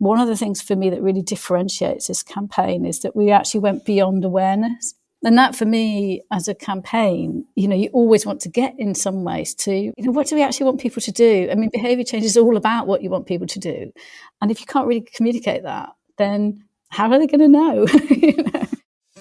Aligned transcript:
one 0.00 0.18
of 0.18 0.28
the 0.28 0.36
things 0.36 0.62
for 0.62 0.74
me 0.74 0.88
that 0.88 1.02
really 1.02 1.20
differentiates 1.20 2.08
this 2.08 2.22
campaign 2.22 2.86
is 2.86 3.00
that 3.00 3.14
we 3.14 3.30
actually 3.30 3.60
went 3.60 3.84
beyond 3.84 4.24
awareness. 4.24 4.94
And 5.22 5.36
that 5.36 5.54
for 5.54 5.66
me, 5.66 6.22
as 6.32 6.48
a 6.48 6.54
campaign, 6.54 7.44
you 7.54 7.68
know, 7.68 7.76
you 7.76 7.90
always 7.92 8.24
want 8.24 8.40
to 8.40 8.48
get 8.48 8.74
in 8.78 8.94
some 8.94 9.24
ways 9.24 9.54
to, 9.56 9.74
you 9.74 9.92
know, 9.98 10.10
what 10.10 10.26
do 10.26 10.36
we 10.36 10.42
actually 10.42 10.64
want 10.64 10.80
people 10.80 11.02
to 11.02 11.12
do? 11.12 11.48
I 11.52 11.54
mean, 11.54 11.68
behavior 11.70 12.04
change 12.04 12.24
is 12.24 12.38
all 12.38 12.56
about 12.56 12.86
what 12.86 13.02
you 13.02 13.10
want 13.10 13.26
people 13.26 13.46
to 13.48 13.58
do. 13.58 13.92
And 14.40 14.50
if 14.50 14.58
you 14.60 14.66
can't 14.66 14.86
really 14.86 15.02
communicate 15.02 15.64
that, 15.64 15.90
then 16.16 16.64
how 16.88 17.12
are 17.12 17.18
they 17.18 17.26
going 17.26 17.40
to 17.40 17.48
know? 17.48 17.86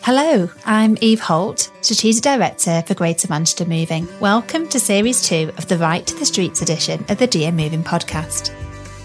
Hello, 0.02 0.50
I'm 0.66 0.98
Eve 1.02 1.20
Holt, 1.20 1.70
Strategic 1.82 2.24
Director 2.24 2.84
for 2.88 2.94
Greater 2.94 3.28
Manchester 3.28 3.66
Moving. 3.66 4.08
Welcome 4.22 4.70
to 4.70 4.80
Series 4.80 5.22
2 5.24 5.52
of 5.58 5.68
the 5.68 5.78
Right 5.78 6.08
to 6.08 6.16
the 6.16 6.26
Streets 6.26 6.62
edition 6.62 7.04
of 7.10 7.18
the 7.18 7.28
GM 7.28 7.56
Moving 7.56 7.84
podcast. 7.84 8.56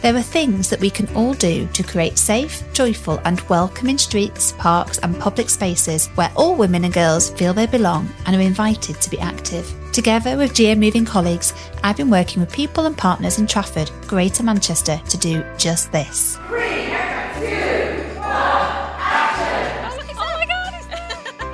There 0.05 0.17
are 0.17 0.21
things 0.21 0.69
that 0.69 0.81
we 0.81 0.91
can 0.91 1.09
all 1.17 1.33
do 1.33 1.67
to 1.69 1.83
create 1.83 2.19
safe, 2.19 2.63
joyful, 2.75 3.23
and 3.25 3.41
welcoming 3.49 3.97
streets, 3.97 4.53
parks, 4.59 4.99
and 4.99 5.19
public 5.19 5.49
spaces 5.49 6.09
where 6.09 6.31
all 6.37 6.57
women 6.57 6.85
and 6.85 6.93
girls 6.93 7.31
feel 7.31 7.55
they 7.55 7.65
belong 7.65 8.11
and 8.27 8.37
are 8.37 8.41
invited 8.41 9.01
to 9.01 9.09
be 9.09 9.19
active. 9.19 9.67
Together 9.93 10.37
with 10.37 10.53
GM 10.53 10.79
Moving 10.79 11.07
colleagues, 11.07 11.55
I've 11.83 11.97
been 11.97 12.11
working 12.11 12.41
with 12.41 12.53
people 12.53 12.85
and 12.85 12.99
partners 12.99 13.39
in 13.39 13.47
Trafford, 13.47 13.91
Greater 14.07 14.43
Manchester, 14.43 15.01
to 15.09 15.17
do 15.17 15.43
just 15.57 15.91
this. 15.91 16.37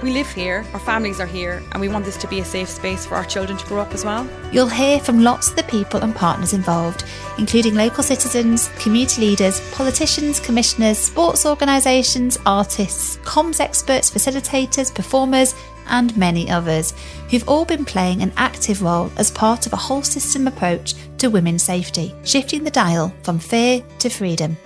We 0.02 0.12
live 0.12 0.30
here, 0.30 0.64
our 0.72 0.80
families 0.80 1.20
are 1.20 1.26
here, 1.26 1.62
and 1.72 1.80
we 1.80 1.90
want 1.90 2.06
this 2.06 2.16
to 2.18 2.26
be 2.26 2.40
a 2.40 2.44
safe 2.44 2.70
space 2.70 3.04
for 3.04 3.16
our 3.16 3.24
children 3.24 3.58
to 3.58 3.66
grow 3.66 3.80
up 3.80 3.92
as 3.92 4.02
well. 4.02 4.26
You'll 4.50 4.66
hear 4.66 4.98
from 4.98 5.22
lots 5.22 5.50
of 5.50 5.56
the 5.56 5.62
people 5.64 6.00
and 6.00 6.14
partners 6.14 6.54
involved, 6.54 7.04
including 7.36 7.74
local 7.74 8.02
citizens, 8.02 8.70
community 8.78 9.20
leaders, 9.20 9.60
politicians, 9.72 10.40
commissioners, 10.40 10.96
sports 10.96 11.44
organisations, 11.44 12.38
artists, 12.46 13.18
comms 13.18 13.60
experts, 13.60 14.10
facilitators, 14.10 14.94
performers, 14.94 15.54
and 15.88 16.16
many 16.16 16.50
others, 16.50 16.94
who've 17.28 17.46
all 17.46 17.66
been 17.66 17.84
playing 17.84 18.22
an 18.22 18.32
active 18.38 18.80
role 18.80 19.12
as 19.18 19.30
part 19.30 19.66
of 19.66 19.74
a 19.74 19.76
whole 19.76 20.02
system 20.02 20.48
approach 20.48 20.94
to 21.18 21.28
women's 21.28 21.62
safety, 21.62 22.14
shifting 22.24 22.64
the 22.64 22.70
dial 22.70 23.12
from 23.22 23.38
fear 23.38 23.84
to 23.98 24.08
freedom. 24.08 24.56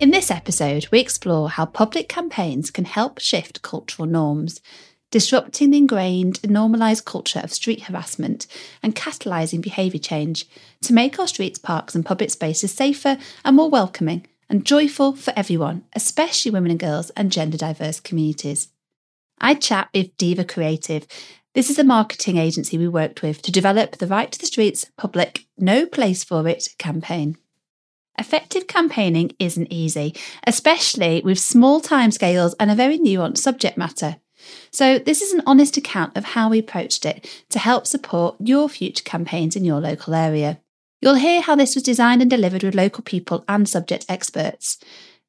In 0.00 0.12
this 0.12 0.30
episode, 0.30 0.88
we 0.90 0.98
explore 0.98 1.50
how 1.50 1.66
public 1.66 2.08
campaigns 2.08 2.70
can 2.70 2.86
help 2.86 3.18
shift 3.18 3.60
cultural 3.60 4.08
norms, 4.08 4.62
disrupting 5.10 5.70
the 5.70 5.76
ingrained 5.76 6.40
and 6.42 6.52
normalised 6.52 7.04
culture 7.04 7.40
of 7.40 7.52
street 7.52 7.82
harassment 7.82 8.46
and 8.82 8.96
catalysing 8.96 9.60
behaviour 9.60 10.00
change 10.00 10.46
to 10.80 10.94
make 10.94 11.18
our 11.18 11.28
streets, 11.28 11.58
parks, 11.58 11.94
and 11.94 12.06
public 12.06 12.30
spaces 12.30 12.72
safer 12.72 13.18
and 13.44 13.54
more 13.54 13.68
welcoming 13.68 14.26
and 14.48 14.64
joyful 14.64 15.12
for 15.12 15.34
everyone, 15.36 15.84
especially 15.94 16.50
women 16.50 16.70
and 16.70 16.80
girls 16.80 17.10
and 17.10 17.30
gender 17.30 17.58
diverse 17.58 18.00
communities. 18.00 18.68
I 19.38 19.52
chat 19.52 19.90
with 19.92 20.16
Diva 20.16 20.44
Creative. 20.44 21.06
This 21.52 21.68
is 21.68 21.78
a 21.78 21.84
marketing 21.84 22.38
agency 22.38 22.78
we 22.78 22.88
worked 22.88 23.20
with 23.20 23.42
to 23.42 23.52
develop 23.52 23.98
the 23.98 24.06
Right 24.06 24.32
to 24.32 24.38
the 24.38 24.46
Streets 24.46 24.90
public 24.96 25.44
No 25.58 25.84
Place 25.84 26.24
for 26.24 26.48
It 26.48 26.68
campaign. 26.78 27.36
Effective 28.20 28.66
campaigning 28.66 29.32
isn't 29.38 29.72
easy, 29.72 30.14
especially 30.46 31.22
with 31.24 31.38
small 31.38 31.80
timescales 31.80 32.54
and 32.60 32.70
a 32.70 32.74
very 32.74 32.98
nuanced 32.98 33.38
subject 33.38 33.78
matter. 33.78 34.16
So, 34.70 34.98
this 34.98 35.22
is 35.22 35.32
an 35.32 35.42
honest 35.46 35.78
account 35.78 36.14
of 36.18 36.24
how 36.24 36.50
we 36.50 36.58
approached 36.58 37.06
it 37.06 37.26
to 37.48 37.58
help 37.58 37.86
support 37.86 38.36
your 38.38 38.68
future 38.68 39.04
campaigns 39.04 39.56
in 39.56 39.64
your 39.64 39.80
local 39.80 40.14
area. 40.14 40.60
You'll 41.00 41.14
hear 41.14 41.40
how 41.40 41.56
this 41.56 41.74
was 41.74 41.82
designed 41.82 42.20
and 42.20 42.30
delivered 42.30 42.62
with 42.62 42.74
local 42.74 43.02
people 43.02 43.42
and 43.48 43.66
subject 43.66 44.04
experts, 44.06 44.78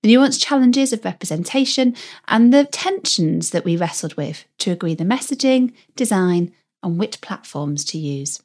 the 0.04 0.14
nuanced 0.14 0.44
challenges 0.46 0.92
of 0.92 1.06
representation, 1.06 1.96
and 2.28 2.54
the 2.54 2.66
tensions 2.66 3.52
that 3.52 3.64
we 3.64 3.78
wrestled 3.78 4.16
with 4.16 4.44
to 4.58 4.72
agree 4.72 4.96
the 4.96 5.06
messaging, 5.06 5.72
design, 5.96 6.52
and 6.84 7.00
which 7.00 7.22
platforms 7.22 7.86
to 7.86 7.98
use 7.98 8.42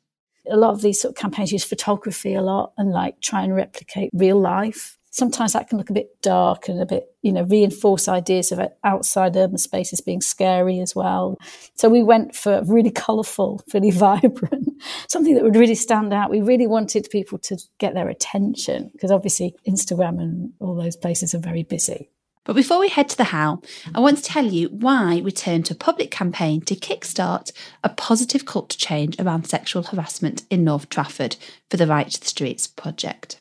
a 0.50 0.56
lot 0.56 0.70
of 0.70 0.82
these 0.82 1.00
sort 1.00 1.12
of 1.12 1.20
campaigns 1.20 1.52
use 1.52 1.64
photography 1.64 2.34
a 2.34 2.42
lot 2.42 2.72
and 2.76 2.90
like 2.90 3.20
try 3.20 3.42
and 3.42 3.54
replicate 3.54 4.10
real 4.12 4.40
life. 4.40 4.98
Sometimes 5.10 5.54
that 5.54 5.68
can 5.68 5.78
look 5.78 5.88
a 5.88 5.94
bit 5.94 6.20
dark 6.20 6.68
and 6.68 6.80
a 6.80 6.84
bit, 6.84 7.06
you 7.22 7.32
know, 7.32 7.44
reinforce 7.44 8.06
ideas 8.06 8.52
of 8.52 8.60
outside 8.84 9.34
urban 9.34 9.56
spaces 9.56 10.02
being 10.02 10.20
scary 10.20 10.78
as 10.80 10.94
well. 10.94 11.38
So 11.74 11.88
we 11.88 12.02
went 12.02 12.36
for 12.36 12.62
really 12.64 12.90
colourful, 12.90 13.62
really 13.72 13.90
vibrant, 13.92 14.68
something 15.08 15.34
that 15.34 15.42
would 15.42 15.56
really 15.56 15.74
stand 15.74 16.12
out. 16.12 16.30
We 16.30 16.42
really 16.42 16.66
wanted 16.66 17.08
people 17.10 17.38
to 17.38 17.56
get 17.78 17.94
their 17.94 18.10
attention 18.10 18.90
because 18.92 19.10
obviously 19.10 19.54
Instagram 19.66 20.20
and 20.20 20.52
all 20.60 20.74
those 20.74 20.96
places 20.96 21.34
are 21.34 21.38
very 21.38 21.62
busy. 21.62 22.10
But 22.46 22.54
before 22.54 22.78
we 22.78 22.88
head 22.88 23.08
to 23.08 23.16
the 23.16 23.24
how, 23.24 23.60
I 23.92 24.00
want 24.00 24.18
to 24.18 24.22
tell 24.22 24.46
you 24.46 24.68
why 24.68 25.20
we 25.20 25.32
turned 25.32 25.66
to 25.66 25.74
a 25.74 25.76
public 25.76 26.12
campaign 26.12 26.60
to 26.62 26.76
kickstart 26.76 27.50
a 27.82 27.88
positive 27.88 28.46
culture 28.46 28.78
change 28.78 29.18
around 29.18 29.48
sexual 29.48 29.82
harassment 29.82 30.44
in 30.48 30.62
North 30.62 30.88
Trafford 30.88 31.36
for 31.68 31.76
the 31.76 31.88
Right 31.88 32.08
to 32.08 32.20
the 32.20 32.26
Streets 32.26 32.68
project. 32.68 33.40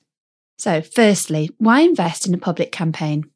So, 0.58 0.82
firstly, 0.82 1.52
why 1.60 1.82
invest 1.82 2.28
in 2.28 2.34
a 2.34 2.40
public 2.40 2.72
campaign? 2.72 3.30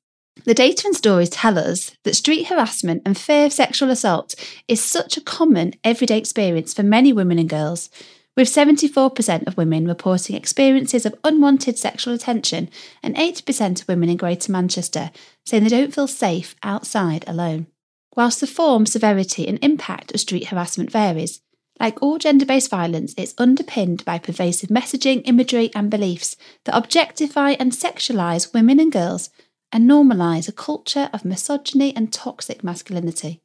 The 0.45 0.55
data 0.55 0.87
and 0.87 0.95
stories 0.95 1.29
tell 1.29 1.59
us 1.59 1.91
that 2.03 2.15
street 2.15 2.47
harassment 2.47 3.03
and 3.05 3.17
fear 3.17 3.45
of 3.45 3.53
sexual 3.53 3.91
assault 3.91 4.33
is 4.67 4.83
such 4.83 5.17
a 5.17 5.21
common 5.21 5.73
everyday 5.83 6.17
experience 6.17 6.73
for 6.73 6.81
many 6.81 7.13
women 7.13 7.37
and 7.37 7.49
girls 7.49 7.89
with 8.35 8.47
74% 8.47 9.47
of 9.47 9.57
women 9.57 9.87
reporting 9.87 10.35
experiences 10.35 11.05
of 11.05 11.15
unwanted 11.23 11.77
sexual 11.77 12.13
attention 12.13 12.69
and 13.03 13.15
80% 13.15 13.81
of 13.81 13.87
women 13.87 14.09
in 14.09 14.17
Greater 14.17 14.51
Manchester 14.51 15.11
saying 15.45 15.63
they 15.63 15.69
don't 15.69 15.93
feel 15.93 16.07
safe 16.07 16.55
outside 16.63 17.25
alone. 17.27 17.67
Whilst 18.15 18.39
the 18.39 18.47
form, 18.47 18.85
severity, 18.85 19.47
and 19.47 19.59
impact 19.61 20.13
of 20.13 20.19
street 20.19 20.47
harassment 20.47 20.91
varies, 20.91 21.41
like 21.79 22.01
all 22.01 22.17
gender 22.17 22.45
based 22.45 22.69
violence, 22.69 23.13
it's 23.17 23.33
underpinned 23.37 24.03
by 24.03 24.19
pervasive 24.19 24.69
messaging, 24.69 25.21
imagery, 25.25 25.71
and 25.73 25.89
beliefs 25.89 26.35
that 26.65 26.75
objectify 26.75 27.51
and 27.51 27.71
sexualise 27.71 28.53
women 28.53 28.79
and 28.79 28.91
girls 28.91 29.29
and 29.71 29.89
normalise 29.89 30.49
a 30.49 30.51
culture 30.51 31.09
of 31.13 31.23
misogyny 31.23 31.95
and 31.95 32.11
toxic 32.11 32.63
masculinity. 32.63 33.41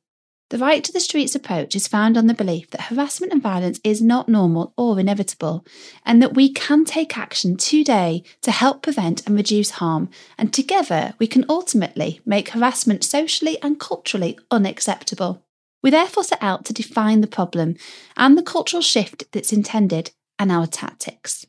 The 0.50 0.59
right 0.59 0.84
to 0.84 0.93
the 0.93 1.00
streets 1.00 1.34
approach 1.34 1.75
is 1.75 1.88
found 1.88 2.19
on 2.19 2.27
the 2.27 2.34
belief 2.34 2.71
that 2.71 2.82
harassment 2.82 3.32
and 3.32 3.43
violence 3.43 3.81
is 3.82 4.03
not 4.03 4.28
normal 4.28 4.75
or 4.77 5.00
inevitable, 5.00 5.65
and 6.05 6.21
that 6.21 6.34
we 6.34 6.53
can 6.53 6.84
take 6.84 7.16
action 7.16 7.56
today 7.56 8.22
to 8.43 8.50
help 8.50 8.83
prevent 8.83 9.27
and 9.27 9.37
reduce 9.37 9.71
harm, 9.71 10.10
and 10.37 10.53
together 10.53 11.15
we 11.19 11.27
can 11.27 11.47
ultimately 11.49 12.21
make 12.27 12.50
harassment 12.50 13.04
socially 13.04 13.56
and 13.62 13.81
culturally 13.81 14.38
unacceptable. 14.50 15.43
We 15.83 15.91
therefore 15.91 16.25
set 16.25 16.43
out 16.43 16.66
to 16.66 16.75
define 16.75 17.22
the 17.22 17.27
problem 17.27 17.77
and 18.15 18.37
the 18.37 18.43
cultural 18.43 18.83
shift 18.83 19.25
that's 19.33 19.53
intended 19.53 20.10
and 20.38 20.53
our 20.53 20.66
tactics. 20.66 21.47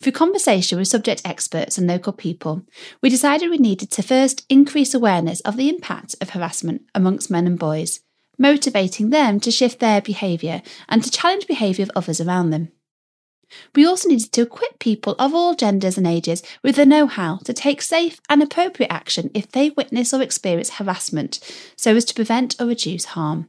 Through 0.00 0.12
conversation 0.12 0.78
with 0.78 0.88
subject 0.88 1.22
experts 1.24 1.78
and 1.78 1.86
local 1.86 2.12
people, 2.12 2.62
we 3.02 3.08
decided 3.08 3.50
we 3.50 3.58
needed 3.58 3.90
to 3.92 4.02
first 4.02 4.44
increase 4.48 4.94
awareness 4.94 5.40
of 5.40 5.56
the 5.56 5.68
impact 5.68 6.16
of 6.20 6.30
harassment 6.30 6.82
amongst 6.94 7.30
men 7.30 7.46
and 7.46 7.58
boys 7.58 8.00
motivating 8.38 9.10
them 9.10 9.40
to 9.40 9.50
shift 9.50 9.80
their 9.80 10.00
behaviour 10.00 10.62
and 10.88 11.02
to 11.02 11.10
challenge 11.10 11.46
behaviour 11.46 11.84
of 11.84 11.90
others 11.94 12.20
around 12.20 12.50
them. 12.50 12.70
We 13.74 13.86
also 13.86 14.08
needed 14.08 14.32
to 14.32 14.42
equip 14.42 14.78
people 14.78 15.14
of 15.18 15.32
all 15.32 15.54
genders 15.54 15.96
and 15.96 16.06
ages 16.06 16.42
with 16.62 16.76
the 16.76 16.86
know 16.86 17.06
how 17.06 17.36
to 17.44 17.52
take 17.52 17.80
safe 17.80 18.20
and 18.28 18.42
appropriate 18.42 18.92
action 18.92 19.30
if 19.34 19.50
they 19.50 19.70
witness 19.70 20.12
or 20.12 20.20
experience 20.20 20.70
harassment 20.70 21.38
so 21.76 21.94
as 21.94 22.04
to 22.06 22.14
prevent 22.14 22.60
or 22.60 22.66
reduce 22.66 23.06
harm. 23.06 23.48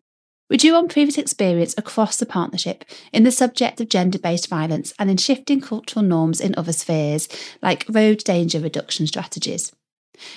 We 0.50 0.58
drew 0.58 0.76
on 0.76 0.88
previous 0.88 1.18
experience 1.18 1.76
across 1.78 2.18
the 2.18 2.26
partnership 2.26 2.86
in 3.12 3.24
the 3.24 3.32
subject 3.32 3.82
of 3.82 3.90
gender 3.90 4.20
based 4.20 4.48
violence 4.48 4.94
and 4.98 5.10
in 5.10 5.18
shifting 5.18 5.60
cultural 5.60 6.06
norms 6.06 6.40
in 6.40 6.54
other 6.56 6.72
spheres, 6.72 7.28
like 7.62 7.86
road 7.90 8.20
danger 8.20 8.60
reduction 8.60 9.08
strategies 9.08 9.74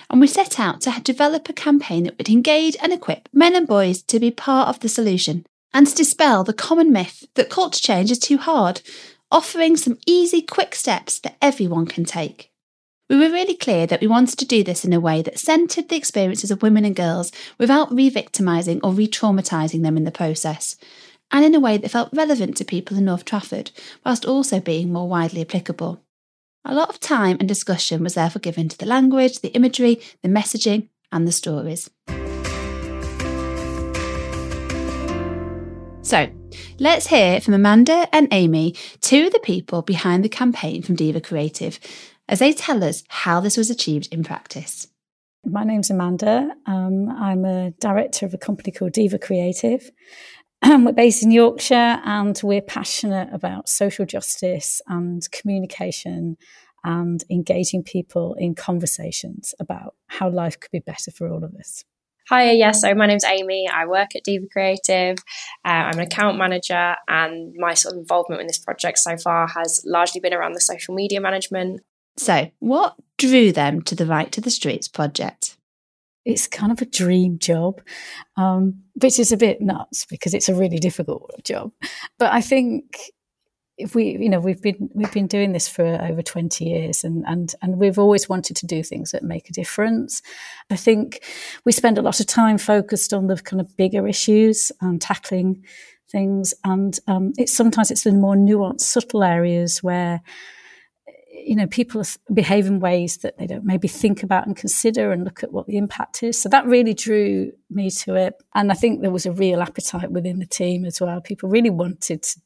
and 0.08 0.20
we 0.20 0.26
set 0.26 0.58
out 0.58 0.80
to 0.82 1.00
develop 1.02 1.48
a 1.48 1.52
campaign 1.52 2.04
that 2.04 2.18
would 2.18 2.28
engage 2.28 2.76
and 2.82 2.92
equip 2.92 3.28
men 3.32 3.54
and 3.54 3.66
boys 3.66 4.02
to 4.02 4.20
be 4.20 4.30
part 4.30 4.68
of 4.68 4.80
the 4.80 4.88
solution 4.88 5.46
and 5.72 5.86
to 5.86 5.94
dispel 5.94 6.44
the 6.44 6.52
common 6.52 6.92
myth 6.92 7.26
that 7.34 7.50
culture 7.50 7.80
change 7.80 8.10
is 8.10 8.18
too 8.18 8.38
hard, 8.38 8.82
offering 9.30 9.76
some 9.76 9.98
easy, 10.06 10.42
quick 10.42 10.74
steps 10.74 11.18
that 11.20 11.36
everyone 11.40 11.86
can 11.86 12.04
take. 12.04 12.50
We 13.08 13.16
were 13.16 13.30
really 13.30 13.56
clear 13.56 13.86
that 13.86 14.00
we 14.00 14.06
wanted 14.06 14.38
to 14.38 14.44
do 14.44 14.62
this 14.62 14.84
in 14.84 14.92
a 14.92 15.00
way 15.00 15.20
that 15.22 15.38
centred 15.38 15.88
the 15.88 15.96
experiences 15.96 16.50
of 16.50 16.62
women 16.62 16.84
and 16.84 16.94
girls 16.94 17.32
without 17.58 17.92
re 17.92 18.08
victimising 18.08 18.80
or 18.84 18.92
re 18.92 19.08
traumatising 19.08 19.82
them 19.82 19.96
in 19.96 20.04
the 20.04 20.12
process, 20.12 20.76
and 21.32 21.44
in 21.44 21.54
a 21.54 21.60
way 21.60 21.76
that 21.76 21.90
felt 21.90 22.10
relevant 22.12 22.56
to 22.56 22.64
people 22.64 22.96
in 22.96 23.04
North 23.04 23.24
Trafford, 23.24 23.72
whilst 24.04 24.24
also 24.24 24.60
being 24.60 24.92
more 24.92 25.08
widely 25.08 25.40
applicable. 25.40 26.00
A 26.64 26.74
lot 26.74 26.90
of 26.90 27.00
time 27.00 27.36
and 27.40 27.48
discussion 27.48 28.02
was 28.02 28.14
therefore 28.14 28.40
given 28.40 28.68
to 28.68 28.78
the 28.78 28.86
language, 28.86 29.40
the 29.40 29.54
imagery, 29.54 30.00
the 30.22 30.28
messaging, 30.28 30.88
and 31.10 31.26
the 31.26 31.32
stories. 31.32 31.90
So, 36.02 36.28
Let's 36.82 37.08
hear 37.08 37.42
from 37.42 37.52
Amanda 37.52 38.08
and 38.10 38.26
Amy, 38.32 38.74
two 39.02 39.26
of 39.26 39.34
the 39.34 39.38
people 39.40 39.82
behind 39.82 40.24
the 40.24 40.30
campaign 40.30 40.80
from 40.80 40.94
Diva 40.94 41.20
Creative, 41.20 41.78
as 42.26 42.38
they 42.38 42.54
tell 42.54 42.82
us 42.82 43.04
how 43.08 43.38
this 43.40 43.58
was 43.58 43.68
achieved 43.68 44.08
in 44.10 44.24
practice. 44.24 44.88
My 45.44 45.62
name's 45.62 45.90
Amanda. 45.90 46.54
Um, 46.64 47.10
I'm 47.10 47.44
a 47.44 47.72
director 47.72 48.24
of 48.24 48.32
a 48.32 48.38
company 48.38 48.72
called 48.72 48.92
Diva 48.92 49.18
Creative. 49.18 49.90
we're 50.66 50.92
based 50.92 51.22
in 51.22 51.30
Yorkshire 51.30 52.00
and 52.04 52.38
we're 52.42 52.60
passionate 52.60 53.28
about 53.32 53.68
social 53.68 54.04
justice 54.04 54.82
and 54.86 55.30
communication 55.30 56.36
and 56.84 57.24
engaging 57.30 57.82
people 57.82 58.34
in 58.34 58.54
conversations 58.54 59.54
about 59.58 59.94
how 60.06 60.28
life 60.28 60.60
could 60.60 60.70
be 60.70 60.78
better 60.78 61.10
for 61.10 61.28
all 61.28 61.44
of 61.44 61.54
us. 61.54 61.84
Hi, 62.28 62.52
yes. 62.52 62.82
So 62.82 62.94
my 62.94 63.06
name's 63.06 63.24
Amy. 63.24 63.68
I 63.68 63.86
work 63.86 64.14
at 64.14 64.22
Diva 64.22 64.46
Creative. 64.52 65.16
Uh, 65.64 65.68
I'm 65.68 65.94
an 65.94 66.06
account 66.06 66.38
manager, 66.38 66.94
and 67.08 67.52
my 67.56 67.74
sort 67.74 67.94
of 67.94 67.98
involvement 67.98 68.40
in 68.40 68.46
this 68.46 68.58
project 68.58 68.98
so 68.98 69.16
far 69.16 69.48
has 69.48 69.82
largely 69.84 70.20
been 70.20 70.32
around 70.32 70.52
the 70.52 70.60
social 70.60 70.94
media 70.94 71.20
management. 71.20 71.80
So, 72.16 72.50
what 72.60 72.94
drew 73.18 73.50
them 73.50 73.82
to 73.82 73.96
the 73.96 74.06
Right 74.06 74.30
to 74.30 74.40
the 74.40 74.50
Streets 74.50 74.86
project? 74.86 75.49
It's 76.30 76.46
kind 76.46 76.72
of 76.72 76.80
a 76.80 76.86
dream 76.86 77.38
job, 77.38 77.80
um, 78.36 78.82
which 79.00 79.18
is 79.18 79.32
a 79.32 79.36
bit 79.36 79.60
nuts 79.60 80.06
because 80.06 80.34
it's 80.34 80.48
a 80.48 80.54
really 80.54 80.78
difficult 80.78 81.32
job. 81.44 81.72
But 82.18 82.32
I 82.32 82.40
think 82.40 82.98
if 83.80 83.94
we 83.94 84.16
you 84.20 84.28
know 84.28 84.40
we've 84.40 84.62
been 84.62 84.90
we've 84.94 85.12
been 85.12 85.26
doing 85.26 85.52
this 85.52 85.66
for 85.66 86.00
over 86.02 86.22
20 86.22 86.64
years 86.64 87.02
and 87.02 87.24
and 87.26 87.54
and 87.62 87.78
we've 87.78 87.98
always 87.98 88.28
wanted 88.28 88.54
to 88.56 88.66
do 88.66 88.82
things 88.82 89.10
that 89.10 89.22
make 89.22 89.48
a 89.48 89.54
difference 89.54 90.20
i 90.70 90.76
think 90.76 91.24
we 91.64 91.72
spend 91.72 91.96
a 91.96 92.02
lot 92.02 92.20
of 92.20 92.26
time 92.26 92.58
focused 92.58 93.14
on 93.14 93.26
the 93.26 93.36
kind 93.36 93.60
of 93.60 93.74
bigger 93.76 94.06
issues 94.06 94.70
and 94.80 95.00
tackling 95.00 95.64
things 96.10 96.52
and 96.64 96.98
um, 97.06 97.32
it's 97.38 97.54
sometimes 97.54 97.90
it's 97.90 98.04
the 98.04 98.12
more 98.12 98.34
nuanced 98.34 98.80
subtle 98.80 99.22
areas 99.22 99.82
where 99.82 100.20
you 101.44 101.56
know 101.56 101.66
people 101.66 102.02
behave 102.32 102.66
in 102.66 102.80
ways 102.80 103.18
that 103.18 103.38
they 103.38 103.46
don't 103.46 103.64
maybe 103.64 103.88
think 103.88 104.22
about 104.22 104.46
and 104.46 104.56
consider 104.56 105.12
and 105.12 105.24
look 105.24 105.42
at 105.42 105.52
what 105.52 105.66
the 105.66 105.76
impact 105.76 106.22
is 106.22 106.40
so 106.40 106.48
that 106.48 106.66
really 106.66 106.94
drew 106.94 107.50
me 107.70 107.90
to 107.90 108.14
it 108.14 108.34
and 108.54 108.70
i 108.70 108.74
think 108.74 109.00
there 109.00 109.10
was 109.10 109.26
a 109.26 109.32
real 109.32 109.60
appetite 109.62 110.10
within 110.10 110.38
the 110.38 110.46
team 110.46 110.84
as 110.84 111.00
well 111.00 111.20
people 111.20 111.48
really 111.48 111.70
wanted 111.70 112.22
to 112.22 112.40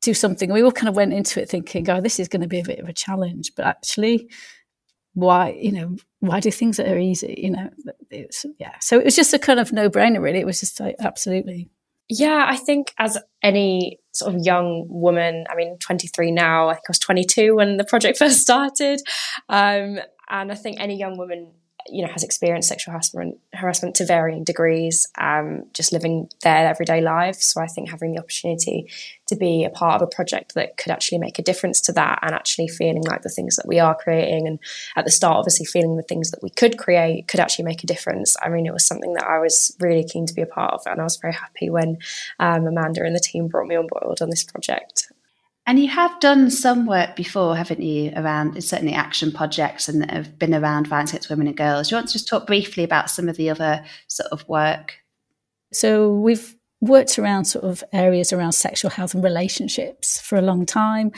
do 0.00 0.14
something. 0.14 0.52
We 0.52 0.62
all 0.62 0.72
kind 0.72 0.88
of 0.88 0.96
went 0.96 1.12
into 1.12 1.40
it 1.40 1.48
thinking, 1.48 1.88
oh, 1.90 2.00
this 2.00 2.20
is 2.20 2.28
going 2.28 2.42
to 2.42 2.48
be 2.48 2.60
a 2.60 2.64
bit 2.64 2.78
of 2.78 2.88
a 2.88 2.92
challenge. 2.92 3.52
But 3.56 3.66
actually, 3.66 4.30
why, 5.14 5.50
you 5.60 5.72
know, 5.72 5.96
why 6.20 6.40
do 6.40 6.50
things 6.50 6.76
that 6.76 6.88
are 6.88 6.98
easy? 6.98 7.34
You 7.38 7.50
know, 7.50 7.70
it's, 8.10 8.46
yeah. 8.58 8.76
So 8.80 8.98
it 8.98 9.04
was 9.04 9.16
just 9.16 9.34
a 9.34 9.38
kind 9.38 9.60
of 9.60 9.72
no 9.72 9.90
brainer, 9.90 10.20
really. 10.20 10.38
It 10.40 10.46
was 10.46 10.60
just 10.60 10.80
like, 10.80 10.96
absolutely. 11.00 11.70
Yeah, 12.08 12.46
I 12.48 12.56
think 12.56 12.94
as 12.98 13.18
any 13.42 13.98
sort 14.18 14.34
of 14.34 14.40
young 14.44 14.86
woman, 14.88 15.46
I 15.50 15.54
mean, 15.54 15.78
23 15.78 16.30
now, 16.30 16.68
I 16.68 16.74
think 16.74 16.84
I 16.88 16.90
was 16.90 16.98
22 16.98 17.56
when 17.56 17.76
the 17.76 17.84
project 17.84 18.18
first 18.18 18.40
started. 18.40 19.00
Um, 19.48 20.00
and 20.30 20.52
I 20.52 20.54
think 20.54 20.78
any 20.80 20.98
young 20.98 21.16
woman 21.16 21.52
you 21.90 22.02
know 22.02 22.12
has 22.12 22.22
experienced 22.22 22.68
sexual 22.68 22.92
harassment 22.92 23.38
harassment 23.52 23.94
to 23.96 24.04
varying 24.04 24.44
degrees 24.44 25.06
um, 25.18 25.64
just 25.72 25.92
living 25.92 26.28
their 26.42 26.68
everyday 26.68 27.00
lives. 27.00 27.44
So 27.44 27.60
i 27.60 27.66
think 27.66 27.90
having 27.90 28.12
the 28.12 28.20
opportunity 28.20 28.90
to 29.26 29.36
be 29.36 29.64
a 29.64 29.70
part 29.70 30.00
of 30.00 30.02
a 30.02 30.10
project 30.10 30.54
that 30.54 30.76
could 30.76 30.90
actually 30.90 31.18
make 31.18 31.38
a 31.38 31.42
difference 31.42 31.80
to 31.82 31.92
that 31.92 32.18
and 32.22 32.34
actually 32.34 32.68
feeling 32.68 33.02
like 33.02 33.22
the 33.22 33.28
things 33.28 33.56
that 33.56 33.68
we 33.68 33.78
are 33.78 33.94
creating 33.94 34.46
and 34.46 34.58
at 34.96 35.04
the 35.04 35.10
start 35.10 35.36
obviously 35.36 35.66
feeling 35.66 35.96
the 35.96 36.02
things 36.02 36.30
that 36.30 36.42
we 36.42 36.50
could 36.50 36.78
create 36.78 37.28
could 37.28 37.40
actually 37.40 37.64
make 37.64 37.82
a 37.82 37.86
difference. 37.86 38.36
I 38.42 38.48
mean 38.48 38.66
it 38.66 38.72
was 38.72 38.86
something 38.86 39.14
that 39.14 39.24
i 39.24 39.38
was 39.38 39.76
really 39.80 40.04
keen 40.04 40.26
to 40.26 40.34
be 40.34 40.42
a 40.42 40.46
part 40.46 40.74
of 40.74 40.82
and 40.86 41.00
i 41.00 41.04
was 41.04 41.16
very 41.16 41.34
happy 41.34 41.70
when 41.70 41.98
um, 42.38 42.66
amanda 42.66 43.02
and 43.04 43.14
the 43.14 43.20
team 43.20 43.48
brought 43.48 43.66
me 43.66 43.76
on 43.76 43.86
board 43.86 44.20
on 44.20 44.30
this 44.30 44.44
project 44.44 45.10
and 45.68 45.78
you 45.78 45.88
have 45.88 46.18
done 46.18 46.50
some 46.50 46.86
work 46.86 47.14
before, 47.14 47.54
haven't 47.54 47.82
you, 47.82 48.10
around 48.16 48.64
certainly 48.64 48.94
action 48.94 49.30
projects 49.30 49.86
and 49.86 50.00
that 50.00 50.10
have 50.10 50.38
been 50.38 50.54
around 50.54 50.86
violence 50.86 51.10
against 51.10 51.28
women 51.28 51.46
and 51.46 51.58
girls. 51.58 51.88
Do 51.88 51.94
you 51.94 51.98
want 51.98 52.08
to 52.08 52.14
just 52.14 52.26
talk 52.26 52.46
briefly 52.46 52.84
about 52.84 53.10
some 53.10 53.28
of 53.28 53.36
the 53.36 53.50
other 53.50 53.84
sort 54.06 54.32
of 54.32 54.48
work? 54.48 54.94
So 55.70 56.10
we've 56.10 56.56
worked 56.80 57.18
around 57.18 57.44
sort 57.44 57.66
of 57.66 57.84
areas 57.92 58.32
around 58.32 58.52
sexual 58.52 58.90
health 58.90 59.12
and 59.12 59.22
relationships 59.22 60.18
for 60.18 60.36
a 60.38 60.42
long 60.42 60.64
time. 60.64 61.12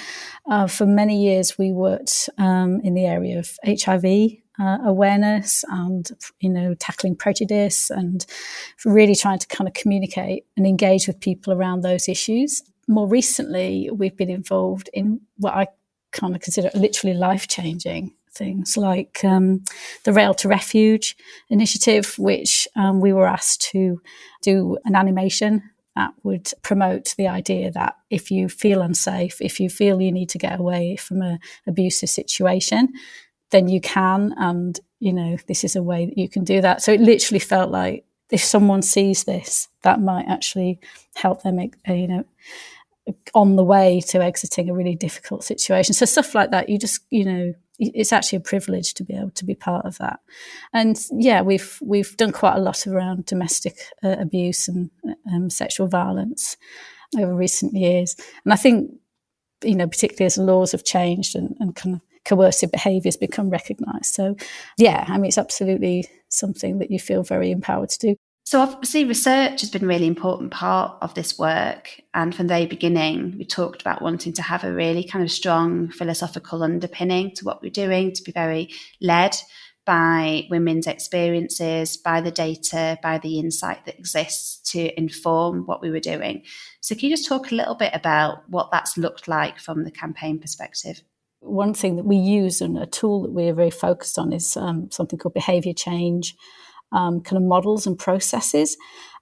Uh, 0.51 0.67
for 0.67 0.85
many 0.85 1.23
years, 1.23 1.57
we 1.57 1.71
worked 1.71 2.29
um, 2.37 2.81
in 2.83 2.95
the 2.95 3.07
area 3.07 3.39
of 3.39 3.57
HIV 3.65 4.05
uh, 4.59 4.79
awareness 4.85 5.65
and 5.69 6.11
you 6.41 6.51
know 6.51 6.75
tackling 6.75 7.15
prejudice 7.15 7.89
and 7.89 8.27
really 8.85 9.15
trying 9.15 9.39
to 9.39 9.47
kind 9.47 9.69
of 9.69 9.75
communicate 9.75 10.45
and 10.57 10.67
engage 10.67 11.07
with 11.07 11.21
people 11.21 11.53
around 11.53 11.83
those 11.83 12.09
issues 12.09 12.63
more 12.91 13.07
recently, 13.07 13.89
we've 13.93 14.17
been 14.17 14.31
involved 14.31 14.91
in 14.93 15.21
what 15.37 15.55
I 15.55 15.69
kind 16.13 16.35
of 16.35 16.43
consider 16.43 16.71
literally 16.75 17.17
life 17.17 17.47
changing 17.47 18.13
things 18.33 18.77
like 18.77 19.25
um, 19.25 19.65
the 20.05 20.13
Rail 20.13 20.35
to 20.35 20.49
Refuge 20.49 21.17
initiative, 21.49 22.15
which 22.19 22.67
um, 22.77 23.01
we 23.01 23.13
were 23.13 23.27
asked 23.27 23.63
to 23.73 24.01
do 24.43 24.77
an 24.85 24.95
animation 24.97 25.63
that 25.97 26.13
would 26.23 26.51
promote 26.63 27.15
the 27.17 27.29
idea 27.29 27.71
that 27.71 27.97
if 28.11 28.31
you 28.31 28.49
feel 28.49 28.83
unsafe, 28.83 29.41
if 29.41 29.61
you 29.61 29.69
feel 29.69 30.01
you 30.01 30.13
need 30.13 30.29
to 30.31 30.39
get 30.39 30.59
away 30.59 30.97
from 30.97 31.23
an 31.23 31.39
abusive 31.67 32.09
situation, 32.09 32.93
then 33.51 33.69
you 33.69 33.81
can. 33.81 34.35
And, 34.39 34.79
you 35.01 35.13
know, 35.13 35.37
this 35.47 35.65
is 35.65 35.77
a 35.77 35.83
way 35.83 36.07
that 36.07 36.19
you 36.19 36.29
can 36.29 36.45
do 36.45 36.61
that. 36.61 36.83
So 36.83 36.93
it 36.93 37.01
literally 37.01 37.41
felt 37.41 37.71
like 37.71 38.05
if 38.31 38.43
someone 38.43 38.83
sees 38.83 39.25
this, 39.25 39.69
that 39.83 40.01
might 40.01 40.27
actually 40.29 40.81
help 41.17 41.43
them, 41.43 41.59
you 41.87 42.09
know, 42.09 42.25
on 43.35 43.57
the 43.57 43.65
way 43.65 44.01
to 44.09 44.23
exiting 44.23 44.71
a 44.71 44.75
really 44.75 44.95
difficult 44.95 45.45
situation. 45.45 45.95
So 45.95 46.07
stuff 46.07 46.35
like 46.35 46.51
that, 46.51 46.69
you 46.69 46.79
just, 46.79 47.01
you 47.11 47.25
know, 47.25 47.55
it's 47.79 48.13
actually 48.13 48.37
a 48.37 48.41
privilege 48.41 48.93
to 48.95 49.05
be 49.05 49.15
able 49.15 49.31
to 49.31 49.45
be 49.45 49.55
part 49.55 49.87
of 49.87 49.97
that. 49.99 50.21
And 50.73 51.03
yeah, 51.13 51.41
we've 51.41 51.79
we've 51.81 52.15
done 52.17 52.33
quite 52.33 52.57
a 52.57 52.61
lot 52.61 52.87
around 52.87 53.25
domestic 53.25 53.79
uh, 54.05 54.17
abuse 54.19 54.69
and 54.69 54.91
um, 55.33 55.49
sexual 55.49 55.87
violence 55.87 56.57
over 57.19 57.35
recent 57.35 57.73
years. 57.73 58.17
And 58.45 58.53
I 58.53 58.57
think, 58.57 58.93
you 59.65 59.75
know, 59.75 59.87
particularly 59.87 60.27
as 60.27 60.37
laws 60.37 60.73
have 60.73 60.85
changed 60.85 61.35
and, 61.35 61.57
and 61.59 61.75
kind 61.75 61.97
of 61.97 62.03
coercive 62.27 62.71
behaviours 62.71 63.17
become 63.17 63.49
recognised. 63.49 64.15
So 64.15 64.37
yeah, 64.77 65.07
I 65.09 65.17
mean, 65.17 65.27
it's 65.27 65.39
absolutely 65.39 66.07
something 66.29 66.79
that 66.79 66.91
you 66.91 66.99
feel 66.99 67.23
very 67.23 67.51
empowered 67.51 67.89
to 67.91 67.99
do. 67.99 68.17
So 68.45 68.61
obviously 68.61 69.05
research 69.05 69.61
has 69.61 69.71
been 69.71 69.85
a 69.85 69.87
really 69.87 70.07
important 70.07 70.51
part 70.51 70.97
of 71.03 71.15
this 71.15 71.39
work. 71.39 72.01
And 72.15 72.35
from 72.35 72.47
the 72.47 72.55
very 72.55 72.67
beginning, 72.67 73.37
we 73.39 73.45
talked 73.45 73.81
about 73.81 74.03
wanting 74.03 74.33
to 74.35 74.43
have 74.43 74.65
a 74.65 74.73
really 74.73 75.05
kind 75.05 75.25
of 75.25 75.31
strong 75.31 75.91
philosophical 75.91 76.63
underpinning 76.63 77.33
to 77.37 77.45
what 77.45 77.63
we're 77.63 77.71
doing, 77.71 78.13
to 78.13 78.23
be 78.23 78.33
very 78.33 78.71
led 79.01 79.37
by 79.87 80.47
women's 80.51 80.87
experiences, 80.87 81.97
by 81.97 82.21
the 82.21 82.31
data, 82.31 82.99
by 83.03 83.19
the 83.19 83.39
insight 83.39 83.85
that 83.87 83.99
exists 83.99 84.71
to 84.73 84.99
inform 84.99 85.67
what 85.67 85.81
we 85.81 85.91
were 85.91 86.01
doing. 86.01 86.43
So 86.81 86.95
can 86.95 87.09
you 87.09 87.17
just 87.17 87.29
talk 87.29 87.51
a 87.51 87.55
little 87.55 87.75
bit 87.75 87.93
about 87.95 88.49
what 88.49 88.71
that's 88.71 88.97
looked 88.97 89.27
like 89.27 89.59
from 89.59 89.85
the 89.85 89.91
campaign 89.91 90.39
perspective? 90.39 91.03
One 91.41 91.73
thing 91.73 91.97
that 91.97 92.05
we 92.05 92.17
use 92.17 92.61
and 92.61 92.79
a 92.79 92.87
tool 92.87 93.23
that 93.23 93.33
we're 93.33 93.55
very 93.55 93.71
focused 93.71 94.19
on 94.19 94.33
is 94.33 94.57
um, 94.57 94.91
something 94.91 95.19
called 95.19 95.35
behavior 95.35 95.73
change 95.73 96.37
um, 96.93 97.21
kind 97.21 97.37
of 97.37 97.43
models 97.43 97.87
and 97.87 97.99
processes. 97.99 98.77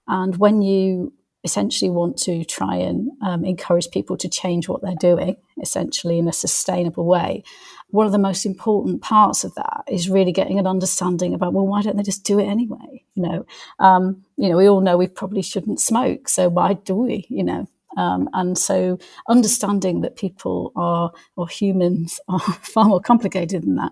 And 0.07 0.37
when 0.37 0.61
you 0.61 1.13
essentially 1.43 1.89
want 1.89 2.17
to 2.17 2.43
try 2.43 2.75
and 2.75 3.11
um, 3.21 3.45
encourage 3.45 3.89
people 3.91 4.17
to 4.17 4.27
change 4.27 4.67
what 4.67 4.81
they're 4.81 4.95
doing, 4.95 5.37
essentially 5.61 6.19
in 6.19 6.27
a 6.27 6.33
sustainable 6.33 7.05
way, 7.05 7.43
one 7.91 8.05
of 8.05 8.11
the 8.11 8.17
most 8.17 8.45
important 8.45 9.01
parts 9.01 9.43
of 9.43 9.55
that 9.55 9.83
is 9.87 10.09
really 10.09 10.31
getting 10.31 10.59
an 10.59 10.67
understanding 10.67 11.33
about 11.33 11.53
well, 11.53 11.65
why 11.65 11.81
don't 11.81 11.97
they 11.97 12.03
just 12.03 12.23
do 12.23 12.39
it 12.39 12.45
anyway? 12.45 13.03
You 13.15 13.23
know, 13.23 13.45
um, 13.79 14.23
you 14.37 14.49
know, 14.49 14.57
we 14.57 14.69
all 14.69 14.81
know 14.81 14.97
we 14.97 15.07
probably 15.07 15.41
shouldn't 15.41 15.79
smoke, 15.79 16.29
so 16.29 16.49
why 16.49 16.73
do 16.73 16.95
we? 16.95 17.25
You 17.29 17.43
know, 17.43 17.67
um, 17.97 18.29
and 18.33 18.57
so 18.57 18.99
understanding 19.27 20.01
that 20.01 20.15
people 20.15 20.71
are, 20.75 21.11
or 21.35 21.47
humans 21.47 22.19
are 22.27 22.39
far 22.39 22.85
more 22.85 23.01
complicated 23.01 23.63
than 23.63 23.75
that, 23.75 23.91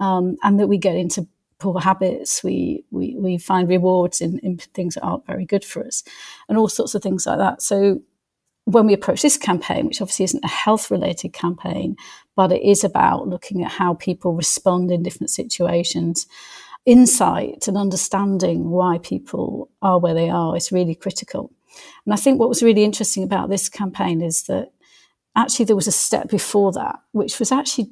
um, 0.00 0.36
and 0.42 0.58
that 0.58 0.68
we 0.68 0.78
get 0.78 0.96
into 0.96 1.26
poor 1.58 1.80
habits. 1.80 2.42
We, 2.42 2.84
we, 2.90 3.16
we 3.16 3.38
find 3.38 3.68
rewards 3.68 4.20
in, 4.20 4.38
in 4.40 4.58
things 4.58 4.94
that 4.94 5.02
aren't 5.02 5.26
very 5.26 5.44
good 5.44 5.64
for 5.64 5.84
us 5.84 6.02
and 6.48 6.58
all 6.58 6.68
sorts 6.68 6.94
of 6.94 7.02
things 7.02 7.26
like 7.26 7.38
that. 7.38 7.62
So 7.62 8.00
when 8.64 8.86
we 8.86 8.94
approach 8.94 9.22
this 9.22 9.36
campaign, 9.36 9.86
which 9.86 10.00
obviously 10.00 10.24
isn't 10.24 10.44
a 10.44 10.48
health 10.48 10.90
related 10.90 11.32
campaign, 11.32 11.96
but 12.34 12.52
it 12.52 12.62
is 12.62 12.82
about 12.82 13.28
looking 13.28 13.62
at 13.62 13.72
how 13.72 13.94
people 13.94 14.32
respond 14.32 14.90
in 14.90 15.02
different 15.02 15.30
situations, 15.30 16.26
insight 16.86 17.66
and 17.68 17.76
understanding 17.76 18.70
why 18.70 18.98
people 18.98 19.70
are 19.80 19.98
where 19.98 20.14
they 20.14 20.28
are 20.28 20.56
is 20.56 20.72
really 20.72 20.94
critical. 20.94 21.50
And 22.04 22.12
I 22.12 22.16
think 22.16 22.38
what 22.38 22.48
was 22.48 22.62
really 22.62 22.84
interesting 22.84 23.22
about 23.22 23.48
this 23.48 23.68
campaign 23.68 24.20
is 24.22 24.44
that 24.44 24.72
actually 25.36 25.64
there 25.66 25.76
was 25.76 25.86
a 25.86 25.92
step 25.92 26.28
before 26.28 26.72
that, 26.72 27.00
which 27.12 27.38
was 27.38 27.50
actually 27.50 27.90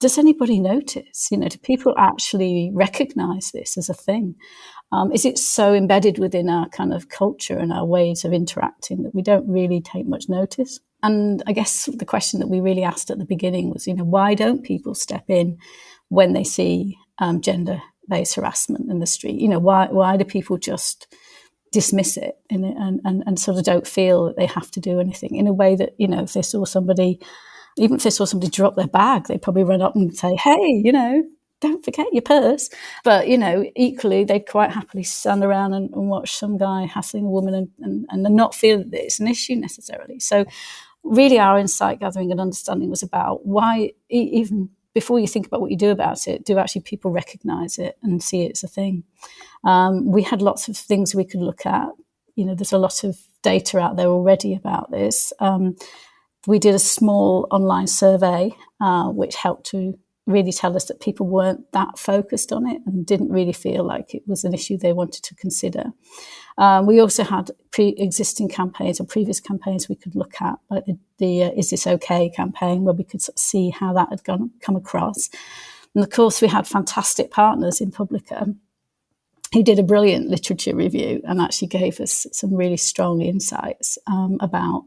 does 0.00 0.18
anybody 0.18 0.58
notice? 0.58 1.28
You 1.30 1.38
know, 1.38 1.48
do 1.48 1.58
people 1.58 1.94
actually 1.98 2.70
recognize 2.74 3.50
this 3.52 3.76
as 3.78 3.88
a 3.88 3.94
thing? 3.94 4.34
Um, 4.92 5.12
is 5.12 5.24
it 5.24 5.38
so 5.38 5.72
embedded 5.72 6.18
within 6.18 6.48
our 6.48 6.68
kind 6.70 6.92
of 6.92 7.08
culture 7.10 7.56
and 7.56 7.72
our 7.72 7.84
ways 7.84 8.24
of 8.24 8.32
interacting 8.32 9.04
that 9.04 9.14
we 9.14 9.22
don't 9.22 9.48
really 9.48 9.80
take 9.80 10.06
much 10.06 10.28
notice? 10.28 10.80
And 11.02 11.42
I 11.46 11.52
guess 11.52 11.88
the 11.94 12.04
question 12.04 12.40
that 12.40 12.48
we 12.48 12.60
really 12.60 12.82
asked 12.82 13.10
at 13.10 13.18
the 13.18 13.24
beginning 13.24 13.70
was, 13.70 13.86
you 13.86 13.94
know, 13.94 14.04
why 14.04 14.34
don't 14.34 14.64
people 14.64 14.94
step 14.94 15.24
in 15.28 15.58
when 16.08 16.32
they 16.32 16.44
see 16.44 16.98
um, 17.18 17.40
gender 17.40 17.80
based 18.08 18.34
harassment 18.34 18.90
in 18.90 18.98
the 18.98 19.06
street? 19.06 19.40
You 19.40 19.48
know, 19.48 19.60
why 19.60 19.86
why 19.90 20.16
do 20.16 20.24
people 20.24 20.58
just 20.58 21.14
dismiss 21.72 22.16
it 22.16 22.36
and, 22.50 22.64
and, 22.64 23.00
and, 23.04 23.22
and 23.26 23.38
sort 23.38 23.56
of 23.56 23.64
don't 23.64 23.86
feel 23.86 24.24
that 24.24 24.36
they 24.36 24.46
have 24.46 24.70
to 24.72 24.80
do 24.80 24.98
anything 24.98 25.36
in 25.36 25.46
a 25.46 25.52
way 25.52 25.76
that, 25.76 25.94
you 25.98 26.08
know, 26.08 26.22
if 26.24 26.32
they 26.32 26.42
saw 26.42 26.64
somebody, 26.64 27.20
even 27.76 27.96
if 27.96 28.02
they 28.02 28.10
saw 28.10 28.24
somebody 28.24 28.50
drop 28.50 28.76
their 28.76 28.86
bag, 28.86 29.26
they'd 29.26 29.42
probably 29.42 29.64
run 29.64 29.82
up 29.82 29.94
and 29.94 30.14
say, 30.16 30.34
hey, 30.36 30.80
you 30.84 30.92
know, 30.92 31.24
don't 31.60 31.84
forget 31.84 32.06
your 32.12 32.22
purse. 32.22 32.70
But, 33.04 33.28
you 33.28 33.38
know, 33.38 33.64
equally, 33.76 34.24
they'd 34.24 34.48
quite 34.48 34.70
happily 34.70 35.02
stand 35.02 35.44
around 35.44 35.74
and, 35.74 35.90
and 35.92 36.08
watch 36.08 36.34
some 36.34 36.56
guy 36.56 36.86
hassling 36.86 37.26
a 37.26 37.30
woman 37.30 37.54
and, 37.54 37.68
and, 37.80 38.06
and 38.26 38.34
not 38.34 38.54
feel 38.54 38.78
that 38.78 39.04
it's 39.04 39.20
an 39.20 39.28
issue 39.28 39.56
necessarily. 39.56 40.18
So, 40.20 40.44
really, 41.02 41.38
our 41.38 41.58
insight 41.58 42.00
gathering 42.00 42.30
and 42.30 42.40
understanding 42.40 42.90
was 42.90 43.02
about 43.02 43.46
why, 43.46 43.92
even 44.08 44.70
before 44.94 45.20
you 45.20 45.28
think 45.28 45.46
about 45.46 45.60
what 45.60 45.70
you 45.70 45.76
do 45.76 45.90
about 45.90 46.26
it, 46.26 46.44
do 46.44 46.58
actually 46.58 46.82
people 46.82 47.10
recognize 47.10 47.78
it 47.78 47.96
and 48.02 48.22
see 48.22 48.42
it's 48.42 48.64
a 48.64 48.68
thing? 48.68 49.04
Um, 49.64 50.10
we 50.10 50.22
had 50.22 50.42
lots 50.42 50.68
of 50.68 50.76
things 50.76 51.14
we 51.14 51.24
could 51.24 51.40
look 51.40 51.64
at. 51.66 51.88
You 52.34 52.46
know, 52.46 52.54
there's 52.54 52.72
a 52.72 52.78
lot 52.78 53.04
of 53.04 53.18
data 53.42 53.78
out 53.78 53.96
there 53.96 54.08
already 54.08 54.54
about 54.54 54.90
this. 54.90 55.32
Um, 55.38 55.76
we 56.46 56.58
did 56.58 56.74
a 56.74 56.78
small 56.78 57.46
online 57.50 57.86
survey, 57.86 58.54
uh, 58.80 59.08
which 59.08 59.36
helped 59.36 59.66
to 59.66 59.98
really 60.26 60.52
tell 60.52 60.76
us 60.76 60.84
that 60.84 61.00
people 61.00 61.26
weren't 61.26 61.70
that 61.72 61.98
focused 61.98 62.52
on 62.52 62.68
it 62.68 62.80
and 62.86 63.04
didn't 63.04 63.30
really 63.30 63.52
feel 63.52 63.84
like 63.84 64.14
it 64.14 64.22
was 64.26 64.44
an 64.44 64.54
issue 64.54 64.76
they 64.76 64.92
wanted 64.92 65.24
to 65.24 65.34
consider. 65.34 65.86
Um, 66.56 66.86
we 66.86 67.00
also 67.00 67.24
had 67.24 67.50
pre-existing 67.72 68.48
campaigns 68.48 69.00
or 69.00 69.06
previous 69.06 69.40
campaigns 69.40 69.88
we 69.88 69.96
could 69.96 70.14
look 70.14 70.40
at, 70.40 70.58
like 70.68 70.84
the, 70.84 70.98
the 71.18 71.44
uh, 71.44 71.50
"Is 71.56 71.70
This 71.70 71.86
Okay" 71.86 72.30
campaign, 72.30 72.84
where 72.84 72.94
we 72.94 73.04
could 73.04 73.22
sort 73.22 73.36
of 73.36 73.40
see 73.40 73.70
how 73.70 73.92
that 73.94 74.08
had 74.10 74.24
gone 74.24 74.50
come 74.60 74.76
across. 74.76 75.30
And 75.94 76.04
of 76.04 76.10
course, 76.10 76.40
we 76.40 76.48
had 76.48 76.68
fantastic 76.68 77.30
partners 77.30 77.80
in 77.80 77.90
Publica 77.90 78.54
he 79.52 79.62
did 79.62 79.78
a 79.78 79.84
brilliant 79.84 80.28
literature 80.28 80.74
review 80.76 81.20
and 81.24 81.40
actually 81.40 81.68
gave 81.68 82.00
us 82.00 82.26
some 82.32 82.54
really 82.54 82.76
strong 82.76 83.20
insights 83.20 83.98
um, 84.06 84.38
about 84.40 84.84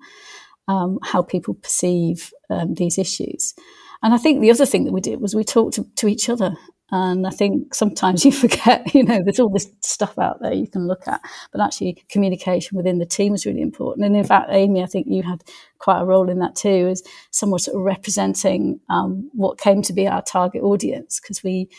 um, 0.67 0.99
how 1.03 1.21
people 1.21 1.53
perceive 1.53 2.31
um, 2.49 2.73
these 2.75 2.97
issues. 2.97 3.53
And 4.01 4.13
I 4.13 4.17
think 4.17 4.41
the 4.41 4.51
other 4.51 4.65
thing 4.65 4.83
that 4.83 4.91
we 4.91 5.01
did 5.01 5.21
was 5.21 5.33
we 5.33 5.43
talked 5.43 5.75
to, 5.75 5.85
to, 5.95 6.07
each 6.07 6.29
other. 6.29 6.55
And 6.91 7.25
I 7.25 7.29
think 7.29 7.73
sometimes 7.73 8.25
you 8.25 8.31
forget, 8.31 8.93
you 8.93 9.03
know, 9.03 9.23
there's 9.23 9.39
all 9.39 9.49
this 9.49 9.71
stuff 9.81 10.19
out 10.19 10.41
there 10.41 10.53
you 10.53 10.67
can 10.67 10.87
look 10.87 11.07
at, 11.07 11.21
but 11.51 11.61
actually 11.61 12.03
communication 12.09 12.77
within 12.77 12.99
the 12.99 13.05
team 13.05 13.33
is 13.33 13.45
really 13.45 13.61
important. 13.61 14.05
And 14.05 14.15
in 14.15 14.25
fact, 14.25 14.49
Amy, 14.51 14.83
I 14.83 14.87
think 14.87 15.07
you 15.07 15.23
had 15.23 15.43
quite 15.79 16.01
a 16.01 16.05
role 16.05 16.29
in 16.29 16.39
that 16.39 16.55
too, 16.55 16.89
as 16.91 17.01
someone 17.31 17.59
sort 17.59 17.77
of 17.77 17.83
representing 17.83 18.79
um, 18.89 19.29
what 19.33 19.57
came 19.57 19.81
to 19.83 19.93
be 19.93 20.07
our 20.07 20.21
target 20.21 20.63
audience, 20.63 21.19
because 21.19 21.43
we 21.43 21.69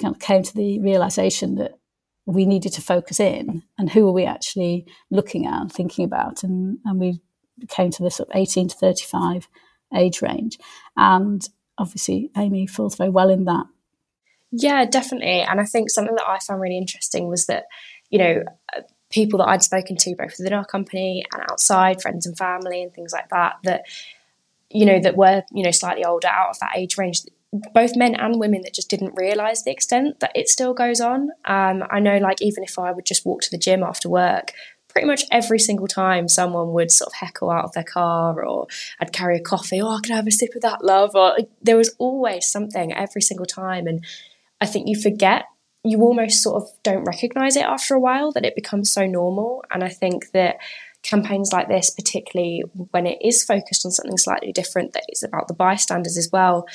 kind 0.00 0.14
of 0.14 0.20
came 0.20 0.42
to 0.42 0.54
the 0.54 0.78
realization 0.80 1.56
that 1.56 1.78
we 2.26 2.44
needed 2.46 2.72
to 2.72 2.82
focus 2.82 3.18
in 3.18 3.62
and 3.78 3.90
who 3.90 4.06
are 4.06 4.12
we 4.12 4.24
actually 4.24 4.86
looking 5.10 5.46
at 5.46 5.60
and 5.60 5.72
thinking 5.72 6.04
about 6.04 6.44
and, 6.44 6.78
and 6.84 7.00
we 7.00 7.20
came 7.68 7.90
to 7.90 8.02
this 8.02 8.16
sort 8.16 8.30
of 8.30 8.36
18 8.36 8.68
to 8.68 8.76
35 8.76 9.48
age 9.94 10.22
range. 10.22 10.58
And 10.96 11.46
obviously 11.78 12.30
amy 12.36 12.66
falls 12.66 12.96
very 12.96 13.10
well 13.10 13.30
in 13.30 13.44
that. 13.44 13.66
Yeah 14.50 14.84
definitely. 14.84 15.40
And 15.40 15.60
i 15.60 15.64
think 15.64 15.90
something 15.90 16.14
that 16.14 16.28
i 16.28 16.38
found 16.38 16.60
really 16.60 16.78
interesting 16.78 17.28
was 17.28 17.46
that 17.46 17.64
you 18.10 18.18
know 18.18 18.42
people 19.10 19.38
that 19.38 19.48
i'd 19.48 19.62
spoken 19.62 19.96
to 19.96 20.14
both 20.16 20.34
within 20.38 20.52
our 20.54 20.64
company 20.64 21.24
and 21.32 21.42
outside 21.50 22.00
friends 22.00 22.26
and 22.26 22.36
family 22.36 22.82
and 22.82 22.94
things 22.94 23.12
like 23.12 23.28
that 23.28 23.56
that 23.62 23.82
you 24.70 24.86
know 24.86 24.98
that 24.98 25.16
were 25.16 25.42
you 25.52 25.62
know 25.62 25.70
slightly 25.70 26.04
older 26.04 26.28
out 26.28 26.50
of 26.50 26.58
that 26.60 26.76
age 26.76 26.96
range 26.96 27.22
both 27.74 27.96
men 27.96 28.14
and 28.14 28.40
women 28.40 28.62
that 28.62 28.74
just 28.74 28.88
didn't 28.88 29.14
realize 29.14 29.62
the 29.62 29.70
extent 29.70 30.20
that 30.20 30.32
it 30.34 30.48
still 30.48 30.72
goes 30.72 31.00
on. 31.00 31.30
Um, 31.44 31.84
I 31.90 32.00
know, 32.00 32.16
like, 32.16 32.40
even 32.40 32.64
if 32.64 32.78
I 32.78 32.92
would 32.92 33.04
just 33.04 33.26
walk 33.26 33.42
to 33.42 33.50
the 33.50 33.58
gym 33.58 33.82
after 33.82 34.08
work, 34.08 34.52
pretty 34.92 35.06
much 35.06 35.24
every 35.30 35.58
single 35.58 35.88
time 35.88 36.28
someone 36.28 36.72
would 36.72 36.90
sort 36.90 37.08
of 37.08 37.14
heckle 37.14 37.50
out 37.50 37.64
of 37.64 37.72
their 37.72 37.84
car 37.84 38.44
or 38.44 38.66
I'd 39.00 39.12
carry 39.12 39.36
a 39.36 39.40
coffee, 39.40 39.80
oh, 39.82 39.98
can 40.02 40.12
I 40.12 40.16
have 40.16 40.26
a 40.26 40.30
sip 40.30 40.54
of 40.54 40.62
that, 40.62 40.84
love? 40.84 41.10
Or 41.14 41.30
like, 41.30 41.50
there 41.62 41.76
was 41.76 41.94
always 41.98 42.46
something 42.46 42.92
every 42.92 43.22
single 43.22 43.46
time. 43.46 43.86
And 43.86 44.04
I 44.60 44.66
think 44.66 44.88
you 44.88 45.00
forget, 45.00 45.46
you 45.84 46.00
almost 46.00 46.42
sort 46.42 46.62
of 46.62 46.68
don't 46.82 47.04
recognize 47.04 47.56
it 47.56 47.64
after 47.64 47.94
a 47.94 48.00
while 48.00 48.30
that 48.32 48.44
it 48.44 48.54
becomes 48.54 48.90
so 48.90 49.06
normal. 49.06 49.64
And 49.70 49.82
I 49.82 49.88
think 49.88 50.30
that 50.32 50.56
campaigns 51.02 51.52
like 51.52 51.68
this, 51.68 51.90
particularly 51.90 52.62
when 52.90 53.06
it 53.06 53.18
is 53.20 53.42
focused 53.42 53.84
on 53.84 53.90
something 53.90 54.18
slightly 54.18 54.52
different, 54.52 54.92
that 54.92 55.04
is 55.08 55.22
about 55.22 55.48
the 55.48 55.54
bystanders 55.54 56.16
as 56.16 56.30
well, 56.32 56.66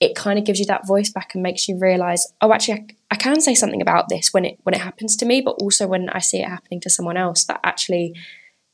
it 0.00 0.14
kind 0.14 0.38
of 0.38 0.44
gives 0.44 0.58
you 0.58 0.66
that 0.66 0.86
voice 0.86 1.10
back 1.10 1.34
and 1.34 1.42
makes 1.42 1.68
you 1.68 1.78
realize, 1.78 2.26
oh, 2.40 2.52
actually, 2.52 2.95
I, 3.10 3.16
can 3.16 3.40
say 3.40 3.54
something 3.54 3.82
about 3.82 4.08
this 4.08 4.32
when 4.32 4.44
it 4.44 4.58
when 4.62 4.74
it 4.74 4.80
happens 4.80 5.16
to 5.16 5.26
me, 5.26 5.40
but 5.40 5.56
also 5.62 5.86
when 5.86 6.08
I 6.10 6.20
see 6.20 6.40
it 6.40 6.48
happening 6.48 6.80
to 6.80 6.90
someone 6.90 7.16
else. 7.16 7.44
That 7.44 7.60
actually, 7.64 8.14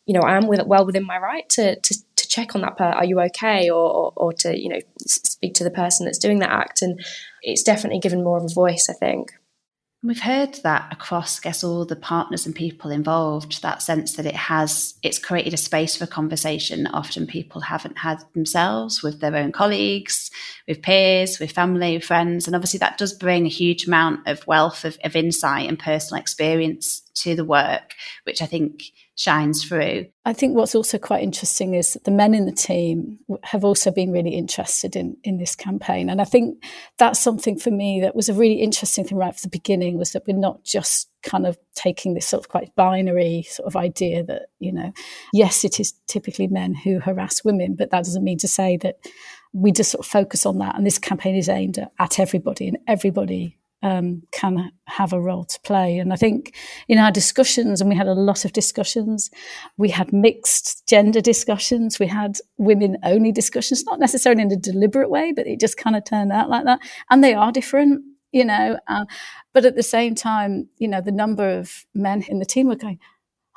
you 0.07 0.15
know, 0.15 0.21
I 0.21 0.37
am 0.37 0.47
with, 0.47 0.67
well 0.67 0.87
within 0.87 1.05
my 1.05 1.19
right 1.19 1.49
to 1.51 1.79
to, 1.79 1.95
to 2.17 2.29
check 2.29 2.55
on 2.55 2.63
that 2.63 2.77
per, 2.77 2.85
are 2.85 3.05
you 3.05 3.21
okay, 3.21 3.71
or, 3.71 3.91
or, 3.91 4.13
or 4.17 4.33
to 4.35 4.59
you 4.59 4.69
know 4.69 4.81
speak 5.07 5.55
to 5.55 5.65
the 5.65 5.71
person 5.71 6.07
that's 6.07 6.19
doing 6.19 6.39
that 6.41 6.51
act, 6.51 6.83
and 6.83 7.01
it's 7.43 7.63
definitely 7.63 8.01
given 8.01 8.25
more 8.25 8.39
of 8.39 8.45
a 8.45 8.55
voice. 8.55 8.89
I 8.89 8.95
think. 8.95 9.33
We've 10.05 10.21
heard 10.21 10.55
that 10.65 10.93
across, 10.93 11.39
I 11.39 11.43
guess, 11.43 11.63
all 11.63 11.85
the 11.85 11.95
partners 11.95 12.45
and 12.45 12.57
people 12.57 12.91
involved, 12.91 13.63
that 13.63 13.83
sense 13.83 14.17
that 14.17 14.27
it 14.27 14.35
has, 14.35 14.95
it's 15.05 15.21
created 15.21 15.55
a 15.55 15.57
space 15.57 15.97
for 15.97 16.07
conversation 16.07 16.89
often 16.89 17.25
people 17.25 17.61
haven't 17.61 17.99
had 17.99 18.25
themselves 18.35 19.01
with 19.01 19.21
their 19.21 19.37
own 19.37 19.53
colleagues, 19.53 20.29
with 20.67 20.83
peers, 20.83 21.39
with 21.39 21.53
family, 21.53 22.01
friends. 22.01 22.49
And 22.49 22.57
obviously 22.57 22.79
that 22.79 22.99
does 22.99 23.13
bring 23.13 23.47
a 23.47 23.51
huge 23.51 23.87
amount 23.87 24.27
of 24.27 24.45
wealth 24.45 24.85
of, 24.85 24.99
of 25.05 25.15
insight 25.15 25.69
and 25.69 25.79
personal 25.79 26.21
experience 26.21 27.03
to 27.15 27.37
the 27.37 27.45
work, 27.45 27.95
which 28.25 28.43
I 28.43 28.47
think 28.47 28.83
shines 29.23 29.65
through. 29.65 30.07
I 30.25 30.33
think 30.33 30.57
what's 30.57 30.75
also 30.75 30.99
quite 30.99 31.23
interesting 31.23 31.75
is 31.75 31.93
that 31.93 32.05
the 32.05 32.11
men 32.11 32.35
in 32.35 32.45
the 32.45 32.53
team 32.53 33.21
have 33.45 33.65
also 33.65 33.93
been 33.93 34.11
really 34.11 34.35
interested 34.35 34.97
in 34.97 35.17
in 35.23 35.39
this 35.39 35.55
campaign, 35.55 36.11
and 36.11 36.21
I 36.21 36.25
think 36.25 36.63
that's 36.99 37.21
something 37.21 37.57
for 37.59 37.71
me 37.71 38.01
that 38.01 38.17
was 38.17 38.29
a 38.29 38.35
really 38.35 38.57
interesting 38.57 39.05
thing 39.05 39.19
right 39.19 39.33
from 39.33 39.43
the 39.43 39.57
beginning 39.57 39.97
was 39.97 40.13
that 40.13 40.25
we're 40.27 40.37
not 40.37 40.65
just 40.65 41.09
kind 41.23 41.47
of 41.47 41.57
taking 41.77 42.15
this 42.15 42.27
sort 42.27 42.43
of 42.43 42.49
quite 42.49 42.75
binary 42.75 43.43
sort 43.43 43.69
of 43.69 43.77
idea 43.77 44.25
that 44.25 44.47
you 44.59 44.73
know, 44.73 44.93
yes, 45.33 45.65
it 45.65 45.79
is 45.79 45.93
typically 46.09 46.49
men 46.49 46.75
who 46.75 46.99
harass 46.99 47.45
women, 47.45 47.77
but 47.77 47.91
that 47.91 48.05
doesn't 48.05 48.25
mean 48.25 48.39
to 48.39 48.49
say 48.49 48.77
that 48.79 48.97
we 49.53 49.71
just 49.71 49.93
sort 49.93 50.05
of 50.05 50.11
focus 50.11 50.47
on 50.47 50.59
that. 50.59 50.77
And 50.77 50.85
this 50.85 50.99
campaign 50.99 51.37
is 51.37 51.49
aimed 51.49 51.79
at, 51.79 51.93
at 52.01 52.19
everybody, 52.19 52.67
and 52.67 52.79
everybody 52.89 53.57
um, 53.83 54.23
can 54.33 54.71
have 54.87 55.13
a 55.13 55.21
role 55.21 55.45
to 55.45 55.61
play. 55.61 55.99
And 55.99 56.13
I 56.13 56.17
think 56.17 56.55
in 56.89 56.99
our 56.99 57.11
discussions, 57.11 57.81
and 57.81 57.91
we 57.91 57.97
had 57.97 58.07
a 58.07 58.15
lot 58.15 58.45
of 58.45 58.53
discussions, 58.53 59.31
we 59.77 59.91
had 59.91 60.13
mixed 60.13 60.87
gender 60.89 61.21
discussions, 61.21 61.99
we 61.99 62.07
had 62.07 62.39
women 62.59 62.99
only 63.03 63.33
discussions, 63.33 63.85
not 63.85 63.99
necessarily 63.99 64.43
in 64.43 64.53
a 64.53 64.57
deliberate 64.57 65.11
way, 65.11 65.33
but 65.33 65.47
it 65.47 65.61
just 65.61 65.77
kind 65.77 65.97
of 65.97 66.05
turned 66.05 66.33
out 66.33 66.49
like 66.49 66.65
that. 66.65 66.81
And 67.11 67.23
they 67.23 67.35
are 67.35 67.53
different, 67.53 68.03
you 68.31 68.45
know. 68.45 68.79
Uh, 68.87 69.05
but 69.53 69.65
at 69.65 69.77
the 69.77 69.83
same 69.83 70.15
time, 70.15 70.69
you 70.79 70.89
know, 70.89 71.01
the 71.01 71.13
number 71.13 71.59
of 71.59 71.85
men 71.95 72.23
in 72.29 72.39
the 72.39 72.47
team 72.47 72.69
were 72.69 72.77
going, 72.77 72.99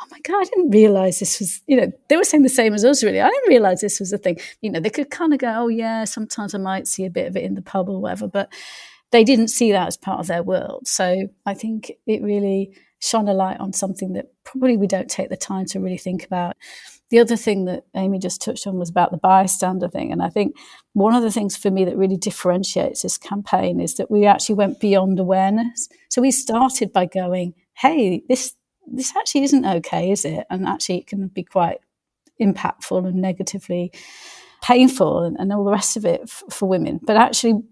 oh 0.02 0.06
my 0.12 0.20
god, 0.24 0.42
I 0.42 0.44
didn't 0.44 0.72
realize 0.72 1.20
this 1.20 1.40
was, 1.40 1.62
you 1.68 1.78
know, 1.78 1.92
they 2.10 2.18
were 2.18 2.24
saying 2.24 2.44
the 2.44 2.50
same 2.50 2.74
as 2.74 2.84
us 2.84 3.04
really. 3.04 3.22
I 3.22 3.30
didn't 3.30 3.50
realize 3.50 3.82
this 3.82 4.00
was 4.00 4.12
a 4.12 4.18
thing. 4.18 4.40
You 4.62 4.72
know, 4.72 4.80
they 4.80 4.90
could 4.90 5.10
kind 5.10 5.34
of 5.34 5.40
go, 5.40 5.54
oh 5.56 5.68
yeah, 5.68 6.04
sometimes 6.04 6.54
I 6.54 6.58
might 6.58 6.88
see 6.88 7.06
a 7.06 7.10
bit 7.10 7.28
of 7.28 7.38
it 7.38 7.44
in 7.44 7.56
the 7.56 7.62
pub 7.62 7.90
or 7.90 8.02
whatever, 8.02 8.28
but 8.28 8.52
they 9.16 9.24
didn't 9.24 9.48
see 9.48 9.72
that 9.72 9.88
as 9.88 9.96
part 9.96 10.20
of 10.20 10.28
their 10.28 10.44
world. 10.44 10.86
So 10.86 11.30
I 11.46 11.54
think 11.54 11.90
it 12.06 12.22
really 12.22 12.76
shone 13.00 13.30
a 13.30 13.34
light 13.34 13.62
on 13.62 13.72
something 13.72 14.12
that 14.12 14.26
probably 14.44 14.76
we 14.76 14.88
don't 14.88 15.10
take 15.10 15.30
the 15.30 15.38
time 15.38 15.66
to 15.68 15.80
really 15.80 15.98
think 15.98 16.26
about. 16.26 16.58
The 17.12 17.20
other 17.20 17.38
thing 17.38 17.64
that 17.64 17.86
Amy 17.96 18.20
just 18.20 18.42
touched 18.42 18.68
on 18.68 18.78
was 18.78 18.90
about 18.90 19.12
the 19.12 19.18
bystander 19.18 19.88
thing. 19.88 20.12
And 20.12 20.22
I 20.22 20.28
think 20.28 20.58
one 20.92 21.16
of 21.16 21.24
the 21.24 21.32
things 21.32 21.56
for 21.56 21.72
me 21.72 21.86
that 21.86 21.96
really 21.96 22.18
differentiates 22.18 23.04
this 23.04 23.18
campaign 23.18 23.80
is 23.80 23.96
that 23.96 24.12
we 24.12 24.26
actually 24.26 24.56
went 24.56 24.82
beyond 24.82 25.18
awareness. 25.18 25.88
So 26.10 26.22
we 26.22 26.32
started 26.32 26.92
by 26.92 27.06
going, 27.06 27.54
hey, 27.74 28.22
this 28.28 28.54
this 28.86 29.16
actually 29.16 29.46
isn't 29.46 29.66
okay, 29.66 30.12
is 30.12 30.26
it? 30.26 30.46
And 30.50 30.68
actually 30.68 30.98
it 30.98 31.08
can 31.08 31.28
be 31.30 31.44
quite 31.44 31.80
impactful 32.42 33.08
and 33.08 33.16
negatively 33.16 33.94
painful 34.62 35.24
and, 35.24 35.38
and 35.40 35.54
all 35.54 35.64
the 35.64 35.72
rest 35.72 35.96
of 35.96 36.04
it 36.06 36.22
f- 36.24 36.44
for 36.50 36.68
women. 36.68 37.00
But 37.02 37.16
actually 37.16 37.64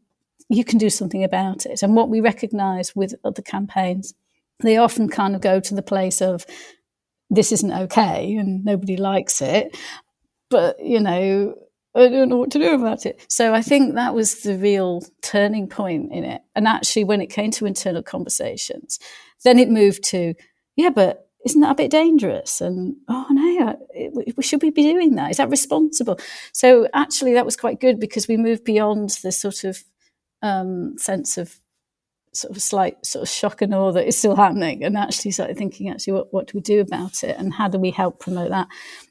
you 0.49 0.63
can 0.63 0.77
do 0.77 0.89
something 0.89 1.23
about 1.23 1.65
it. 1.65 1.83
And 1.83 1.95
what 1.95 2.09
we 2.09 2.21
recognize 2.21 2.95
with 2.95 3.15
other 3.23 3.41
campaigns, 3.41 4.13
they 4.61 4.77
often 4.77 5.09
kind 5.09 5.35
of 5.35 5.41
go 5.41 5.59
to 5.59 5.75
the 5.75 5.81
place 5.81 6.21
of 6.21 6.45
this 7.29 7.51
isn't 7.51 7.71
okay 7.71 8.35
and 8.35 8.63
nobody 8.63 8.97
likes 8.97 9.41
it. 9.41 9.75
But, 10.49 10.83
you 10.83 10.99
know, 10.99 11.55
I 11.95 12.07
don't 12.09 12.29
know 12.29 12.37
what 12.37 12.51
to 12.51 12.59
do 12.59 12.73
about 12.73 13.05
it. 13.05 13.25
So 13.27 13.53
I 13.53 13.61
think 13.61 13.95
that 13.95 14.13
was 14.13 14.41
the 14.41 14.57
real 14.57 15.03
turning 15.21 15.67
point 15.67 16.11
in 16.11 16.23
it. 16.23 16.41
And 16.55 16.67
actually, 16.67 17.03
when 17.03 17.21
it 17.21 17.27
came 17.27 17.51
to 17.51 17.65
internal 17.65 18.03
conversations, 18.03 18.99
Then 19.43 19.59
it 19.59 19.69
moved 19.69 20.03
to, 20.05 20.33
yeah, 20.75 20.89
but 20.89 21.27
isn't 21.45 21.61
that 21.61 21.71
a 21.71 21.75
bit 21.75 21.91
dangerous? 21.91 22.61
And 22.61 22.95
oh 23.09 23.27
no, 23.29 23.77
it, 23.93 24.43
should 24.43 24.61
we 24.61 24.71
be 24.71 24.83
doing 24.83 25.15
that? 25.15 25.31
Is 25.31 25.37
that 25.37 25.49
responsible? 25.49 26.17
So 26.53 26.87
actually, 26.93 27.33
that 27.33 27.45
was 27.45 27.57
quite 27.57 27.81
good 27.81 27.99
because 27.99 28.27
we 28.27 28.37
moved 28.37 28.63
beyond 28.63 29.09
the 29.21 29.31
sort 29.31 29.63
of 29.65 29.83
um, 30.43 30.95
sense 30.99 31.39
of 31.39 31.55
sort 32.33 32.55
of 32.55 32.61
slight 32.61 33.05
sort 33.05 33.23
of 33.23 33.29
shock 33.29 33.61
and 33.61 33.75
awe 33.75 33.91
that 33.91 34.07
is 34.07 34.17
still 34.17 34.35
happening, 34.35 34.83
and 34.83 34.95
actually 34.95 35.31
started 35.31 35.57
thinking, 35.57 35.89
actually, 35.89 36.13
what 36.13 36.31
what 36.31 36.47
do 36.47 36.51
we 36.55 36.61
do 36.61 36.79
about 36.79 37.23
it, 37.23 37.35
and 37.39 37.53
how 37.53 37.67
do 37.67 37.79
we 37.79 37.89
help 37.89 38.19
promote 38.19 38.49
that? 38.49 38.67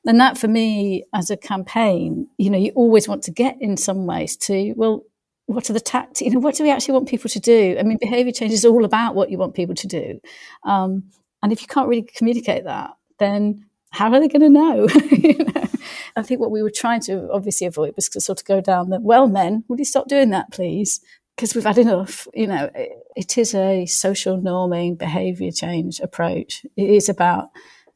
And 0.07 0.21
that 0.21 0.39
for 0.39 0.47
me, 0.47 1.05
as 1.13 1.31
a 1.31 1.37
campaign, 1.37 2.29
you 2.39 2.51
know, 2.51 2.59
you 2.59 2.71
always 2.77 3.09
want 3.09 3.25
to 3.25 3.33
get 3.33 3.57
in 3.61 3.77
some 3.77 4.07
ways 4.07 4.37
to 4.37 4.75
well 4.77 5.03
what 5.47 5.69
are 5.69 5.73
the 5.73 5.81
tactics? 5.81 6.23
You 6.23 6.31
know, 6.31 6.41
what 6.41 6.55
do 6.55 6.65
we 6.65 6.71
actually 6.71 6.95
want 6.95 7.09
people 7.09 7.29
to 7.31 7.41
do? 7.41 7.77
I 7.79 7.83
mean, 7.83 7.99
behavior 8.01 8.33
change 8.33 8.53
is 8.53 8.65
all 8.65 8.85
about 8.85 9.15
what 9.15 9.31
you 9.31 9.39
want 9.39 9.55
people 9.55 9.75
to 9.75 9.87
do. 9.87 10.21
Um, 10.65 11.05
and 11.43 11.53
if 11.53 11.61
you 11.61 11.67
can't 11.67 11.89
really 11.89 12.03
communicate 12.03 12.65
that, 12.65 12.93
then 13.19 13.67
how 13.91 14.13
are 14.13 14.21
they 14.21 14.29
going 14.29 14.43
to 14.43 14.49
know? 14.49 14.89
you 15.11 15.39
know? 15.39 15.69
I 16.17 16.23
think 16.23 16.41
what 16.41 16.51
we 16.51 16.63
were 16.63 16.71
trying 16.71 17.01
to 17.03 17.31
obviously 17.31 17.67
avoid 17.67 17.95
was 17.97 18.09
to 18.11 18.21
sort 18.21 18.41
of 18.41 18.47
go 18.47 18.61
down 18.61 18.91
the, 18.91 19.01
well, 19.01 19.29
men, 19.29 19.65
will 19.69 19.79
you 19.79 19.85
stop 19.85 20.09
doing 20.09 20.31
that, 20.31 20.53
please? 20.53 21.01
Because 21.37 21.55
we've 21.55 21.65
had 21.65 21.79
enough. 21.79 22.29
You 22.35 22.47
know, 22.47 22.71
it, 22.75 22.93
it 23.17 23.39
is 23.39 23.55
a 23.55 23.87
social 23.87 24.39
norming 24.39 24.99
behavior 24.99 25.51
change 25.51 26.01
approach. 26.01 26.65
It 26.77 26.91
is 26.91 27.09
about 27.09 27.51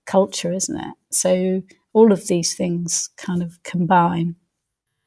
culture, 0.06 0.52
isn't 0.52 0.78
it? 0.78 0.94
So 1.10 1.62
all 1.92 2.12
of 2.12 2.26
these 2.26 2.54
things 2.54 3.10
kind 3.16 3.42
of 3.42 3.62
combine. 3.62 4.36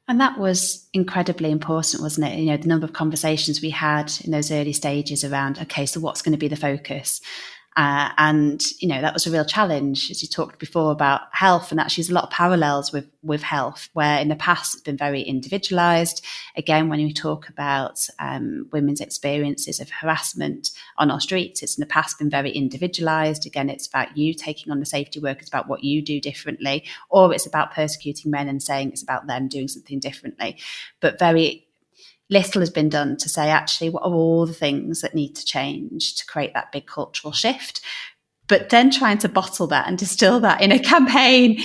And 0.08 0.20
that 0.20 0.40
was 0.40 0.90
incredibly 0.92 1.52
important, 1.52 2.02
wasn't 2.02 2.28
it? 2.28 2.40
You 2.40 2.48
know, 2.48 2.58
the 2.58 2.68
number 2.68 2.86
of 2.86 2.94
conversations 2.94 3.62
we 3.62 3.70
had 3.70 4.12
in 4.24 4.32
those 4.32 4.52
early 4.52 4.74
stages 4.74 5.24
around, 5.24 5.60
okay, 5.60 5.86
so 5.86 6.00
what's 6.00 6.24
going 6.24 6.32
to 6.32 6.38
be 6.38 6.48
the 6.48 6.56
focus? 6.56 7.22
Uh, 7.78 8.10
and 8.18 8.62
you 8.80 8.88
know 8.88 9.00
that 9.00 9.14
was 9.14 9.28
a 9.28 9.32
real 9.32 9.46
challenge, 9.46 10.10
as 10.10 10.22
you 10.22 10.28
talked 10.28 10.60
before 10.60 10.92
about 10.92 11.22
health, 11.32 11.72
and 11.72 11.80
actually 11.80 12.02
there's 12.02 12.10
a 12.10 12.14
lot 12.14 12.26
of 12.26 12.30
parallels 12.32 12.92
with 12.92 13.08
with 13.22 13.44
health, 13.44 13.90
where 13.94 14.20
in 14.20 14.28
the 14.28 14.36
past 14.36 14.74
it's 14.74 14.84
been 14.84 14.98
very 14.98 15.22
individualised. 15.22 16.26
Again, 16.58 16.90
when 16.90 17.00
we 17.00 17.14
talk 17.14 17.48
about 17.48 18.06
um, 18.18 18.68
women's 18.72 19.02
experiences 19.02 19.80
of 19.80 19.90
harassment 19.90 20.72
on 20.98 21.12
our 21.12 21.22
streets, 21.22 21.62
it's 21.62 21.78
in 21.78 21.82
the 21.82 21.86
past 21.86 22.18
been 22.18 22.30
very 22.30 22.52
individualised. 22.52 23.46
Again, 23.46 23.70
it's 23.70 23.88
about 23.88 24.18
you 24.18 24.34
taking 24.34 24.72
on 24.72 24.80
the 24.80 24.86
safety 24.86 25.20
work, 25.20 25.40
it's 25.40 25.50
about 25.50 25.70
what 25.70 25.84
you 25.84 26.02
do 26.02 26.20
differently, 26.20 26.84
or 27.10 27.34
it's 27.34 27.46
about 27.46 27.74
persecuting 27.74 28.32
men 28.32 28.50
and 28.50 28.62
saying 28.62 28.90
it's 28.90 29.04
about 29.04 29.28
them 29.28 29.48
doing 29.48 29.68
something 29.68 30.00
differently, 30.00 30.58
but 31.00 31.20
very 31.20 31.69
little 32.30 32.62
has 32.62 32.70
been 32.70 32.90
done 32.90 33.18
to 33.18 33.30
say, 33.30 33.50
actually, 33.50 33.90
what 33.90 34.04
are 34.04 34.14
all 34.14 34.46
the 34.46 34.54
things 34.54 35.02
that 35.02 35.16
need 35.16 35.36
to 35.36 35.46
change 35.46 36.16
to 36.16 36.26
create 36.26 36.54
that 36.54 36.72
big 36.72 36.86
cultural 36.86 37.32
shift? 37.32 37.82
But 38.48 38.70
then 38.70 38.92
trying 38.92 39.20
to 39.20 39.30
bottle 39.30 39.68
that 39.68 39.88
and 39.88 39.98
distill 39.98 40.40
that 40.42 40.62
in 40.62 40.72
a 40.72 40.80
campaign 40.94 41.62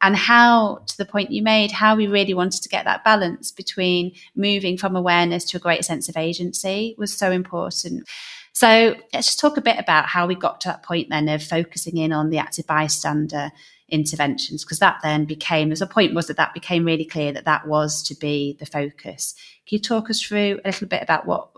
and 0.00 0.16
how, 0.16 0.82
to 0.86 0.96
the 0.96 1.04
point 1.04 1.32
you 1.32 1.42
made, 1.42 1.72
how 1.72 1.96
we 1.96 2.06
really 2.06 2.34
wanted 2.34 2.62
to 2.62 2.68
get 2.68 2.84
that 2.84 3.04
balance 3.04 3.50
between 3.50 4.12
moving 4.36 4.76
from 4.76 4.94
awareness 4.94 5.44
to 5.46 5.56
a 5.56 5.60
greater 5.60 5.82
sense 5.82 6.08
of 6.08 6.16
agency 6.16 6.94
was 6.98 7.12
so 7.12 7.32
important. 7.32 8.08
So 8.52 8.96
let's 9.12 9.26
just 9.28 9.40
talk 9.40 9.56
a 9.56 9.62
bit 9.62 9.78
about 9.78 10.06
how 10.06 10.26
we 10.26 10.34
got 10.34 10.60
to 10.62 10.68
that 10.68 10.82
point 10.82 11.08
then 11.10 11.28
of 11.28 11.42
focusing 11.42 11.96
in 11.96 12.12
on 12.12 12.30
the 12.30 12.38
active 12.38 12.66
bystander 12.66 13.50
interventions, 13.88 14.64
because 14.64 14.78
that 14.78 14.98
then 15.02 15.24
became, 15.24 15.72
as 15.72 15.80
a 15.80 15.86
point 15.86 16.14
was 16.14 16.26
that 16.26 16.36
that 16.36 16.54
became 16.54 16.84
really 16.84 17.04
clear 17.04 17.32
that 17.32 17.44
that 17.44 17.66
was 17.66 18.02
to 18.04 18.14
be 18.14 18.56
the 18.60 18.66
focus. 18.66 19.34
Can 19.66 19.76
you 19.76 19.82
talk 19.82 20.10
us 20.10 20.20
through 20.20 20.60
a 20.64 20.68
little 20.68 20.88
bit 20.88 21.02
about 21.02 21.26
what, 21.26 21.50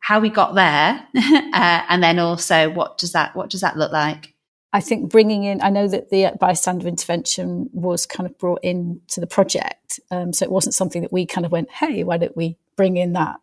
how 0.00 0.20
we 0.20 0.28
got 0.28 0.54
there, 0.54 1.06
uh, 1.16 1.82
and 1.88 2.02
then 2.02 2.18
also 2.18 2.70
what 2.70 2.98
does 2.98 3.12
that 3.12 3.34
what 3.34 3.50
does 3.50 3.62
that 3.62 3.76
look 3.76 3.92
like? 3.92 4.34
I 4.74 4.80
think 4.80 5.08
bringing 5.08 5.44
in, 5.44 5.62
I 5.62 5.70
know 5.70 5.86
that 5.86 6.10
the 6.10 6.32
bystander 6.40 6.88
intervention 6.88 7.70
was 7.72 8.06
kind 8.06 8.28
of 8.28 8.36
brought 8.38 8.58
in 8.64 9.00
to 9.08 9.20
the 9.20 9.26
project. 9.26 10.00
Um, 10.10 10.32
so 10.32 10.44
it 10.44 10.50
wasn't 10.50 10.74
something 10.74 11.02
that 11.02 11.12
we 11.12 11.26
kind 11.26 11.46
of 11.46 11.52
went, 11.52 11.70
hey, 11.70 12.02
why 12.02 12.16
don't 12.16 12.36
we 12.36 12.58
bring 12.76 12.96
in 12.96 13.12
that? 13.12 13.36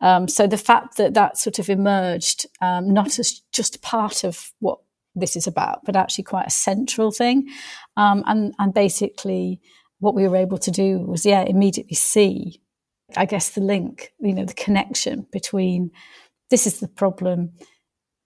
Um, 0.00 0.28
so 0.28 0.46
the 0.46 0.56
fact 0.56 0.96
that 0.96 1.12
that 1.12 1.36
sort 1.36 1.58
of 1.58 1.68
emerged, 1.68 2.46
um, 2.62 2.90
not 2.90 3.18
as 3.18 3.42
just 3.52 3.82
part 3.82 4.24
of 4.24 4.50
what 4.60 4.78
this 5.18 5.36
is 5.36 5.46
about, 5.46 5.84
but 5.84 5.96
actually 5.96 6.24
quite 6.24 6.46
a 6.46 6.50
central 6.50 7.10
thing. 7.10 7.48
Um, 7.96 8.24
and, 8.26 8.54
and 8.58 8.72
basically, 8.72 9.60
what 10.00 10.14
we 10.14 10.28
were 10.28 10.36
able 10.36 10.58
to 10.58 10.70
do 10.70 11.00
was, 11.00 11.26
yeah, 11.26 11.42
immediately 11.42 11.96
see 11.96 12.60
I 13.16 13.24
guess 13.24 13.50
the 13.50 13.60
link, 13.60 14.12
you 14.20 14.34
know, 14.34 14.44
the 14.44 14.54
connection 14.54 15.26
between 15.32 15.90
this 16.50 16.66
is 16.66 16.80
the 16.80 16.88
problem, 16.88 17.52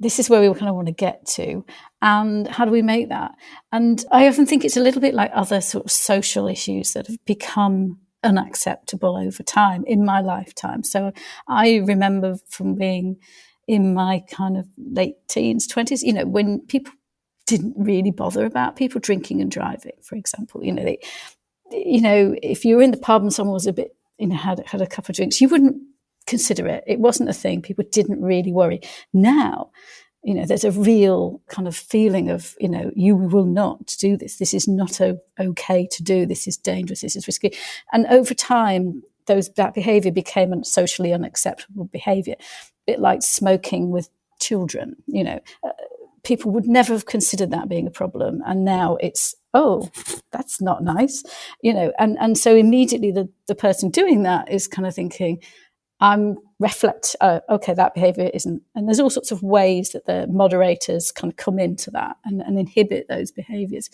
this 0.01 0.19
is 0.19 0.29
where 0.29 0.41
we 0.41 0.53
kind 0.59 0.69
of 0.69 0.75
want 0.75 0.87
to 0.89 0.93
get 0.93 1.25
to, 1.27 1.65
and 2.01 2.49
how 2.49 2.65
do 2.65 2.71
we 2.71 2.83
make 2.83 3.09
that? 3.09 3.33
And 3.71 4.05
I 4.11 4.27
often 4.27 4.47
think 4.47 4.65
it's 4.65 4.77
a 4.77 4.83
little 4.83 5.01
bit 5.01 5.15
like 5.15 5.31
other 5.35 5.61
sort 5.61 5.85
of 5.85 5.93
social 5.93 6.49
issues 6.49 6.93
that 6.93 7.07
have 7.07 7.25
become 7.25 7.99
unacceptable 8.25 9.17
over 9.17 9.43
time 9.43 9.85
in 9.87 10.05
my 10.05 10.21
lifetime. 10.21 10.83
So 10.85 11.13
I 11.49 11.77
remember 11.77 12.37
from 12.49 12.75
being 12.77 13.17
in 13.69 13.95
my 13.95 14.23
kind 14.31 14.57
of 14.57 14.67
late 14.77 15.17
teens, 15.29 15.69
20s, 15.69 16.03
you 16.03 16.13
know, 16.13 16.27
when 16.27 16.61
people 16.61 16.93
didn't 17.47 17.75
really 17.77 18.11
bother 18.11 18.45
about 18.45 18.77
people 18.77 19.01
drinking 19.01 19.41
and 19.41 19.51
driving, 19.51 19.93
for 20.03 20.17
example. 20.17 20.65
You 20.65 20.73
know, 20.73 20.85
they, 20.85 20.99
you 21.71 22.01
know, 22.01 22.35
if 22.43 22.65
you 22.65 22.77
were 22.77 22.83
in 22.83 22.91
the 22.91 22.97
pub 22.97 23.23
and 23.23 23.33
someone 23.33 23.55
was 23.55 23.67
a 23.67 23.73
bit 23.73 23.97
you 24.19 24.29
know, 24.29 24.37
had 24.37 24.63
had 24.67 24.81
a 24.81 24.87
couple 24.87 25.13
of 25.13 25.17
drinks, 25.17 25.41
you 25.41 25.49
wouldn't 25.49 25.83
consider 26.27 26.67
it. 26.69 26.85
It 26.87 27.01
wasn't 27.01 27.29
a 27.29 27.33
thing. 27.33 27.61
People 27.61 27.85
didn't 27.91 28.23
really 28.23 28.53
worry. 28.53 28.81
Now, 29.13 29.71
you 30.23 30.35
know, 30.35 30.47
there's 30.47 30.65
a 30.65 30.71
real 30.71 31.43
kind 31.49 31.67
of 31.67 31.75
feeling 31.75 32.31
of, 32.31 32.55
you 32.61 32.69
know, 32.69 32.93
you 32.95 33.17
will 33.17 33.45
not 33.45 33.97
do 33.99 34.17
this. 34.17 34.37
This 34.37 34.55
is 34.55 34.69
not 34.69 35.01
okay 35.41 35.89
to 35.91 36.03
do. 36.03 36.25
This 36.25 36.47
is 36.47 36.57
dangerous. 36.57 37.01
This 37.01 37.17
is 37.17 37.27
risky. 37.27 37.53
And 37.93 38.07
over 38.07 38.33
time, 38.33 39.03
those 39.27 39.49
that 39.55 39.75
behaviour 39.75 40.13
became 40.13 40.53
a 40.53 40.65
socially 40.65 41.13
unacceptable 41.13 41.87
behaviour, 41.87 42.37
a 42.39 42.72
bit 42.87 43.01
like 43.01 43.23
smoking 43.23 43.91
with 43.91 44.09
children. 44.41 44.97
You 45.07 45.25
know, 45.25 45.41
uh, 45.65 45.71
people 46.25 46.53
would 46.53 46.67
never 46.67 46.93
have 46.93 47.07
considered 47.07 47.51
that 47.51 47.69
being 47.69 47.87
a 47.87 47.91
problem, 47.91 48.43
and 48.47 48.65
now 48.65 48.97
it's 49.01 49.35
oh, 49.55 49.91
that's 50.31 50.61
not 50.61 50.83
nice, 50.83 51.23
you 51.63 51.75
know, 51.75 51.93
and, 51.99 52.17
and 52.21 52.39
so 52.39 52.55
immediately 52.57 53.11
the, 53.11 53.29
the 53.49 53.55
person 53.55 53.91
doing 53.91 54.23
that 54.23 54.51
is 54.51 54.67
kind 54.67 54.87
of 54.87 54.95
thinking, 54.95 55.43
I'm 56.01 56.37
reflect, 56.59 57.15
uh, 57.21 57.41
okay, 57.49 57.75
that 57.75 57.95
behavior 57.95 58.31
isn't, 58.33 58.63
and 58.75 58.89
there's 58.89 59.01
all 59.01 59.11
sorts 59.11 59.31
of 59.31 59.43
ways 59.43 59.91
that 59.91 60.07
the 60.07 60.27
moderators 60.29 61.13
kind 61.13 61.33
of 61.33 61.37
come 61.37 61.59
into 61.59 61.91
that 61.93 62.17
and, 62.25 62.41
and 62.41 62.59
inhibit 62.59 63.09
those 63.09 63.31
behaviors. 63.31 63.91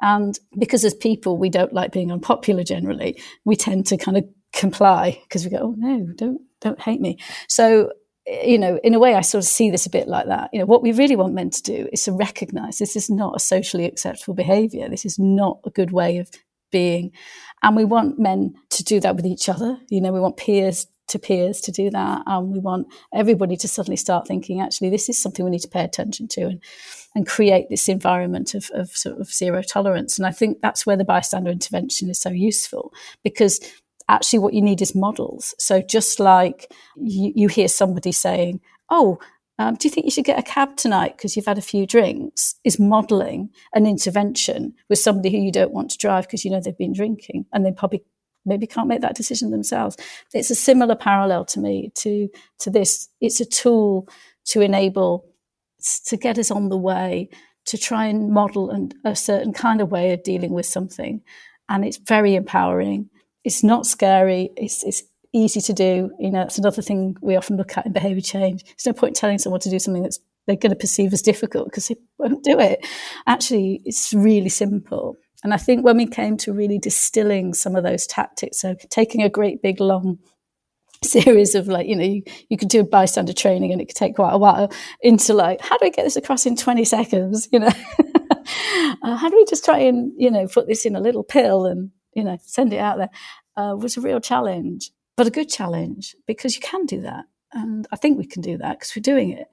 And 0.00 0.38
because 0.58 0.84
as 0.84 0.94
people, 0.94 1.38
we 1.38 1.48
don't 1.48 1.72
like 1.72 1.92
being 1.92 2.10
unpopular 2.10 2.64
generally, 2.64 3.20
we 3.44 3.56
tend 3.56 3.86
to 3.86 3.96
kind 3.96 4.16
of 4.16 4.24
comply 4.52 5.20
because 5.22 5.44
we 5.44 5.50
go, 5.50 5.58
oh 5.58 5.74
no, 5.78 6.06
don't, 6.16 6.40
don't 6.60 6.80
hate 6.80 7.00
me. 7.00 7.18
So 7.48 7.92
you 8.26 8.58
know, 8.58 8.78
in 8.84 8.94
a 8.94 8.98
way, 8.98 9.14
I 9.14 9.20
sort 9.20 9.42
of 9.42 9.48
see 9.48 9.70
this 9.70 9.86
a 9.86 9.90
bit 9.90 10.08
like 10.08 10.26
that. 10.26 10.50
You 10.52 10.60
know, 10.60 10.66
what 10.66 10.82
we 10.82 10.92
really 10.92 11.16
want 11.16 11.34
men 11.34 11.50
to 11.50 11.62
do 11.62 11.88
is 11.92 12.04
to 12.04 12.12
recognize 12.12 12.78
this 12.78 12.96
is 12.96 13.10
not 13.10 13.36
a 13.36 13.40
socially 13.40 13.84
acceptable 13.84 14.34
behavior. 14.34 14.88
This 14.88 15.04
is 15.04 15.18
not 15.18 15.58
a 15.64 15.70
good 15.70 15.90
way 15.90 16.18
of 16.18 16.30
being. 16.70 17.12
And 17.62 17.76
we 17.76 17.84
want 17.84 18.18
men 18.18 18.54
to 18.70 18.84
do 18.84 19.00
that 19.00 19.16
with 19.16 19.26
each 19.26 19.48
other. 19.48 19.78
You 19.88 20.00
know, 20.00 20.12
we 20.12 20.20
want 20.20 20.36
peers 20.36 20.86
to 21.08 21.18
peers 21.18 21.60
to 21.62 21.72
do 21.72 21.90
that. 21.90 22.22
And 22.26 22.52
we 22.52 22.58
want 22.58 22.86
everybody 23.12 23.56
to 23.56 23.68
suddenly 23.68 23.96
start 23.96 24.26
thinking, 24.26 24.60
actually, 24.60 24.90
this 24.90 25.08
is 25.08 25.20
something 25.20 25.44
we 25.44 25.50
need 25.50 25.60
to 25.60 25.68
pay 25.68 25.84
attention 25.84 26.28
to 26.28 26.42
and, 26.42 26.62
and 27.14 27.26
create 27.26 27.68
this 27.68 27.88
environment 27.88 28.54
of, 28.54 28.70
of 28.72 28.90
sort 28.90 29.20
of 29.20 29.32
zero 29.32 29.62
tolerance. 29.62 30.16
And 30.16 30.26
I 30.26 30.32
think 30.32 30.60
that's 30.60 30.86
where 30.86 30.96
the 30.96 31.04
bystander 31.04 31.50
intervention 31.50 32.08
is 32.08 32.20
so 32.20 32.30
useful 32.30 32.92
because 33.22 33.60
actually 34.08 34.38
what 34.38 34.54
you 34.54 34.62
need 34.62 34.82
is 34.82 34.94
models. 34.94 35.54
So 35.58 35.80
just 35.80 36.20
like 36.20 36.72
you, 36.96 37.32
you 37.34 37.48
hear 37.48 37.68
somebody 37.68 38.12
saying, 38.12 38.60
oh, 38.90 39.18
um, 39.58 39.74
do 39.74 39.86
you 39.86 39.92
think 39.92 40.06
you 40.06 40.10
should 40.10 40.24
get 40.24 40.38
a 40.38 40.42
cab 40.42 40.76
tonight 40.76 41.16
because 41.16 41.36
you've 41.36 41.46
had 41.46 41.58
a 41.58 41.62
few 41.62 41.86
drinks? 41.86 42.56
Is 42.64 42.80
modeling 42.80 43.50
an 43.74 43.86
intervention 43.86 44.74
with 44.88 44.98
somebody 44.98 45.30
who 45.30 45.42
you 45.42 45.52
don't 45.52 45.72
want 45.72 45.90
to 45.90 45.98
drive 45.98 46.24
because 46.24 46.44
you 46.44 46.50
know 46.50 46.60
they've 46.60 46.76
been 46.76 46.94
drinking 46.94 47.46
and 47.52 47.64
they 47.64 47.72
probably 47.72 48.04
maybe 48.44 48.66
can't 48.66 48.88
make 48.88 49.02
that 49.02 49.14
decision 49.14 49.50
themselves. 49.50 49.96
It's 50.32 50.50
a 50.50 50.54
similar 50.54 50.96
parallel 50.96 51.44
to 51.46 51.60
me 51.60 51.92
to 51.96 52.28
to 52.60 52.70
this. 52.70 53.08
It's 53.20 53.40
a 53.40 53.44
tool 53.44 54.08
to 54.46 54.60
enable 54.60 55.26
to 56.06 56.16
get 56.16 56.38
us 56.38 56.50
on 56.50 56.68
the 56.68 56.76
way 56.76 57.28
to 57.66 57.78
try 57.78 58.06
and 58.06 58.30
model 58.30 58.70
and 58.70 58.94
a 59.04 59.14
certain 59.14 59.52
kind 59.52 59.80
of 59.80 59.90
way 59.90 60.12
of 60.12 60.22
dealing 60.22 60.52
with 60.52 60.66
something, 60.66 61.22
and 61.68 61.84
it's 61.84 61.98
very 61.98 62.34
empowering 62.34 63.10
it's 63.44 63.62
not 63.62 63.86
scary. 63.86 64.50
It's, 64.56 64.82
it's 64.84 65.02
easy 65.32 65.60
to 65.60 65.72
do. 65.72 66.10
You 66.18 66.30
know, 66.30 66.42
it's 66.42 66.58
another 66.58 66.82
thing 66.82 67.16
we 67.20 67.36
often 67.36 67.56
look 67.56 67.76
at 67.76 67.86
in 67.86 67.92
behaviour 67.92 68.20
change. 68.20 68.64
There's 68.64 68.86
no 68.86 68.92
point 68.92 69.16
telling 69.16 69.38
someone 69.38 69.60
to 69.60 69.70
do 69.70 69.78
something 69.78 70.02
that's 70.02 70.20
they're 70.46 70.56
going 70.56 70.70
to 70.70 70.76
perceive 70.76 71.12
as 71.12 71.22
difficult 71.22 71.66
because 71.66 71.88
they 71.88 71.96
won't 72.18 72.42
do 72.42 72.58
it. 72.58 72.84
Actually, 73.26 73.80
it's 73.84 74.12
really 74.12 74.48
simple. 74.48 75.16
And 75.44 75.54
I 75.54 75.56
think 75.56 75.84
when 75.84 75.96
we 75.96 76.06
came 76.06 76.36
to 76.38 76.52
really 76.52 76.78
distilling 76.78 77.54
some 77.54 77.76
of 77.76 77.84
those 77.84 78.06
tactics, 78.06 78.60
so 78.60 78.74
taking 78.90 79.22
a 79.22 79.28
great 79.28 79.62
big 79.62 79.80
long 79.80 80.18
series 81.04 81.54
of 81.54 81.68
like, 81.68 81.86
you 81.86 81.96
know, 81.96 82.04
you, 82.04 82.22
you 82.48 82.56
could 82.56 82.68
do 82.68 82.80
a 82.80 82.84
bystander 82.84 83.32
training 83.32 83.72
and 83.72 83.80
it 83.80 83.86
could 83.86 83.96
take 83.96 84.16
quite 84.16 84.32
a 84.32 84.38
while 84.38 84.72
into 85.00 85.34
like, 85.34 85.60
how 85.60 85.78
do 85.78 85.86
I 85.86 85.90
get 85.90 86.04
this 86.04 86.16
across 86.16 86.46
in 86.46 86.56
20 86.56 86.84
seconds? 86.84 87.48
You 87.52 87.60
know, 87.60 87.66
uh, 89.02 89.16
how 89.16 89.28
do 89.28 89.36
we 89.36 89.44
just 89.44 89.64
try 89.64 89.78
and, 89.78 90.12
you 90.16 90.30
know, 90.30 90.46
put 90.46 90.68
this 90.68 90.86
in 90.86 90.96
a 90.96 91.00
little 91.00 91.24
pill 91.24 91.66
and, 91.66 91.90
you 92.14 92.24
know, 92.24 92.38
send 92.42 92.72
it 92.72 92.78
out 92.78 92.98
there 92.98 93.10
uh, 93.56 93.74
was 93.76 93.96
a 93.96 94.00
real 94.00 94.20
challenge, 94.20 94.90
but 95.16 95.26
a 95.26 95.30
good 95.30 95.48
challenge 95.48 96.16
because 96.26 96.54
you 96.54 96.60
can 96.60 96.86
do 96.86 97.00
that. 97.02 97.24
And 97.52 97.86
I 97.92 97.96
think 97.96 98.18
we 98.18 98.26
can 98.26 98.42
do 98.42 98.56
that 98.58 98.78
because 98.78 98.96
we're 98.96 99.02
doing 99.02 99.30
it. 99.30 99.48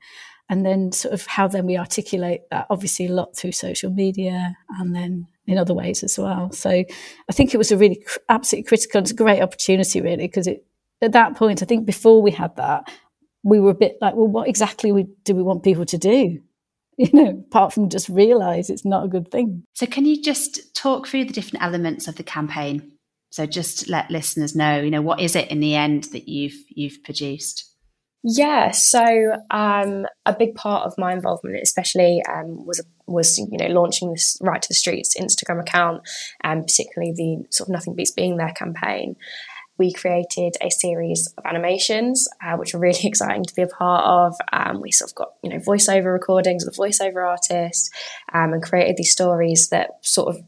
And 0.51 0.65
then 0.65 0.91
sort 0.91 1.13
of 1.13 1.27
how 1.27 1.47
then 1.47 1.65
we 1.67 1.77
articulate 1.77 2.41
that 2.49 2.65
obviously 2.69 3.05
a 3.05 3.11
lot 3.11 3.35
through 3.35 3.51
social 3.51 3.91
media 3.91 4.55
and 4.79 4.95
then 4.95 5.27
in 5.45 5.57
other 5.57 5.75
ways 5.75 6.03
as 6.03 6.17
well. 6.17 6.51
So 6.51 6.69
I 6.69 7.33
think 7.33 7.53
it 7.53 7.57
was 7.57 7.71
a 7.71 7.77
really 7.77 8.01
cr- 8.07 8.19
absolutely 8.29 8.67
critical. 8.67 9.01
It's 9.01 9.11
a 9.11 9.15
great 9.15 9.41
opportunity 9.41 10.01
really 10.01 10.27
because 10.27 10.47
it 10.47 10.65
at 11.01 11.11
that 11.13 11.35
point, 11.35 11.61
I 11.61 11.65
think 11.65 11.85
before 11.85 12.21
we 12.21 12.31
had 12.31 12.55
that, 12.57 12.91
we 13.43 13.59
were 13.59 13.71
a 13.71 13.75
bit 13.75 13.97
like, 14.01 14.15
well, 14.15 14.27
what 14.27 14.49
exactly 14.49 14.91
we, 14.91 15.07
do 15.23 15.33
we 15.33 15.43
want 15.43 15.63
people 15.63 15.85
to 15.85 15.97
do? 15.97 16.41
You 17.01 17.09
know, 17.13 17.29
apart 17.47 17.71
from 17.71 17.87
just 17.87 18.09
realize 18.09 18.69
it's 18.69 18.83
not 18.83 19.05
a 19.05 19.07
good 19.07 19.31
thing. 19.31 19.63
So, 19.73 19.85
can 19.85 20.05
you 20.05 20.21
just 20.21 20.75
talk 20.75 21.07
through 21.07 21.25
the 21.25 21.33
different 21.33 21.63
elements 21.63 22.09
of 22.09 22.17
the 22.17 22.23
campaign? 22.23 22.91
So, 23.29 23.45
just 23.45 23.87
let 23.87 24.11
listeners 24.11 24.53
know, 24.53 24.81
you 24.81 24.91
know, 24.91 25.01
what 25.01 25.21
is 25.21 25.33
it 25.33 25.49
in 25.49 25.61
the 25.61 25.75
end 25.75 26.05
that 26.11 26.27
you've 26.27 26.57
you've 26.67 27.01
produced? 27.03 27.69
Yeah, 28.21 28.71
so 28.71 29.37
um, 29.49 30.05
a 30.25 30.35
big 30.37 30.55
part 30.55 30.85
of 30.85 30.97
my 30.97 31.13
involvement, 31.13 31.55
especially, 31.63 32.21
um, 32.29 32.65
was 32.65 32.81
was 33.07 33.37
you 33.37 33.57
know 33.57 33.67
launching 33.67 34.11
this 34.11 34.37
right 34.41 34.61
to 34.61 34.67
the 34.67 34.75
streets 34.75 35.15
Instagram 35.17 35.61
account, 35.61 36.01
and 36.43 36.67
particularly 36.67 37.13
the 37.15 37.45
sort 37.49 37.69
of 37.69 37.71
nothing 37.71 37.95
beats 37.95 38.11
being 38.11 38.35
there 38.35 38.51
campaign 38.51 39.15
we 39.79 39.93
created 39.93 40.55
a 40.61 40.69
series 40.69 41.33
of 41.37 41.45
animations, 41.45 42.27
uh, 42.45 42.57
which 42.57 42.73
were 42.73 42.79
really 42.79 42.99
exciting 43.05 43.45
to 43.45 43.55
be 43.55 43.63
a 43.63 43.67
part 43.67 44.05
of. 44.05 44.35
Um, 44.53 44.81
we 44.81 44.91
sort 44.91 45.09
of 45.09 45.15
got 45.15 45.33
you 45.41 45.49
know 45.49 45.57
voiceover 45.57 46.13
recordings 46.13 46.67
of 46.67 46.75
the 46.75 46.79
voiceover 46.79 47.27
artist, 47.27 47.91
um, 48.33 48.53
and 48.53 48.61
created 48.61 48.97
these 48.97 49.11
stories 49.11 49.69
that 49.69 49.91
sort 50.01 50.35
of 50.35 50.43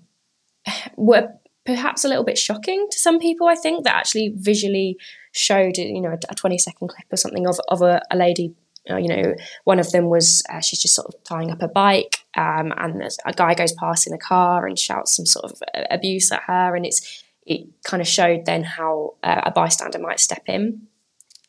were 0.95 1.29
perhaps 1.65 2.03
a 2.03 2.07
little 2.07 2.23
bit 2.23 2.37
shocking 2.37 2.87
to 2.91 2.99
some 2.99 3.19
people. 3.19 3.47
I 3.47 3.55
think 3.55 3.85
that 3.85 3.95
actually 3.95 4.33
visually 4.35 4.97
showed 5.31 5.77
you 5.77 6.01
know 6.01 6.15
a, 6.29 6.35
twenty 6.35 6.57
second 6.57 6.89
clip 6.89 7.11
or 7.11 7.17
something 7.17 7.47
of 7.47 7.59
of 7.69 7.81
a, 7.81 8.01
a 8.11 8.17
lady. 8.17 8.53
Uh, 8.89 8.97
you 8.97 9.07
know, 9.07 9.35
one 9.63 9.79
of 9.79 9.91
them 9.91 10.09
was 10.09 10.41
uh, 10.49 10.59
she's 10.59 10.81
just 10.81 10.95
sort 10.95 11.07
of 11.07 11.23
tying 11.23 11.51
up 11.51 11.61
a 11.61 11.67
bike, 11.67 12.25
um, 12.35 12.73
and 12.77 12.99
a 13.27 13.31
guy 13.31 13.53
goes 13.53 13.73
past 13.73 14.07
in 14.07 14.13
a 14.13 14.17
car 14.17 14.65
and 14.65 14.79
shouts 14.79 15.15
some 15.15 15.25
sort 15.27 15.45
of 15.45 15.61
uh, 15.75 15.83
abuse 15.91 16.31
at 16.31 16.41
her, 16.47 16.75
and 16.75 16.83
it's 16.83 17.23
it 17.45 17.67
kind 17.83 18.01
of 18.01 18.07
showed 18.07 18.45
then 18.45 18.63
how 18.63 19.15
uh, 19.23 19.41
a 19.45 19.51
bystander 19.51 19.99
might 19.99 20.19
step 20.19 20.43
in. 20.47 20.87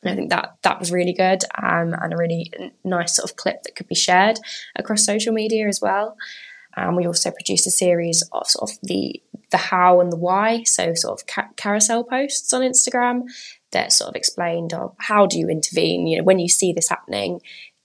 And 0.01 0.11
I 0.11 0.15
think 0.15 0.29
that 0.31 0.57
that 0.63 0.79
was 0.79 0.91
really 0.91 1.13
good 1.13 1.43
um, 1.61 1.93
and 1.93 2.13
a 2.13 2.17
really 2.17 2.51
nice 2.83 3.15
sort 3.15 3.29
of 3.29 3.37
clip 3.37 3.63
that 3.63 3.75
could 3.75 3.87
be 3.87 3.95
shared 3.95 4.37
across 4.75 5.05
social 5.05 5.33
media 5.33 5.67
as 5.67 5.79
well. 5.81 6.17
And 6.75 6.97
we 6.97 7.05
also 7.05 7.31
produced 7.31 7.67
a 7.67 7.71
series 7.71 8.23
of 8.31 8.47
sort 8.47 8.71
of 8.71 8.77
the 8.81 9.21
the 9.51 9.57
how 9.57 10.01
and 10.01 10.11
the 10.11 10.17
why, 10.17 10.63
so 10.63 10.95
sort 10.95 11.21
of 11.21 11.27
ca- 11.27 11.49
carousel 11.55 12.03
posts 12.03 12.51
on 12.53 12.61
Instagram 12.61 13.21
that 13.71 13.93
sort 13.93 14.09
of 14.09 14.15
explained 14.15 14.73
oh, 14.73 14.95
how 14.97 15.27
do 15.27 15.37
you 15.37 15.47
intervene. 15.47 16.07
You 16.07 16.17
know, 16.17 16.23
when 16.23 16.39
you 16.39 16.49
see 16.49 16.73
this 16.73 16.89
happening, 16.89 17.39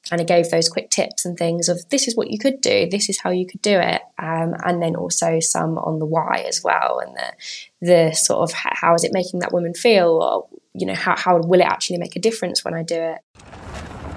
kind 0.08 0.20
of 0.20 0.26
gave 0.26 0.50
those 0.50 0.68
quick 0.68 0.90
tips 0.90 1.24
and 1.24 1.36
things 1.36 1.68
of 1.68 1.88
this 1.90 2.08
is 2.08 2.16
what 2.16 2.30
you 2.30 2.38
could 2.38 2.60
do, 2.60 2.88
this 2.90 3.08
is 3.08 3.20
how 3.20 3.30
you 3.30 3.46
could 3.46 3.62
do 3.62 3.78
it, 3.78 4.02
um, 4.18 4.54
and 4.64 4.82
then 4.82 4.96
also 4.96 5.40
some 5.40 5.78
on 5.78 5.98
the 5.98 6.06
why 6.06 6.44
as 6.48 6.62
well, 6.62 7.00
and 7.00 7.16
the 7.16 7.32
the 7.80 8.14
sort 8.14 8.48
of 8.48 8.54
how 8.54 8.94
is 8.94 9.04
it 9.04 9.12
making 9.12 9.40
that 9.40 9.52
woman 9.52 9.74
feel, 9.74 10.08
or 10.22 10.48
you 10.74 10.86
know 10.86 10.94
how 10.94 11.16
how 11.16 11.38
will 11.38 11.60
it 11.60 11.64
actually 11.64 11.98
make 11.98 12.16
a 12.16 12.20
difference 12.20 12.64
when 12.64 12.74
I 12.74 12.82
do 12.82 12.96
it. 12.96 13.18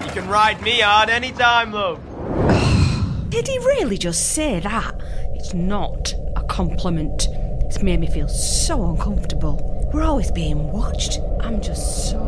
You 0.05 0.11
can 0.11 0.27
ride 0.27 0.61
me 0.61 0.79
hard 0.79 1.09
anytime, 1.09 1.71
love. 1.71 1.99
Did 3.29 3.47
he 3.47 3.57
really 3.59 3.97
just 3.97 4.33
say 4.33 4.59
that? 4.59 4.95
It's 5.35 5.53
not 5.53 6.13
a 6.35 6.43
compliment. 6.43 7.27
It's 7.63 7.81
made 7.81 7.99
me 7.99 8.07
feel 8.07 8.27
so 8.27 8.89
uncomfortable. 8.89 9.89
We're 9.93 10.03
always 10.03 10.31
being 10.31 10.71
watched. 10.71 11.19
I'm 11.39 11.61
just 11.61 12.09
so 12.09 12.19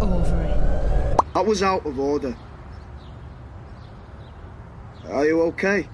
over 0.00 0.42
it. 0.42 1.34
That 1.34 1.44
was 1.44 1.62
out 1.62 1.84
of 1.84 1.98
order. 1.98 2.36
Are 5.08 5.26
you 5.26 5.42
okay? 5.42 5.90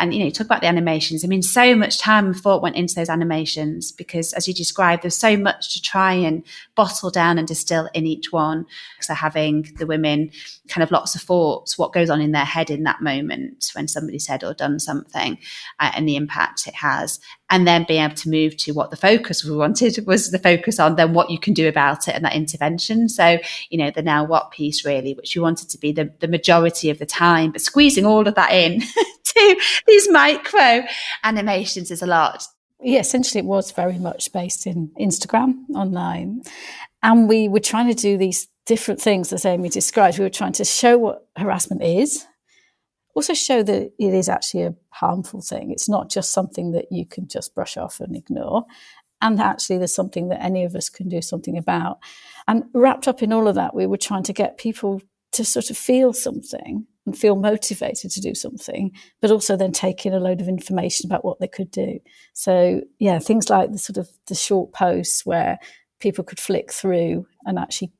And 0.00 0.14
you 0.14 0.24
know 0.24 0.30
talk 0.30 0.46
about 0.46 0.62
the 0.62 0.66
animations. 0.66 1.24
I 1.24 1.28
mean 1.28 1.42
so 1.42 1.74
much 1.76 1.98
time 1.98 2.26
and 2.26 2.36
thought 2.36 2.62
went 2.62 2.76
into 2.76 2.94
those 2.94 3.08
animations 3.08 3.92
because 3.92 4.32
as 4.32 4.48
you 4.48 4.54
described 4.54 5.02
there's 5.02 5.16
so 5.16 5.36
much 5.36 5.72
to 5.74 5.82
try 5.82 6.12
and 6.12 6.42
bottle 6.74 7.10
down 7.10 7.38
and 7.38 7.46
distill 7.46 7.88
in 7.94 8.06
each 8.06 8.32
one. 8.32 8.66
So 9.00 9.14
having 9.14 9.68
the 9.78 9.86
women 9.86 10.30
kind 10.68 10.82
of 10.82 10.90
lots 10.90 11.14
of 11.14 11.22
thoughts 11.22 11.78
what 11.78 11.92
goes 11.92 12.10
on 12.10 12.20
in 12.20 12.32
their 12.32 12.44
head 12.44 12.70
in 12.70 12.82
that 12.84 13.00
moment 13.00 13.70
when 13.74 13.86
somebody 13.86 14.18
said 14.18 14.42
or 14.42 14.54
done 14.54 14.80
something 14.80 15.38
uh, 15.78 15.92
and 15.94 16.08
the 16.08 16.16
impact 16.16 16.66
it 16.66 16.74
has. 16.74 17.20
And 17.52 17.66
then 17.66 17.84
being 17.86 18.04
able 18.04 18.14
to 18.14 18.30
move 18.30 18.56
to 18.58 18.72
what 18.72 18.90
the 18.90 18.96
focus 18.96 19.44
we 19.44 19.56
wanted 19.56 20.06
was 20.06 20.30
the 20.30 20.38
focus 20.38 20.78
on 20.78 20.96
then 20.96 21.14
what 21.14 21.30
you 21.30 21.38
can 21.38 21.52
do 21.52 21.68
about 21.68 22.08
it 22.08 22.14
and 22.14 22.24
that 22.24 22.34
intervention. 22.34 23.08
So 23.08 23.38
you 23.68 23.78
know 23.78 23.90
the 23.90 24.02
now 24.02 24.24
what 24.24 24.50
piece 24.50 24.84
really 24.84 25.14
which 25.14 25.34
we 25.34 25.42
wanted 25.42 25.68
to 25.70 25.78
be 25.78 25.92
the, 25.92 26.12
the 26.20 26.28
majority 26.28 26.90
of 26.90 26.98
the 26.98 27.06
time 27.06 27.52
but 27.52 27.60
squeezing 27.60 28.06
all 28.06 28.26
of 28.26 28.34
that 28.34 28.52
in 28.52 28.82
to 29.34 29.60
these 29.86 30.10
micro 30.10 30.82
animations 31.24 31.90
is 31.90 32.02
a 32.02 32.06
lot 32.06 32.44
yeah 32.82 33.00
essentially 33.00 33.40
it 33.40 33.46
was 33.46 33.70
very 33.72 33.98
much 33.98 34.32
based 34.32 34.66
in 34.66 34.90
instagram 35.00 35.54
online 35.74 36.42
and 37.02 37.28
we 37.28 37.48
were 37.48 37.60
trying 37.60 37.88
to 37.88 37.94
do 37.94 38.16
these 38.16 38.48
different 38.66 39.00
things 39.00 39.32
as 39.32 39.44
amy 39.44 39.68
described 39.68 40.18
we 40.18 40.24
were 40.24 40.30
trying 40.30 40.52
to 40.52 40.64
show 40.64 40.96
what 40.98 41.26
harassment 41.36 41.82
is 41.82 42.26
also 43.14 43.34
show 43.34 43.62
that 43.62 43.92
it 43.98 44.14
is 44.14 44.28
actually 44.28 44.62
a 44.62 44.74
harmful 44.90 45.40
thing. 45.40 45.70
It's 45.70 45.88
not 45.88 46.10
just 46.10 46.30
something 46.30 46.72
that 46.72 46.86
you 46.90 47.04
can 47.06 47.28
just 47.28 47.54
brush 47.54 47.76
off 47.76 48.00
and 48.00 48.16
ignore. 48.16 48.64
And 49.20 49.40
actually, 49.40 49.78
there's 49.78 49.94
something 49.94 50.28
that 50.28 50.42
any 50.42 50.64
of 50.64 50.74
us 50.74 50.88
can 50.88 51.08
do 51.08 51.20
something 51.20 51.58
about. 51.58 51.98
And 52.48 52.64
wrapped 52.72 53.06
up 53.06 53.22
in 53.22 53.32
all 53.32 53.48
of 53.48 53.54
that, 53.56 53.74
we 53.74 53.86
were 53.86 53.98
trying 53.98 54.22
to 54.24 54.32
get 54.32 54.58
people 54.58 55.02
to 55.32 55.44
sort 55.44 55.70
of 55.70 55.76
feel 55.76 56.12
something 56.12 56.86
and 57.10 57.18
feel 57.18 57.36
motivated 57.36 58.10
to 58.12 58.20
do 58.20 58.34
something, 58.34 58.92
but 59.20 59.30
also 59.30 59.56
then 59.56 59.72
take 59.72 60.06
in 60.06 60.14
a 60.14 60.20
load 60.20 60.40
of 60.40 60.48
information 60.48 61.10
about 61.10 61.24
what 61.24 61.40
they 61.40 61.48
could 61.48 61.70
do. 61.70 61.98
So, 62.32 62.82
yeah, 62.98 63.18
things 63.18 63.50
like 63.50 63.72
the 63.72 63.78
sort 63.78 63.96
of 63.96 64.08
the 64.28 64.34
short 64.34 64.72
posts 64.72 65.26
where 65.26 65.58
people 65.98 66.24
could 66.24 66.40
flick 66.40 66.72
through 66.72 67.26
and 67.44 67.58
actually 67.58 67.92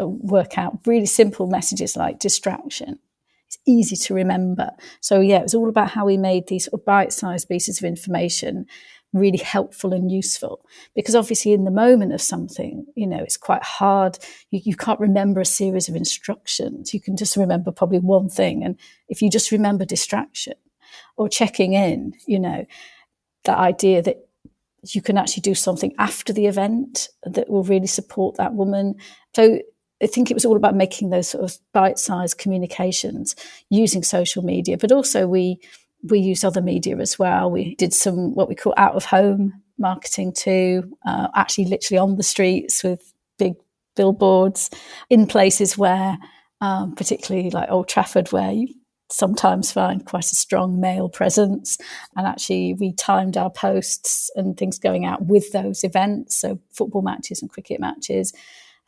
uh, 0.00 0.06
work 0.06 0.58
out 0.58 0.80
really 0.84 1.06
simple 1.06 1.46
messages 1.46 1.96
like 1.96 2.18
distraction 2.18 2.98
it's 3.50 3.58
easy 3.66 3.96
to 3.96 4.14
remember. 4.14 4.70
So 5.00 5.18
yeah, 5.18 5.38
it 5.38 5.42
was 5.42 5.56
all 5.56 5.68
about 5.68 5.90
how 5.90 6.06
we 6.06 6.16
made 6.16 6.46
these 6.46 6.66
sort 6.66 6.80
of 6.80 6.84
bite-sized 6.84 7.48
pieces 7.48 7.78
of 7.78 7.84
information 7.84 8.66
really 9.12 9.38
helpful 9.38 9.92
and 9.92 10.10
useful. 10.10 10.64
Because 10.94 11.14
obviously, 11.14 11.52
in 11.52 11.64
the 11.64 11.70
moment 11.70 12.12
of 12.12 12.22
something, 12.22 12.86
you 12.94 13.06
know, 13.06 13.18
it's 13.18 13.36
quite 13.36 13.62
hard. 13.62 14.18
You, 14.50 14.60
you, 14.64 14.76
can't 14.76 15.00
remember 15.00 15.40
a 15.40 15.44
series 15.46 15.88
of 15.88 15.96
instructions. 15.96 16.94
You 16.94 17.00
can 17.00 17.16
just 17.16 17.36
remember 17.36 17.72
probably 17.72 17.98
one 17.98 18.28
thing. 18.28 18.62
And 18.62 18.78
if 19.08 19.22
you 19.22 19.30
just 19.30 19.50
remember 19.50 19.84
distraction 19.84 20.54
or 21.16 21.28
checking 21.28 21.74
in, 21.74 22.14
you 22.26 22.38
know, 22.38 22.66
that 23.44 23.58
idea 23.58 24.02
that 24.02 24.26
you 24.88 25.02
can 25.02 25.18
actually 25.18 25.42
do 25.42 25.54
something 25.54 25.94
after 25.98 26.32
the 26.32 26.46
event 26.46 27.08
that 27.24 27.50
will 27.50 27.64
really 27.64 27.86
support 27.86 28.36
that 28.36 28.54
woman. 28.54 28.94
So 29.34 29.60
I 30.02 30.06
think 30.06 30.30
it 30.30 30.34
was 30.34 30.44
all 30.44 30.56
about 30.56 30.74
making 30.74 31.10
those 31.10 31.28
sort 31.28 31.44
of 31.44 31.58
bite-sized 31.72 32.38
communications 32.38 33.36
using 33.68 34.02
social 34.02 34.42
media, 34.42 34.78
but 34.78 34.92
also 34.92 35.26
we 35.26 35.60
we 36.02 36.18
used 36.18 36.44
other 36.44 36.62
media 36.62 36.96
as 36.98 37.18
well. 37.18 37.50
We 37.50 37.74
did 37.76 37.92
some 37.92 38.34
what 38.34 38.48
we 38.48 38.54
call 38.54 38.74
out 38.76 38.94
of 38.94 39.04
home 39.04 39.52
marketing 39.78 40.32
too, 40.32 40.96
uh, 41.06 41.28
actually 41.34 41.66
literally 41.66 41.98
on 41.98 42.16
the 42.16 42.22
streets 42.22 42.82
with 42.84 43.12
big 43.38 43.54
billboards 43.96 44.70
in 45.08 45.26
places 45.26 45.76
where, 45.76 46.18
um, 46.60 46.94
particularly 46.94 47.50
like 47.50 47.70
Old 47.70 47.88
Trafford, 47.88 48.30
where 48.32 48.52
you 48.52 48.68
sometimes 49.10 49.72
find 49.72 50.06
quite 50.06 50.30
a 50.30 50.36
strong 50.36 50.80
male 50.80 51.08
presence. 51.08 51.78
And 52.16 52.26
actually, 52.26 52.74
we 52.74 52.92
timed 52.92 53.36
our 53.36 53.50
posts 53.50 54.30
and 54.36 54.56
things 54.56 54.78
going 54.78 55.04
out 55.04 55.24
with 55.26 55.52
those 55.52 55.82
events, 55.84 56.36
so 56.36 56.58
football 56.72 57.02
matches 57.02 57.42
and 57.42 57.50
cricket 57.50 57.80
matches. 57.80 58.32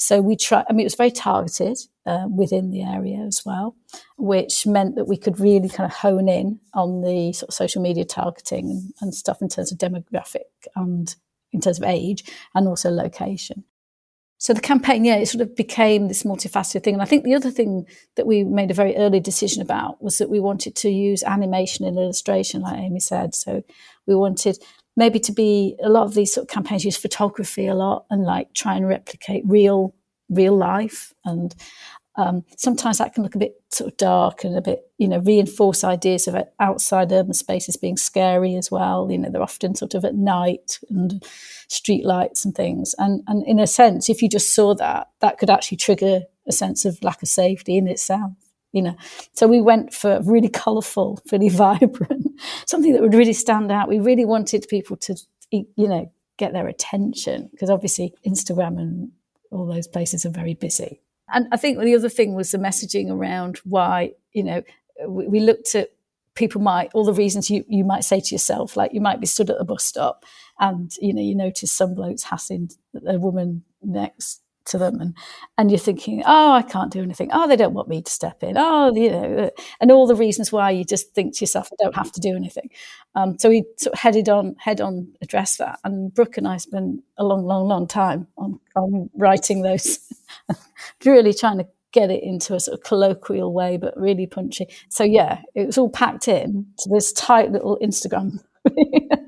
So 0.02 0.20
we 0.20 0.34
try, 0.34 0.64
I 0.68 0.72
mean, 0.72 0.80
it 0.80 0.84
was 0.84 0.96
very 0.96 1.12
targeted 1.12 1.78
uh, 2.06 2.26
within 2.28 2.72
the 2.72 2.82
area 2.82 3.18
as 3.18 3.42
well, 3.46 3.76
which 4.18 4.66
meant 4.66 4.96
that 4.96 5.06
we 5.06 5.16
could 5.16 5.38
really 5.38 5.68
kind 5.68 5.88
of 5.88 5.96
hone 5.96 6.28
in 6.28 6.58
on 6.74 7.02
the 7.02 7.32
sort 7.32 7.50
of 7.50 7.54
social 7.54 7.80
media 7.80 8.04
targeting 8.04 8.68
and, 8.68 8.92
and 9.00 9.14
stuff 9.14 9.40
in 9.40 9.48
terms 9.48 9.70
of 9.70 9.78
demographic 9.78 10.50
and 10.74 11.14
in 11.52 11.60
terms 11.60 11.78
of 11.78 11.84
age 11.84 12.24
and 12.52 12.66
also 12.66 12.90
location. 12.90 13.62
So 14.38 14.52
the 14.52 14.60
campaign, 14.60 15.04
yeah, 15.04 15.18
it 15.18 15.28
sort 15.28 15.42
of 15.42 15.54
became 15.54 16.08
this 16.08 16.24
multifaceted 16.24 16.82
thing. 16.82 16.94
And 16.94 17.02
I 17.02 17.06
think 17.06 17.22
the 17.22 17.36
other 17.36 17.52
thing 17.52 17.86
that 18.16 18.26
we 18.26 18.42
made 18.42 18.72
a 18.72 18.74
very 18.74 18.96
early 18.96 19.20
decision 19.20 19.62
about 19.62 20.02
was 20.02 20.18
that 20.18 20.30
we 20.30 20.40
wanted 20.40 20.74
to 20.74 20.90
use 20.90 21.22
animation 21.22 21.86
and 21.86 21.96
illustration, 21.96 22.62
like 22.62 22.80
Amy 22.80 22.98
said. 22.98 23.36
So 23.36 23.62
we 24.04 24.16
wanted 24.16 24.58
maybe 24.96 25.18
to 25.20 25.32
be 25.32 25.76
a 25.82 25.88
lot 25.88 26.04
of 26.04 26.14
these 26.14 26.32
sort 26.32 26.44
of 26.44 26.48
campaigns 26.48 26.84
use 26.84 26.96
photography 26.96 27.66
a 27.66 27.74
lot 27.74 28.04
and 28.10 28.24
like 28.24 28.52
try 28.54 28.74
and 28.74 28.86
replicate 28.86 29.42
real 29.46 29.94
real 30.28 30.56
life 30.56 31.12
and 31.24 31.54
um, 32.16 32.44
sometimes 32.56 32.98
that 32.98 33.14
can 33.14 33.22
look 33.22 33.34
a 33.34 33.38
bit 33.38 33.54
sort 33.70 33.90
of 33.90 33.96
dark 33.96 34.44
and 34.44 34.56
a 34.56 34.60
bit, 34.60 34.82
you 34.98 35.08
know, 35.08 35.20
reinforce 35.20 35.82
ideas 35.82 36.28
of 36.28 36.36
outside 36.60 37.10
urban 37.10 37.32
spaces 37.32 37.76
being 37.76 37.96
scary 37.96 38.54
as 38.54 38.70
well. 38.70 39.08
You 39.10 39.18
know, 39.18 39.30
they're 39.30 39.42
often 39.42 39.74
sort 39.74 39.94
of 39.94 40.04
at 40.04 40.14
night 40.14 40.78
and 40.90 41.24
street 41.68 42.04
lights 42.04 42.44
and 42.44 42.54
things. 42.54 42.94
And 42.98 43.22
and 43.26 43.46
in 43.46 43.58
a 43.58 43.66
sense, 43.66 44.10
if 44.10 44.20
you 44.20 44.28
just 44.28 44.54
saw 44.54 44.74
that, 44.74 45.08
that 45.20 45.38
could 45.38 45.48
actually 45.48 45.78
trigger 45.78 46.22
a 46.46 46.52
sense 46.52 46.84
of 46.84 47.02
lack 47.02 47.22
of 47.22 47.28
safety 47.28 47.78
in 47.78 47.88
itself. 47.88 48.32
You 48.72 48.82
know, 48.82 48.96
so 49.32 49.46
we 49.46 49.62
went 49.62 49.94
for 49.94 50.20
really 50.22 50.48
colourful, 50.50 51.20
really 51.32 51.48
vibrant, 51.50 52.21
something 52.66 52.92
that 52.92 53.02
would 53.02 53.14
really 53.14 53.32
stand 53.32 53.70
out. 53.70 53.88
We 53.88 54.00
really 54.00 54.24
wanted 54.24 54.66
people 54.68 54.96
to, 54.98 55.16
you 55.50 55.66
know, 55.76 56.12
get 56.38 56.52
their 56.52 56.68
attention 56.68 57.48
because 57.52 57.70
obviously 57.70 58.14
Instagram 58.26 58.78
and 58.78 59.10
all 59.50 59.66
those 59.66 59.86
places 59.86 60.24
are 60.24 60.30
very 60.30 60.54
busy. 60.54 61.02
And 61.32 61.46
I 61.52 61.56
think 61.56 61.78
the 61.78 61.94
other 61.94 62.08
thing 62.08 62.34
was 62.34 62.50
the 62.50 62.58
messaging 62.58 63.10
around 63.10 63.58
why, 63.64 64.12
you 64.32 64.42
know, 64.42 64.62
we, 65.06 65.26
we 65.28 65.40
looked 65.40 65.74
at 65.74 65.90
people 66.34 66.60
might 66.60 66.90
all 66.94 67.04
the 67.04 67.12
reasons 67.12 67.50
you, 67.50 67.64
you 67.68 67.84
might 67.84 68.04
say 68.04 68.20
to 68.20 68.34
yourself 68.34 68.76
like 68.76 68.94
you 68.94 69.00
might 69.00 69.20
be 69.20 69.26
stood 69.26 69.50
at 69.50 69.60
a 69.60 69.64
bus 69.64 69.84
stop 69.84 70.24
and 70.58 70.94
you 71.00 71.12
know 71.12 71.20
you 71.20 71.34
notice 71.34 71.70
some 71.70 71.94
blokes 71.94 72.22
hassling 72.22 72.70
a 73.06 73.18
woman 73.18 73.62
next 73.82 74.40
to 74.66 74.78
them 74.78 75.00
and 75.00 75.16
and 75.58 75.70
you're 75.70 75.78
thinking 75.78 76.22
oh 76.26 76.52
i 76.52 76.62
can't 76.62 76.92
do 76.92 77.02
anything. 77.02 77.30
Oh 77.32 77.46
they 77.46 77.56
don't 77.56 77.74
want 77.74 77.88
me 77.88 78.02
to 78.02 78.10
step 78.10 78.42
in. 78.42 78.56
Oh 78.56 78.94
you 78.94 79.10
know 79.10 79.50
and 79.80 79.90
all 79.90 80.06
the 80.06 80.14
reasons 80.14 80.52
why 80.52 80.70
you 80.70 80.84
just 80.84 81.14
think 81.14 81.36
to 81.36 81.42
yourself 81.42 81.68
i 81.72 81.76
don't 81.82 81.94
have 81.94 82.12
to 82.12 82.20
do 82.20 82.36
anything. 82.36 82.70
Um, 83.14 83.38
so 83.38 83.48
we 83.48 83.64
sort 83.76 83.94
of 83.94 84.00
headed 84.00 84.28
on 84.28 84.56
head 84.58 84.80
on 84.80 85.12
address 85.20 85.56
that 85.56 85.78
and 85.84 86.12
brooke 86.14 86.36
and 86.36 86.48
i 86.48 86.56
spent 86.56 87.02
a 87.18 87.24
long 87.24 87.44
long 87.44 87.68
long 87.68 87.86
time 87.86 88.26
on, 88.38 88.58
on 88.76 89.10
writing 89.14 89.62
those 89.62 89.98
really 91.04 91.34
trying 91.34 91.58
to 91.58 91.66
get 91.92 92.10
it 92.10 92.22
into 92.22 92.54
a 92.54 92.60
sort 92.60 92.78
of 92.78 92.84
colloquial 92.84 93.52
way 93.52 93.76
but 93.76 93.94
really 93.96 94.26
punchy. 94.26 94.66
So 94.88 95.04
yeah 95.04 95.42
it 95.54 95.66
was 95.66 95.78
all 95.78 95.90
packed 95.90 96.28
in 96.28 96.66
to 96.78 96.88
this 96.88 97.12
tight 97.12 97.52
little 97.52 97.78
instagram. 97.82 98.38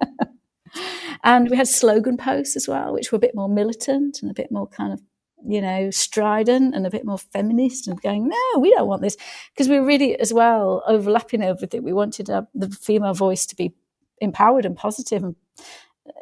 And 1.25 1.49
we 1.49 1.57
had 1.57 1.67
slogan 1.67 2.19
posts 2.19 2.55
as 2.55 2.69
well, 2.69 2.93
which 2.93 3.11
were 3.11 3.17
a 3.17 3.21
bit 3.21 3.35
more 3.35 3.49
militant 3.49 4.21
and 4.21 4.31
a 4.31 4.35
bit 4.35 4.53
more 4.53 4.69
kind 4.69 4.93
of 4.93 5.01
you 5.47 5.61
know, 5.61 5.91
strident 5.91 6.75
and 6.75 6.87
a 6.87 6.91
bit 6.91 7.05
more 7.05 7.19
feminist 7.19 7.87
and 7.87 8.01
going, 8.01 8.29
no, 8.29 8.59
we 8.59 8.71
don't 8.71 8.89
want 8.89 9.03
this. 9.03 9.17
Because 9.53 9.69
we 9.69 9.77
are 9.77 9.85
really, 9.85 10.19
as 10.19 10.33
well, 10.33 10.83
overlapping 10.87 11.43
everything. 11.43 11.83
We 11.83 11.93
wanted 11.93 12.31
uh, 12.31 12.43
the 12.55 12.71
female 12.71 13.15
voice 13.15 13.47
to 13.47 13.57
be 13.57 13.75
empowered 14.21 14.65
and 14.65 14.77
positive 14.77 15.23
and, 15.23 15.37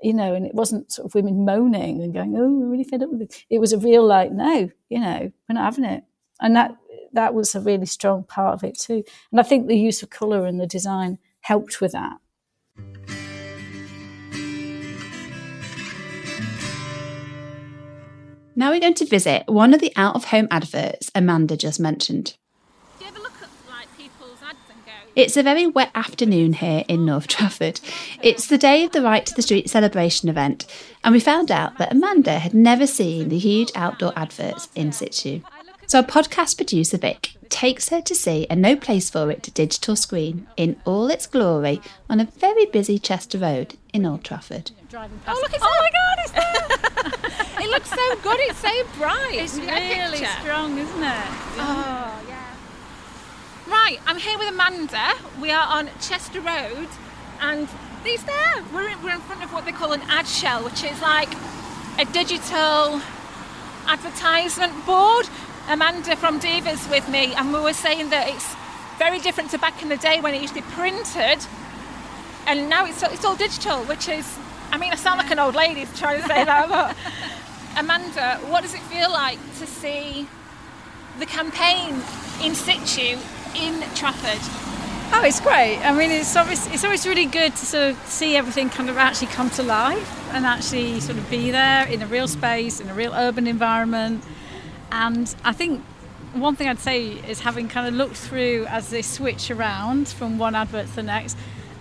you 0.03 0.13
know, 0.13 0.35
and 0.35 0.47
it 0.47 0.55
wasn't 0.55 0.93
sort 0.93 1.07
of 1.07 1.15
women 1.15 1.45
moaning 1.45 2.03
and 2.03 2.13
going, 2.13 2.37
oh, 2.37 2.51
we're 2.51 2.71
really 2.71 2.85
fed 2.85 3.03
up 3.03 3.11
with 3.11 3.23
it. 3.23 3.45
It 3.51 3.59
was 3.59 3.73
a 3.73 3.79
real, 3.79 4.07
like, 4.07 4.33
no, 4.33 4.71
you 4.89 5.01
know, 5.01 5.33
we're 5.49 5.55
not 5.55 5.65
having 5.65 5.85
it. 5.85 6.05
And 6.41 6.57
that, 6.57 6.77
that 7.13 7.35
was 7.35 7.55
a 7.55 7.61
really 7.61 7.87
strong 7.87 8.25
part 8.25 8.55
of 8.55 8.65
it 8.65 8.79
too. 8.79 9.05
And 9.31 9.41
I 9.41 9.43
think 9.43 9.67
the 9.67 9.79
use 9.79 10.03
of 10.03 10.11
colour 10.11 10.47
and 10.47 10.61
the 10.61 10.67
design 10.67 11.19
helped 11.41 11.81
with 11.81 11.93
that. 11.93 12.19
Now 18.55 18.71
we're 18.71 18.81
going 18.81 18.95
to 18.95 19.07
visit 19.07 19.45
one 19.47 19.73
of 19.73 19.81
the 19.81 19.93
out 19.97 20.15
of 20.15 20.25
home 20.25 20.47
adverts 20.51 21.11
Amanda 21.15 21.57
just 21.57 21.81
mentioned. 21.81 22.37
It's 25.15 25.37
a 25.37 25.43
very 25.43 25.67
wet 25.67 25.91
afternoon 25.95 26.55
here 26.55 26.85
in 26.89 27.05
North 27.05 27.27
Trafford. 27.27 27.81
It's 28.23 28.47
the 28.47 28.57
day 28.57 28.85
of 28.85 28.93
the 28.93 29.03
Right 29.03 29.27
to 29.27 29.35
the 29.35 29.43
Street 29.43 29.69
celebration 29.69 30.31
event, 30.31 30.67
and 31.05 31.13
we 31.13 31.21
found 31.21 31.51
out 31.51 31.77
that 31.77 31.93
Amanda 31.93 32.39
had 32.39 32.55
never 32.55 32.87
seen 32.87 33.29
the 33.29 33.39
huge 33.39 33.71
outdoor 33.75 34.13
adverts 34.17 34.71
in 34.75 34.91
situ. 34.93 35.43
So 35.87 35.99
our 35.99 36.05
podcast 36.05 36.57
producer 36.57 36.97
Vic 36.97 37.33
takes 37.51 37.91
her 37.91 38.01
to 38.01 38.15
see 38.15 38.47
a 38.49 38.57
no 38.57 38.75
place 38.75 39.11
for 39.11 39.31
it 39.31 39.51
digital 39.53 39.97
screen 39.97 40.47
in 40.57 40.81
all 40.87 41.11
its 41.11 41.27
glory 41.27 41.83
on 42.09 42.19
a 42.19 42.25
very 42.25 42.65
busy 42.65 42.99
Chester 42.99 43.37
Road 43.37 43.77
in 43.93 44.07
Old 44.07 44.25
Trafford. 44.25 44.71
Oh, 44.95 45.09
look, 45.27 45.53
it's 45.53 45.63
oh 45.63 45.79
my 45.81 45.91
God, 45.93 46.19
it's 46.19 46.33
there! 46.33 47.31
it 47.63 47.71
looks 47.71 47.91
so 47.91 48.17
good, 48.23 48.39
it's 48.41 48.59
so 48.59 48.85
bright. 48.99 49.35
It's 49.35 49.57
really 49.57 50.25
strong, 50.41 50.77
isn't 50.79 51.03
it? 51.03 51.27
Oh, 51.59 52.25
yeah. 52.29 52.55
Right, 53.69 53.99
I'm 54.07 54.19
here 54.19 54.37
with 54.37 54.49
Amanda. 54.49 55.13
We 55.41 55.53
are 55.53 55.67
on 55.67 55.89
Chester 56.01 56.41
Road, 56.41 56.89
and 57.41 57.69
these 58.03 58.25
there. 58.25 58.65
We're 58.75 58.89
in, 58.89 59.03
we're 59.03 59.15
in 59.15 59.21
front 59.21 59.45
of 59.45 59.53
what 59.53 59.65
they 59.65 59.73
call 59.73 59.93
an 59.93 60.03
ad 60.09 60.27
shell, 60.27 60.65
which 60.65 60.83
is 60.83 61.01
like 61.01 61.33
a 61.99 62.05
digital 62.07 63.01
advertisement 63.87 64.85
board 64.85 65.29
Amanda 65.69 66.17
from 66.17 66.41
Divas 66.41 66.91
with 66.91 67.09
me, 67.09 67.33
and 67.35 67.53
we 67.53 67.61
were 67.61 67.73
saying 67.73 68.11
that 68.11 68.29
it's 68.29 68.57
very 68.99 69.21
different 69.21 69.51
to 69.51 69.59
back 69.59 69.81
in 69.83 69.89
the 69.89 69.97
day 69.97 70.21
when 70.21 70.35
it 70.35 70.43
used 70.43 70.55
to 70.55 70.61
be 70.61 70.67
printed, 70.73 71.47
and 72.49 72.69
now 72.69 72.85
it's 72.87 73.03
it's 73.05 73.25
all 73.25 73.37
digital, 73.37 73.85
which 73.85 74.09
is, 74.09 74.27
I 74.73 74.79
mean, 74.79 74.93
I 74.93 74.97
sound 74.97 75.19
like 75.19 75.31
an 75.31 75.39
old 75.39 75.55
lady 75.55 75.87
trying 75.95 76.21
to 76.21 76.27
say 76.27 76.45
that, 76.45 76.69
but 76.69 76.97
Amanda, 77.77 78.39
what 78.49 78.63
does 78.63 78.75
it 78.75 78.81
feel 78.83 79.11
like 79.11 79.39
to 79.59 79.67
see 79.67 80.29
the 81.19 81.27
campaign 81.27 82.03
in 82.43 82.55
situ 82.55 83.19
in 83.55 83.81
Trafford? 83.95 84.41
Oh, 85.15 85.23
it's 85.25 85.41
great. 85.41 85.79
I 85.79 85.93
mean, 85.93 86.11
it's 86.11 86.35
always 86.37 86.67
it's 86.69 86.85
always 86.85 87.07
really 87.07 87.27
good 87.27 87.55
to 87.57 87.67
sort 87.67 87.91
of 87.91 88.07
see 88.07 88.37
everything 88.37 88.71
kind 88.71 88.89
of 88.89 88.97
actually 88.97 89.29
come 89.29 89.51
to 89.51 89.63
life 89.63 90.11
and 90.33 90.47
actually 90.47 91.01
sort 91.01 91.19
of 91.19 91.29
be 91.29 91.51
there 91.51 91.87
in 91.87 92.01
a 92.03 92.07
real 92.07 92.27
space 92.29 92.81
in 92.81 92.89
a 92.89 92.95
real 92.95 93.13
urban 93.13 93.47
environment 93.47 94.25
and 94.91 95.35
I 95.45 95.53
think 95.53 95.83
one 96.35 96.57
thing 96.57 96.69
I'd 96.69 96.79
say 96.79 97.09
is 97.29 97.41
having 97.41 97.69
kind 97.69 97.89
of 97.89 97.95
looked 97.95 98.17
through 98.17 98.67
as 98.69 98.91
they 98.91 99.03
switch 99.03 99.51
around 99.51 100.09
from 100.09 100.39
one 100.39 100.55
advert 100.55 100.87
to 100.87 100.97
the 100.97 101.03
next, 101.03 101.37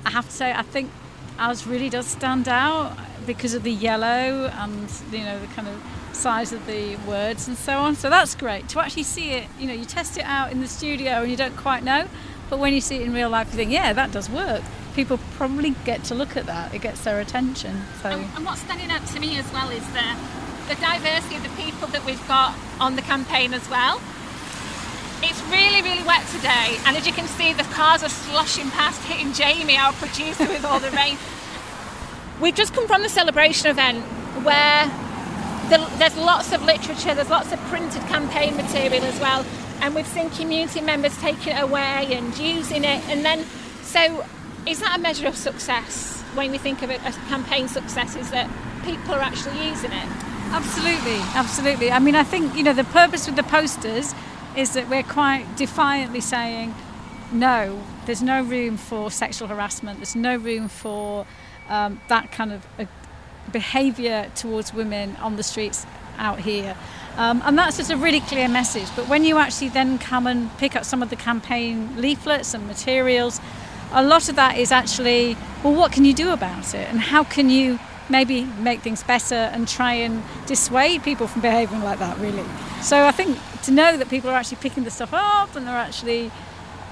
I 0.06 0.12
have 0.12 0.26
to 0.26 0.32
say 0.32 0.52
I 0.52 0.62
think 0.62 0.92
ours 1.40 1.66
really 1.66 1.90
does 1.90 2.08
stand 2.08 2.48
out 2.48 2.98
because 3.26 3.54
of 3.54 3.64
the 3.64 3.72
yellow 3.72 4.48
and 4.54 4.92
you 5.12 5.20
know 5.20 5.40
the 5.40 5.48
kind 5.48 5.68
of 5.68 5.82
size 6.14 6.52
of 6.52 6.66
the 6.66 6.96
words 7.08 7.48
and 7.48 7.58
so 7.58 7.78
on. 7.80 7.96
So 7.96 8.10
that's 8.10 8.36
great 8.36 8.70
to 8.70 8.80
actually 8.80 9.04
see 9.04 9.32
it. 9.32 9.48
You 9.60 9.68
know, 9.68 9.74
you 9.74 9.86
test 9.86 10.18
it 10.18 10.26
out 10.26 10.52
in 10.52 10.62
the 10.62 10.68
studio 10.68 11.22
and 11.22 11.32
you 11.32 11.38
don't 11.38 11.56
quite 11.58 11.84
know, 11.84 12.08
but 12.50 12.60
when 12.60 12.74
you 12.74 12.82
see 12.82 12.98
it 12.98 13.04
in 13.04 13.14
real 13.14 13.30
life, 13.30 13.48
you 13.52 13.58
think, 13.58 13.72
yeah, 13.72 13.94
that 13.94 14.12
does 14.12 14.30
work. 14.30 14.62
People 14.96 15.20
probably 15.38 15.72
get 15.86 16.04
to 16.06 16.16
look 16.16 16.36
at 16.36 16.46
that. 16.48 16.74
It 16.74 16.82
gets 16.82 17.04
their 17.04 17.20
attention. 17.20 17.82
So. 18.02 18.10
And, 18.10 18.26
and 18.36 18.46
what's 18.46 18.62
standing 18.62 18.92
out 18.92 19.06
to 19.08 19.20
me 19.20 19.38
as 19.38 19.52
well 19.54 19.70
is 19.70 19.86
that 19.94 20.20
the 20.68 20.76
diversity 20.76 21.38
of 21.38 21.44
the 21.44 21.62
people 21.62 21.88
that 21.90 22.06
we've 22.06 22.28
got 22.28 22.56
on 22.80 22.96
the 22.96 23.02
campaign 23.02 23.54
as 23.54 23.68
well. 23.70 24.02
It's 25.24 25.42
really, 25.54 25.84
really 25.84 26.04
wet 26.04 26.26
today, 26.28 26.80
and 26.86 26.98
as 26.98 27.06
you 27.06 27.14
can 27.14 27.28
see, 27.28 27.54
the 27.54 27.64
cars 27.76 28.02
are 28.02 28.10
sloshing 28.10 28.72
past, 28.72 29.04
hitting 29.04 29.34
Jamie, 29.34 29.78
our 29.78 29.94
producer, 29.94 30.48
with 30.48 30.66
all 30.66 30.80
the 30.80 30.90
rain. 30.92 31.16
We've 32.42 32.56
just 32.56 32.74
come 32.74 32.88
from 32.88 33.04
the 33.04 33.10
celebration 33.10 33.70
event 33.70 34.04
where 34.44 34.86
the, 35.70 35.88
there's 36.00 36.18
lots 36.18 36.52
of 36.52 36.64
literature, 36.64 37.14
there's 37.14 37.30
lots 37.30 37.52
of 37.52 37.60
printed 37.66 38.02
campaign 38.08 38.58
material 38.58 39.04
as 39.04 39.20
well, 39.20 39.46
and 39.80 39.94
we've 39.94 40.08
seen 40.08 40.32
community 40.32 40.82
members 40.82 41.16
taking 41.20 41.56
it 41.56 41.62
away 41.62 42.08
and 42.12 42.36
using 42.40 42.84
it. 42.84 43.08
And 43.10 43.24
then, 43.24 43.46
so 43.84 44.26
is 44.66 44.80
that 44.80 44.98
a 44.98 45.02
measure 45.02 45.28
of 45.28 45.38
success 45.38 46.22
when 46.34 46.50
we 46.50 46.58
think 46.58 46.82
of 46.82 46.90
it 46.90 47.04
as 47.06 47.16
campaign 47.30 47.68
success? 47.68 48.16
Is 48.16 48.32
that 48.32 48.50
people 48.84 49.14
are 49.14 49.22
actually 49.22 49.68
using 49.68 49.92
it? 49.92 50.08
Absolutely, 50.50 51.20
absolutely. 51.36 51.92
I 51.92 52.00
mean, 52.00 52.16
I 52.16 52.24
think, 52.24 52.56
you 52.56 52.64
know, 52.64 52.74
the 52.74 52.84
purpose 52.86 53.28
with 53.28 53.36
the 53.36 53.44
posters 53.44 54.16
is 54.58 54.74
that 54.74 54.90
we're 54.90 55.04
quite 55.04 55.46
defiantly 55.58 56.22
saying, 56.22 56.74
no, 57.32 57.82
there's 58.08 58.24
no 58.24 58.42
room 58.42 58.78
for 58.78 59.12
sexual 59.12 59.48
harassment, 59.48 60.00
there's 60.00 60.16
no 60.16 60.38
room 60.38 60.68
for 60.68 61.28
um, 61.72 62.02
that 62.10 62.32
kind 62.32 62.52
of 62.52 62.66
uh, 62.78 62.86
behaviour 63.52 64.30
towards 64.36 64.74
women 64.74 65.16
on 65.16 65.38
the 65.38 65.44
streets 65.44 65.88
out 66.18 66.40
here. 66.40 66.76
Um, 67.18 67.42
and 67.46 67.58
that's 67.58 67.78
just 67.78 67.90
a 67.90 67.98
really 67.98 68.20
clear 68.20 68.48
message. 68.48 68.88
But 68.96 69.08
when 69.08 69.26
you 69.26 69.38
actually 69.38 69.70
then 69.70 69.98
come 69.98 70.28
and 70.28 70.56
pick 70.58 70.76
up 70.76 70.86
some 70.86 71.02
of 71.02 71.10
the 71.10 71.16
campaign 71.16 72.00
leaflets 72.00 72.54
and 72.54 72.68
materials, 72.68 73.42
a 73.92 74.04
lot 74.04 74.30
of 74.30 74.36
that 74.36 74.58
is 74.58 74.72
actually, 74.72 75.36
well, 75.64 75.74
what 75.74 75.92
can 75.92 76.06
you 76.06 76.14
do 76.14 76.32
about 76.32 76.74
it? 76.74 76.88
And 76.90 77.00
how 77.00 77.24
can 77.24 77.50
you 77.50 77.80
maybe 78.10 78.44
make 78.60 78.82
things 78.82 79.04
better 79.04 79.36
and 79.36 79.68
try 79.68 79.94
and 79.94 80.24
dissuade 80.46 81.02
people 81.04 81.28
from 81.28 81.42
behaving 81.42 81.82
like 81.82 82.00
that, 82.00 82.18
really. 82.20 82.44
So 82.82 83.06
I 83.06 83.12
think 83.12 83.38
to 83.64 83.72
know 83.72 83.96
that 83.96 84.10
people 84.10 84.30
are 84.30 84.34
actually 84.34 84.58
picking 84.58 84.84
the 84.84 84.92
stuff 84.92 85.14
up 85.14 85.56
and 85.56 85.66
they're 85.66 85.76
actually 85.76 86.32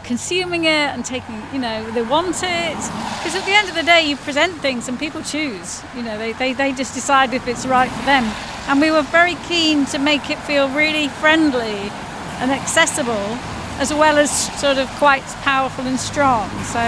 consuming 0.04 0.66
it 0.66 0.90
and 0.94 1.06
taking, 1.06 1.42
you 1.54 1.60
know, 1.60 1.90
they 1.92 2.02
want 2.02 2.38
it. 2.44 2.76
Because 3.18 3.36
at 3.36 3.46
the 3.46 3.52
end 3.52 3.70
of 3.70 3.76
the 3.76 3.84
day, 3.84 4.02
you 4.08 4.16
present 4.18 4.54
things 4.62 4.88
and 4.88 4.98
people 4.98 5.22
choose. 5.22 5.84
You 5.96 6.04
know, 6.04 6.18
they, 6.18 6.34
they, 6.34 6.54
they 6.54 6.74
just 6.74 6.94
decide 6.94 7.34
if 7.34 7.48
it's 7.48 7.66
right 7.66 7.92
for 7.92 8.06
them. 8.06 8.24
And 8.68 8.82
we 8.82 8.92
were 8.92 9.02
very 9.02 9.36
keen 9.48 9.86
to 9.88 10.00
make 10.00 10.30
it 10.30 10.38
feel 10.40 10.70
really 10.70 11.08
friendly 11.08 11.92
and 12.40 12.52
accessible, 12.52 13.38
as 13.80 13.94
well 13.94 14.18
as 14.18 14.32
sort 14.60 14.78
of 14.78 14.90
quite 14.98 15.24
powerful 15.44 15.86
and 15.86 16.00
strong. 16.00 16.50
So, 16.66 16.80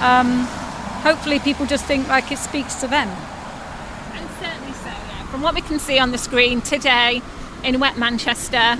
um, 0.00 0.46
hopefully 1.02 1.38
people 1.38 1.66
just 1.66 1.84
think 1.84 2.08
like 2.08 2.30
it 2.32 2.38
speaks 2.38 2.76
to 2.76 2.86
them. 2.86 3.08
And 3.08 4.28
certainly 4.40 4.72
so, 4.72 4.88
yeah. 4.88 5.26
From 5.26 5.42
what 5.42 5.54
we 5.54 5.60
can 5.60 5.78
see 5.78 5.98
on 5.98 6.12
the 6.12 6.18
screen 6.18 6.60
today 6.60 7.22
in 7.64 7.80
wet 7.80 7.98
Manchester, 7.98 8.78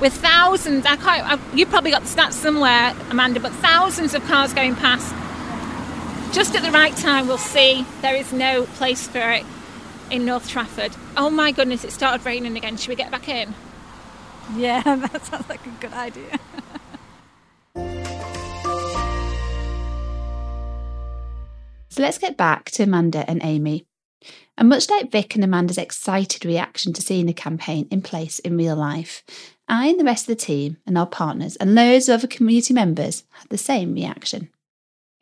with 0.00 0.14
thousands, 0.14 0.86
I 0.86 0.96
can't, 0.96 1.26
I, 1.26 1.54
you 1.54 1.66
probably 1.66 1.90
got 1.90 2.02
the 2.02 2.08
stats 2.08 2.32
somewhere, 2.32 2.94
Amanda, 3.10 3.40
but 3.40 3.52
thousands 3.52 4.14
of 4.14 4.24
cars 4.24 4.54
going 4.54 4.74
past. 4.74 5.14
Just 6.34 6.54
at 6.54 6.62
the 6.62 6.70
right 6.70 6.96
time, 6.96 7.26
we'll 7.26 7.38
see 7.38 7.84
there 8.02 8.14
is 8.14 8.32
no 8.32 8.64
place 8.64 9.06
for 9.06 9.30
it 9.30 9.44
in 10.10 10.24
North 10.24 10.48
Trafford. 10.48 10.92
Oh 11.16 11.28
my 11.28 11.52
goodness, 11.52 11.84
it 11.84 11.92
started 11.92 12.24
raining 12.24 12.56
again. 12.56 12.76
Should 12.76 12.88
we 12.88 12.96
get 12.96 13.10
back 13.10 13.28
in? 13.28 13.54
Yeah, 14.54 14.82
that 14.84 15.24
sounds 15.26 15.48
like 15.48 15.64
a 15.66 15.70
good 15.80 15.92
idea. 15.92 16.38
So 21.90 22.02
let's 22.02 22.18
get 22.18 22.36
back 22.36 22.70
to 22.72 22.84
Amanda 22.84 23.28
and 23.28 23.40
Amy. 23.42 23.86
And 24.56 24.68
much 24.68 24.88
like 24.88 25.10
Vic 25.10 25.34
and 25.34 25.42
Amanda's 25.42 25.78
excited 25.78 26.44
reaction 26.44 26.92
to 26.92 27.02
seeing 27.02 27.26
the 27.26 27.32
campaign 27.32 27.88
in 27.90 28.02
place 28.02 28.38
in 28.38 28.56
real 28.56 28.76
life, 28.76 29.24
I 29.70 29.86
and 29.86 30.00
the 30.00 30.04
rest 30.04 30.24
of 30.28 30.36
the 30.36 30.44
team 30.44 30.78
and 30.84 30.98
our 30.98 31.06
partners 31.06 31.54
and 31.56 31.76
loads 31.76 32.08
of 32.08 32.14
other 32.14 32.26
community 32.26 32.74
members 32.74 33.22
had 33.30 33.48
the 33.50 33.56
same 33.56 33.94
reaction. 33.94 34.50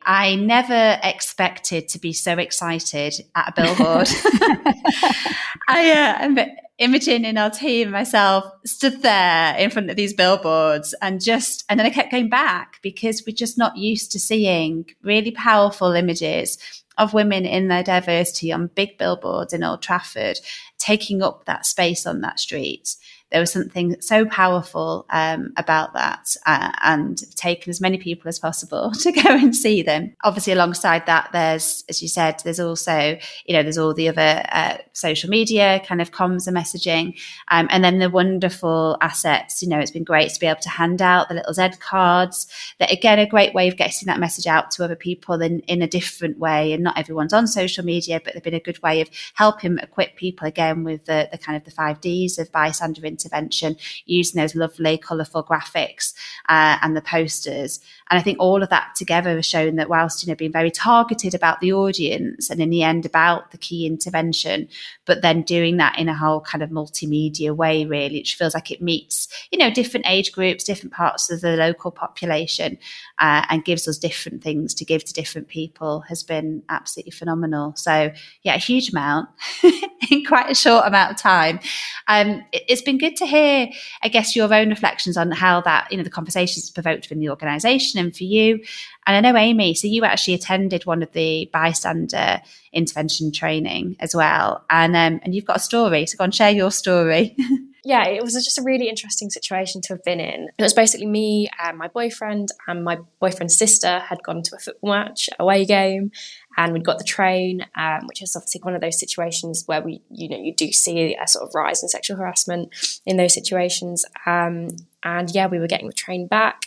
I 0.01 0.35
never 0.35 0.99
expected 1.03 1.87
to 1.89 1.99
be 1.99 2.13
so 2.13 2.33
excited 2.33 3.25
at 3.35 3.49
a 3.49 3.61
billboard. 3.61 4.07
I, 5.67 5.91
uh, 5.91 6.45
Imogen 6.79 7.25
in 7.25 7.37
our 7.37 7.51
team, 7.51 7.91
myself, 7.91 8.45
stood 8.65 9.03
there 9.03 9.55
in 9.57 9.69
front 9.69 9.91
of 9.91 9.97
these 9.97 10.13
billboards 10.13 10.95
and 10.99 11.21
just, 11.21 11.63
and 11.69 11.79
then 11.79 11.85
I 11.85 11.91
kept 11.91 12.09
going 12.09 12.29
back 12.29 12.79
because 12.81 13.23
we're 13.27 13.35
just 13.35 13.57
not 13.57 13.77
used 13.77 14.11
to 14.13 14.19
seeing 14.19 14.85
really 15.03 15.31
powerful 15.31 15.91
images 15.91 16.57
of 16.97 17.13
women 17.13 17.45
in 17.45 17.67
their 17.67 17.83
diversity 17.83 18.51
on 18.51 18.71
big 18.73 18.97
billboards 18.97 19.53
in 19.53 19.63
Old 19.63 19.83
Trafford, 19.83 20.39
taking 20.79 21.21
up 21.21 21.45
that 21.45 21.67
space 21.67 22.07
on 22.07 22.21
that 22.21 22.39
street 22.39 22.95
there 23.31 23.39
was 23.39 23.51
something 23.51 23.99
so 24.01 24.25
powerful 24.25 25.05
um, 25.09 25.53
about 25.57 25.93
that 25.93 26.35
uh, 26.45 26.71
and 26.83 27.17
taken 27.35 27.69
as 27.69 27.79
many 27.79 27.97
people 27.97 28.27
as 28.27 28.39
possible 28.39 28.91
to 29.01 29.11
go 29.11 29.29
and 29.29 29.55
see 29.55 29.81
them. 29.83 30.15
Obviously, 30.23 30.53
alongside 30.53 31.05
that, 31.05 31.29
there's, 31.31 31.83
as 31.89 32.01
you 32.01 32.07
said, 32.07 32.41
there's 32.43 32.59
also, 32.59 33.17
you 33.45 33.53
know, 33.53 33.63
there's 33.63 33.77
all 33.77 33.93
the 33.93 34.09
other 34.09 34.43
uh, 34.51 34.77
social 34.93 35.29
media 35.29 35.81
kind 35.85 36.01
of 36.01 36.11
comms 36.11 36.47
and 36.47 36.57
messaging. 36.57 37.19
Um, 37.49 37.67
and 37.69 37.83
then 37.83 37.99
the 37.99 38.09
wonderful 38.09 38.97
assets, 39.01 39.61
you 39.61 39.69
know, 39.69 39.79
it's 39.79 39.91
been 39.91 40.03
great 40.03 40.31
to 40.31 40.39
be 40.39 40.47
able 40.47 40.61
to 40.61 40.69
hand 40.69 41.01
out 41.01 41.29
the 41.29 41.35
little 41.35 41.53
Z 41.53 41.69
cards 41.79 42.47
that 42.79 42.91
again, 42.91 43.19
a 43.19 43.27
great 43.27 43.53
way 43.53 43.67
of 43.67 43.77
getting 43.77 44.07
that 44.07 44.19
message 44.19 44.47
out 44.47 44.71
to 44.71 44.83
other 44.83 44.95
people 44.95 45.41
in, 45.41 45.59
in 45.61 45.81
a 45.81 45.87
different 45.87 46.39
way. 46.39 46.73
And 46.73 46.83
not 46.83 46.97
everyone's 46.97 47.33
on 47.33 47.47
social 47.47 47.85
media, 47.85 48.19
but 48.23 48.33
they've 48.33 48.43
been 48.43 48.53
a 48.53 48.59
good 48.59 48.81
way 48.81 49.01
of 49.01 49.09
helping 49.35 49.77
equip 49.77 50.15
people 50.15 50.47
again 50.47 50.83
with 50.83 51.05
the, 51.05 51.29
the 51.31 51.37
kind 51.37 51.55
of 51.55 51.63
the 51.63 51.71
five 51.71 52.01
Ds 52.01 52.39
of 52.39 52.51
bystander 52.51 53.05
intervention 53.19 53.75
using 54.05 54.39
those 54.39 54.55
lovely, 54.55 54.97
colourful 54.97 55.43
graphics 55.43 56.13
uh, 56.47 56.77
and 56.81 56.95
the 56.95 57.01
posters. 57.01 57.79
And 58.09 58.19
I 58.19 58.23
think 58.23 58.39
all 58.39 58.63
of 58.63 58.69
that 58.69 58.95
together 58.95 59.35
has 59.35 59.45
shown 59.45 59.75
that 59.75 59.89
whilst, 59.89 60.23
you 60.23 60.31
know, 60.31 60.35
being 60.35 60.51
very 60.51 60.71
targeted 60.71 61.35
about 61.35 61.59
the 61.59 61.73
audience 61.73 62.49
and 62.49 62.61
in 62.61 62.69
the 62.69 62.83
end 62.83 63.05
about 63.05 63.51
the 63.51 63.57
key 63.57 63.85
intervention, 63.85 64.67
but 65.05 65.21
then 65.21 65.41
doing 65.43 65.77
that 65.77 65.99
in 65.99 66.09
a 66.09 66.15
whole 66.15 66.41
kind 66.41 66.63
of 66.63 66.69
multimedia 66.69 67.55
way, 67.55 67.85
really, 67.85 68.19
which 68.19 68.35
feels 68.35 68.53
like 68.53 68.71
it 68.71 68.81
meets, 68.81 69.27
you 69.51 69.59
know, 69.59 69.69
different 69.69 70.05
age 70.07 70.31
groups, 70.31 70.63
different 70.63 70.93
parts 70.93 71.29
of 71.29 71.41
the 71.41 71.55
local 71.55 71.91
population, 71.91 72.77
uh, 73.19 73.45
and 73.49 73.65
gives 73.65 73.87
us 73.87 73.97
different 73.97 74.41
things 74.41 74.73
to 74.75 74.85
give 74.85 75.03
to 75.03 75.13
different 75.13 75.47
people 75.47 76.01
has 76.01 76.23
been 76.23 76.63
absolutely 76.69 77.11
phenomenal. 77.11 77.73
So, 77.75 78.11
yeah, 78.43 78.55
a 78.55 78.59
huge 78.59 78.91
amount 78.91 79.29
in 80.09 80.25
quite 80.25 80.49
a 80.49 80.55
short 80.55 80.87
amount 80.87 81.11
of 81.11 81.17
time. 81.17 81.59
Um, 82.07 82.43
it, 82.51 82.63
it's 82.67 82.81
been 82.81 82.97
good 82.97 83.15
to 83.17 83.25
hear, 83.25 83.69
I 84.03 84.07
guess, 84.07 84.35
your 84.35 84.53
own 84.53 84.69
reflections 84.69 85.17
on 85.17 85.31
how 85.31 85.61
that, 85.61 85.91
you 85.91 85.97
know, 85.97 86.03
the 86.03 86.09
conversations 86.09 86.69
provoked 86.69 87.05
within 87.05 87.19
the 87.19 87.29
organisation 87.29 87.99
and 87.99 88.15
for 88.15 88.23
you. 88.23 88.63
And 89.09 89.25
I 89.25 89.31
know, 89.31 89.39
Amy, 89.39 89.73
so 89.73 89.87
you 89.87 90.05
actually 90.05 90.35
attended 90.35 90.85
one 90.85 91.01
of 91.01 91.11
the 91.13 91.49
bystander 91.51 92.41
intervention 92.71 93.31
training 93.31 93.95
as 93.99 94.13
well. 94.13 94.63
And, 94.69 94.95
um, 94.95 95.19
and 95.23 95.33
you've 95.33 95.45
got 95.45 95.55
a 95.55 95.59
story. 95.59 96.05
So 96.05 96.15
go 96.15 96.25
and 96.25 96.35
share 96.35 96.51
your 96.51 96.69
story. 96.69 97.35
yeah, 97.83 98.05
it 98.05 98.21
was 98.21 98.33
just 98.33 98.59
a 98.59 98.61
really 98.61 98.87
interesting 98.87 99.31
situation 99.31 99.81
to 99.81 99.93
have 99.93 100.03
been 100.03 100.19
in. 100.19 100.49
It 100.59 100.61
was 100.61 100.75
basically 100.75 101.07
me 101.07 101.49
and 101.59 101.75
my 101.75 101.87
boyfriend 101.87 102.49
and 102.67 102.83
my 102.83 102.99
boyfriend's 103.19 103.57
sister 103.57 103.97
had 103.97 104.21
gone 104.21 104.43
to 104.43 104.55
a 104.55 104.59
football 104.59 104.91
match, 104.91 105.27
away 105.39 105.65
game, 105.65 106.11
and 106.55 106.71
we'd 106.71 106.85
got 106.85 106.99
the 106.99 107.03
train, 107.03 107.65
um, 107.75 108.01
which 108.05 108.21
is 108.21 108.35
obviously 108.35 108.61
one 108.61 108.75
of 108.75 108.81
those 108.81 108.99
situations 108.99 109.63
where 109.65 109.81
we, 109.81 110.03
you 110.11 110.29
know, 110.29 110.37
you 110.37 110.53
do 110.53 110.71
see 110.71 111.15
a 111.15 111.27
sort 111.27 111.49
of 111.49 111.55
rise 111.55 111.81
in 111.81 111.89
sexual 111.89 112.17
harassment 112.17 112.69
in 113.07 113.17
those 113.17 113.33
situations. 113.33 114.05
Um, 114.27 114.67
and 115.01 115.31
yeah, 115.33 115.47
we 115.47 115.57
were 115.57 115.67
getting 115.67 115.87
the 115.87 115.93
train 115.93 116.27
back. 116.27 116.65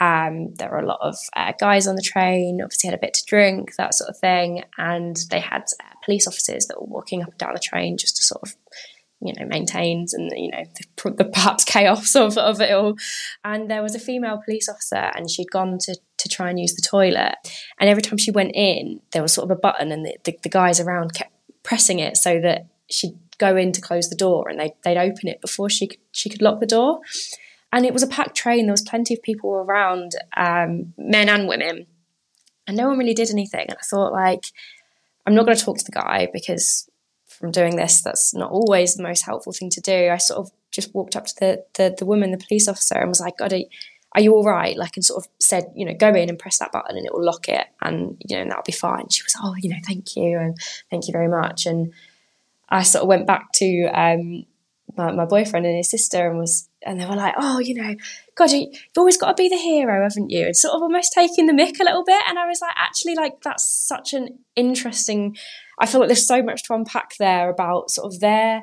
Um, 0.00 0.54
there 0.54 0.70
were 0.70 0.78
a 0.78 0.86
lot 0.86 1.00
of 1.02 1.16
uh, 1.36 1.52
guys 1.58 1.86
on 1.86 1.96
the 1.96 2.02
train, 2.02 2.60
obviously 2.62 2.88
had 2.88 2.98
a 2.98 3.00
bit 3.00 3.14
to 3.14 3.24
drink, 3.24 3.74
that 3.76 3.94
sort 3.94 4.10
of 4.10 4.18
thing. 4.18 4.62
And 4.76 5.16
they 5.30 5.40
had 5.40 5.62
uh, 5.80 5.94
police 6.04 6.26
officers 6.26 6.66
that 6.66 6.80
were 6.80 6.86
walking 6.86 7.22
up 7.22 7.30
and 7.30 7.38
down 7.38 7.54
the 7.54 7.60
train 7.60 7.96
just 7.96 8.16
to 8.16 8.22
sort 8.22 8.42
of 8.42 8.56
you 9.20 9.32
know 9.36 9.46
maintains 9.46 10.14
and 10.14 10.30
you 10.36 10.50
know 10.50 10.64
the, 10.76 11.10
the, 11.16 11.24
perhaps 11.24 11.64
chaos 11.64 12.14
of, 12.14 12.38
of 12.38 12.60
it 12.60 12.72
all 12.72 12.96
and 13.44 13.70
there 13.70 13.82
was 13.82 13.94
a 13.94 13.98
female 13.98 14.40
police 14.44 14.68
officer 14.68 15.10
and 15.16 15.30
she'd 15.30 15.50
gone 15.50 15.78
to, 15.78 15.96
to 16.16 16.28
try 16.28 16.48
and 16.48 16.60
use 16.60 16.74
the 16.74 16.86
toilet 16.88 17.34
and 17.80 17.90
every 17.90 18.02
time 18.02 18.18
she 18.18 18.30
went 18.30 18.52
in 18.54 19.00
there 19.12 19.22
was 19.22 19.32
sort 19.32 19.50
of 19.50 19.56
a 19.56 19.60
button 19.60 19.90
and 19.90 20.04
the, 20.04 20.16
the, 20.24 20.38
the 20.42 20.48
guys 20.48 20.78
around 20.78 21.14
kept 21.14 21.32
pressing 21.62 21.98
it 21.98 22.16
so 22.16 22.40
that 22.40 22.66
she'd 22.88 23.18
go 23.38 23.56
in 23.56 23.72
to 23.72 23.80
close 23.80 24.08
the 24.08 24.16
door 24.16 24.48
and 24.48 24.58
they, 24.58 24.74
they'd 24.84 24.98
open 24.98 25.28
it 25.28 25.40
before 25.40 25.68
she 25.68 25.86
could, 25.86 26.00
she 26.12 26.28
could 26.28 26.42
lock 26.42 26.60
the 26.60 26.66
door 26.66 27.00
and 27.72 27.84
it 27.84 27.92
was 27.92 28.02
a 28.02 28.06
packed 28.06 28.36
train 28.36 28.66
there 28.66 28.72
was 28.72 28.82
plenty 28.82 29.14
of 29.14 29.22
people 29.22 29.50
around 29.50 30.12
um, 30.36 30.92
men 30.96 31.28
and 31.28 31.48
women 31.48 31.86
and 32.66 32.76
no 32.76 32.88
one 32.88 32.98
really 32.98 33.14
did 33.14 33.30
anything 33.30 33.66
and 33.68 33.78
i 33.78 33.84
thought 33.84 34.12
like 34.12 34.44
i'm 35.26 35.34
not 35.34 35.44
going 35.44 35.56
to 35.56 35.64
talk 35.64 35.78
to 35.78 35.84
the 35.84 35.92
guy 35.92 36.28
because 36.32 36.88
from 37.38 37.50
doing 37.50 37.76
this. 37.76 38.02
That's 38.02 38.34
not 38.34 38.50
always 38.50 38.94
the 38.94 39.02
most 39.02 39.24
helpful 39.24 39.52
thing 39.52 39.70
to 39.70 39.80
do. 39.80 40.10
I 40.10 40.16
sort 40.16 40.40
of 40.40 40.50
just 40.70 40.94
walked 40.94 41.16
up 41.16 41.26
to 41.26 41.34
the 41.38 41.64
the, 41.74 41.94
the 41.98 42.06
woman, 42.06 42.30
the 42.30 42.44
police 42.44 42.68
officer, 42.68 42.96
and 42.96 43.08
was 43.08 43.20
like, 43.20 43.38
"God, 43.38 43.52
are, 43.52 43.60
are 44.12 44.20
you 44.20 44.34
all 44.34 44.44
right?" 44.44 44.76
Like, 44.76 44.96
and 44.96 45.04
sort 45.04 45.24
of 45.24 45.30
said, 45.38 45.72
you 45.74 45.84
know, 45.84 45.94
go 45.94 46.08
in 46.08 46.28
and 46.28 46.38
press 46.38 46.58
that 46.58 46.72
button, 46.72 46.96
and 46.96 47.06
it 47.06 47.12
will 47.12 47.24
lock 47.24 47.48
it, 47.48 47.66
and 47.80 48.16
you 48.26 48.36
know, 48.36 48.42
and 48.42 48.50
that'll 48.50 48.64
be 48.64 48.72
fine. 48.72 49.08
She 49.08 49.22
was, 49.22 49.34
"Oh, 49.42 49.54
you 49.58 49.70
know, 49.70 49.80
thank 49.86 50.16
you, 50.16 50.38
and 50.38 50.56
thank 50.90 51.06
you 51.06 51.12
very 51.12 51.28
much." 51.28 51.66
And 51.66 51.92
I 52.68 52.82
sort 52.82 53.02
of 53.02 53.08
went 53.08 53.26
back 53.26 53.52
to 53.54 53.84
um, 53.86 54.44
my, 54.98 55.12
my 55.12 55.24
boyfriend 55.24 55.64
and 55.64 55.76
his 55.76 55.88
sister, 55.88 56.28
and 56.28 56.38
was, 56.38 56.68
and 56.84 57.00
they 57.00 57.06
were 57.06 57.16
like, 57.16 57.34
"Oh, 57.38 57.60
you 57.60 57.74
know, 57.74 57.94
God, 58.34 58.50
you, 58.50 58.68
have 58.70 58.98
always 58.98 59.16
got 59.16 59.28
to 59.28 59.42
be 59.42 59.48
the 59.48 59.56
hero, 59.56 60.02
haven't 60.02 60.30
you?" 60.30 60.46
And 60.46 60.56
sort 60.56 60.74
of 60.74 60.82
almost 60.82 61.12
taking 61.14 61.46
the 61.46 61.52
mick 61.52 61.80
a 61.80 61.84
little 61.84 62.04
bit. 62.04 62.22
And 62.28 62.38
I 62.38 62.46
was 62.46 62.60
like, 62.60 62.74
actually, 62.76 63.14
like 63.14 63.40
that's 63.42 63.64
such 63.64 64.12
an 64.12 64.38
interesting 64.56 65.36
I 65.78 65.86
feel 65.86 66.00
like 66.00 66.08
there's 66.08 66.26
so 66.26 66.42
much 66.42 66.64
to 66.64 66.74
unpack 66.74 67.16
there 67.18 67.48
about 67.48 67.90
sort 67.90 68.12
of 68.12 68.20
their 68.20 68.62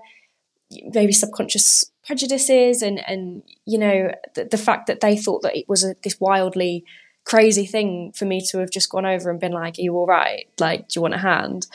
maybe 0.93 1.13
subconscious 1.13 1.91
prejudices 2.05 2.81
and 2.81 3.07
and 3.07 3.43
you 3.65 3.77
know 3.77 4.11
the, 4.35 4.45
the 4.45 4.57
fact 4.57 4.87
that 4.87 4.99
they 4.99 5.15
thought 5.15 5.41
that 5.43 5.55
it 5.55 5.67
was 5.67 5.83
a, 5.83 5.95
this 6.03 6.19
wildly 6.19 6.83
crazy 7.23 7.65
thing 7.65 8.11
for 8.15 8.25
me 8.25 8.45
to 8.49 8.59
have 8.59 8.69
just 8.69 8.89
gone 8.89 9.05
over 9.05 9.31
and 9.31 9.39
been 9.39 9.51
like, 9.51 9.79
"Are 9.79 9.81
you 9.81 9.95
all 9.95 10.05
right? 10.05 10.47
Like, 10.59 10.89
do 10.89 10.97
you 10.97 11.01
want 11.01 11.13
a 11.13 11.19
hand?" 11.19 11.67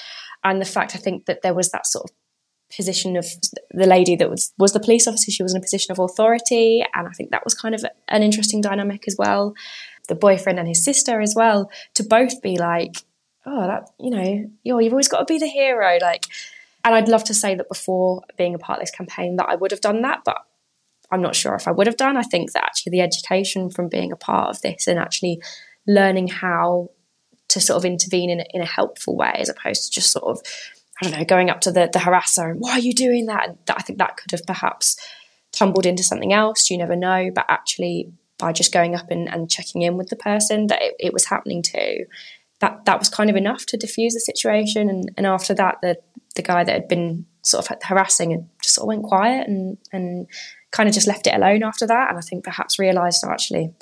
And 0.45 0.61
the 0.61 0.67
fact 0.67 0.95
I 0.95 0.99
think 0.99 1.27
that 1.27 1.43
there 1.43 1.55
was 1.55 1.71
that 1.71 1.87
sort 1.87 2.11
of 2.11 2.17
position 2.77 3.17
of 3.17 3.27
the 3.71 3.87
lady 3.87 4.17
that 4.17 4.31
was 4.31 4.53
was 4.59 4.73
the 4.73 4.81
police 4.81 5.07
officer. 5.07 5.31
She 5.31 5.43
was 5.43 5.55
in 5.55 5.59
a 5.59 5.63
position 5.63 5.93
of 5.93 5.99
authority, 5.99 6.85
and 6.95 7.09
I 7.09 7.11
think 7.13 7.31
that 7.31 7.45
was 7.45 7.55
kind 7.55 7.75
of 7.75 7.85
an 8.09 8.23
interesting 8.23 8.61
dynamic 8.61 9.05
as 9.07 9.17
well. 9.19 9.55
The 10.09 10.15
boyfriend 10.15 10.59
and 10.59 10.69
his 10.69 10.85
sister 10.85 11.21
as 11.21 11.35
well 11.37 11.71
to 11.95 12.03
both 12.03 12.43
be 12.43 12.59
like, 12.59 12.97
oh, 13.47 13.67
that 13.67 13.91
you 13.99 14.11
know, 14.11 14.51
you're 14.63 14.81
you've 14.81 14.93
always 14.93 15.09
got 15.09 15.21
to 15.21 15.33
be 15.33 15.39
the 15.39 15.47
hero. 15.47 15.99
Like, 16.01 16.27
and 16.85 16.95
I'd 16.95 17.09
love 17.09 17.25
to 17.25 17.35
say 17.35 17.55
that 17.55 17.69
before 17.69 18.23
being 18.37 18.55
a 18.55 18.59
part 18.59 18.79
of 18.79 18.83
this 18.83 18.91
campaign 18.91 19.37
that 19.37 19.49
I 19.49 19.57
would 19.57 19.71
have 19.71 19.81
done 19.81 20.03
that, 20.03 20.21
but 20.25 20.39
I'm 21.11 21.23
not 21.23 21.37
sure 21.37 21.55
if 21.55 21.67
I 21.67 21.73
would 21.73 21.87
have 21.87 21.97
done. 21.97 22.17
I 22.17 22.23
think 22.23 22.53
that 22.53 22.65
actually 22.65 22.91
the 22.91 23.01
education 23.01 23.71
from 23.71 23.89
being 23.89 24.13
a 24.13 24.17
part 24.17 24.51
of 24.51 24.63
this 24.63 24.87
and 24.87 24.99
actually 24.99 25.43
learning 25.87 26.29
how 26.29 26.91
to 27.49 27.61
sort 27.61 27.77
of 27.77 27.85
intervene 27.85 28.31
in 28.31 28.41
in 28.51 28.63
a 28.63 28.67
helpful 28.67 29.17
way 29.17 29.35
as 29.39 29.49
opposed 29.49 29.85
to 29.85 29.91
just 29.91 30.13
sort 30.13 30.25
of 30.25 30.41
I 31.01 31.07
don't 31.07 31.19
know 31.19 31.25
going 31.25 31.51
up 31.51 31.61
to 31.63 31.73
the 31.73 31.89
the 31.93 31.99
harasser 31.99 32.51
and 32.51 32.61
why 32.61 32.73
are 32.73 32.81
you 32.81 32.95
doing 32.95 33.27
that? 33.27 33.49
And 33.49 33.59
I 33.69 33.83
think 33.83 33.99
that 33.99 34.17
could 34.17 34.33
have 34.33 34.47
perhaps 34.47 34.97
tumbled 35.53 35.87
into 35.87 36.03
something 36.03 36.33
else. 36.33 36.71
You 36.71 36.79
never 36.79 36.97
know, 36.97 37.31
but 37.35 37.47
actually 37.49 38.13
by 38.39 38.53
just 38.53 38.73
going 38.73 38.95
up 38.95 39.11
and, 39.11 39.29
and 39.29 39.51
checking 39.51 39.83
in 39.83 39.97
with 39.97 40.09
the 40.09 40.17
person 40.17 40.67
that 40.69 40.81
it, 40.83 40.95
it 40.99 41.13
was 41.13 41.27
happening 41.27 41.63
to 41.63 42.07
that 42.61 42.85
that 42.85 42.99
was 42.99 43.09
kind 43.09 43.31
of 43.31 43.37
enough 43.37 43.67
to 43.67 43.77
diffuse 43.77 44.15
the 44.15 44.21
situation. 44.21 44.89
And, 44.89 45.11
and 45.17 45.27
after 45.27 45.55
that, 45.55 45.79
the 45.83 45.99
the 46.37 46.43
guy 46.43 46.65
that 46.65 46.73
had 46.73 46.89
been 46.89 47.27
sort 47.43 47.71
of 47.71 47.79
harassing 47.83 48.33
and 48.33 48.49
just 48.63 48.75
sort 48.75 48.85
of 48.85 48.89
went 48.89 49.03
quiet 49.05 49.49
and 49.49 49.79
and 49.93 50.27
kind 50.71 50.89
of 50.89 50.95
just 50.95 51.07
left 51.07 51.27
it 51.27 51.35
alone 51.35 51.63
after 51.63 51.87
that. 51.87 52.11
And 52.11 52.19
I 52.19 52.21
think 52.21 52.45
perhaps 52.45 52.79
realised 52.79 53.25
oh, 53.27 53.31
actually 53.31 53.73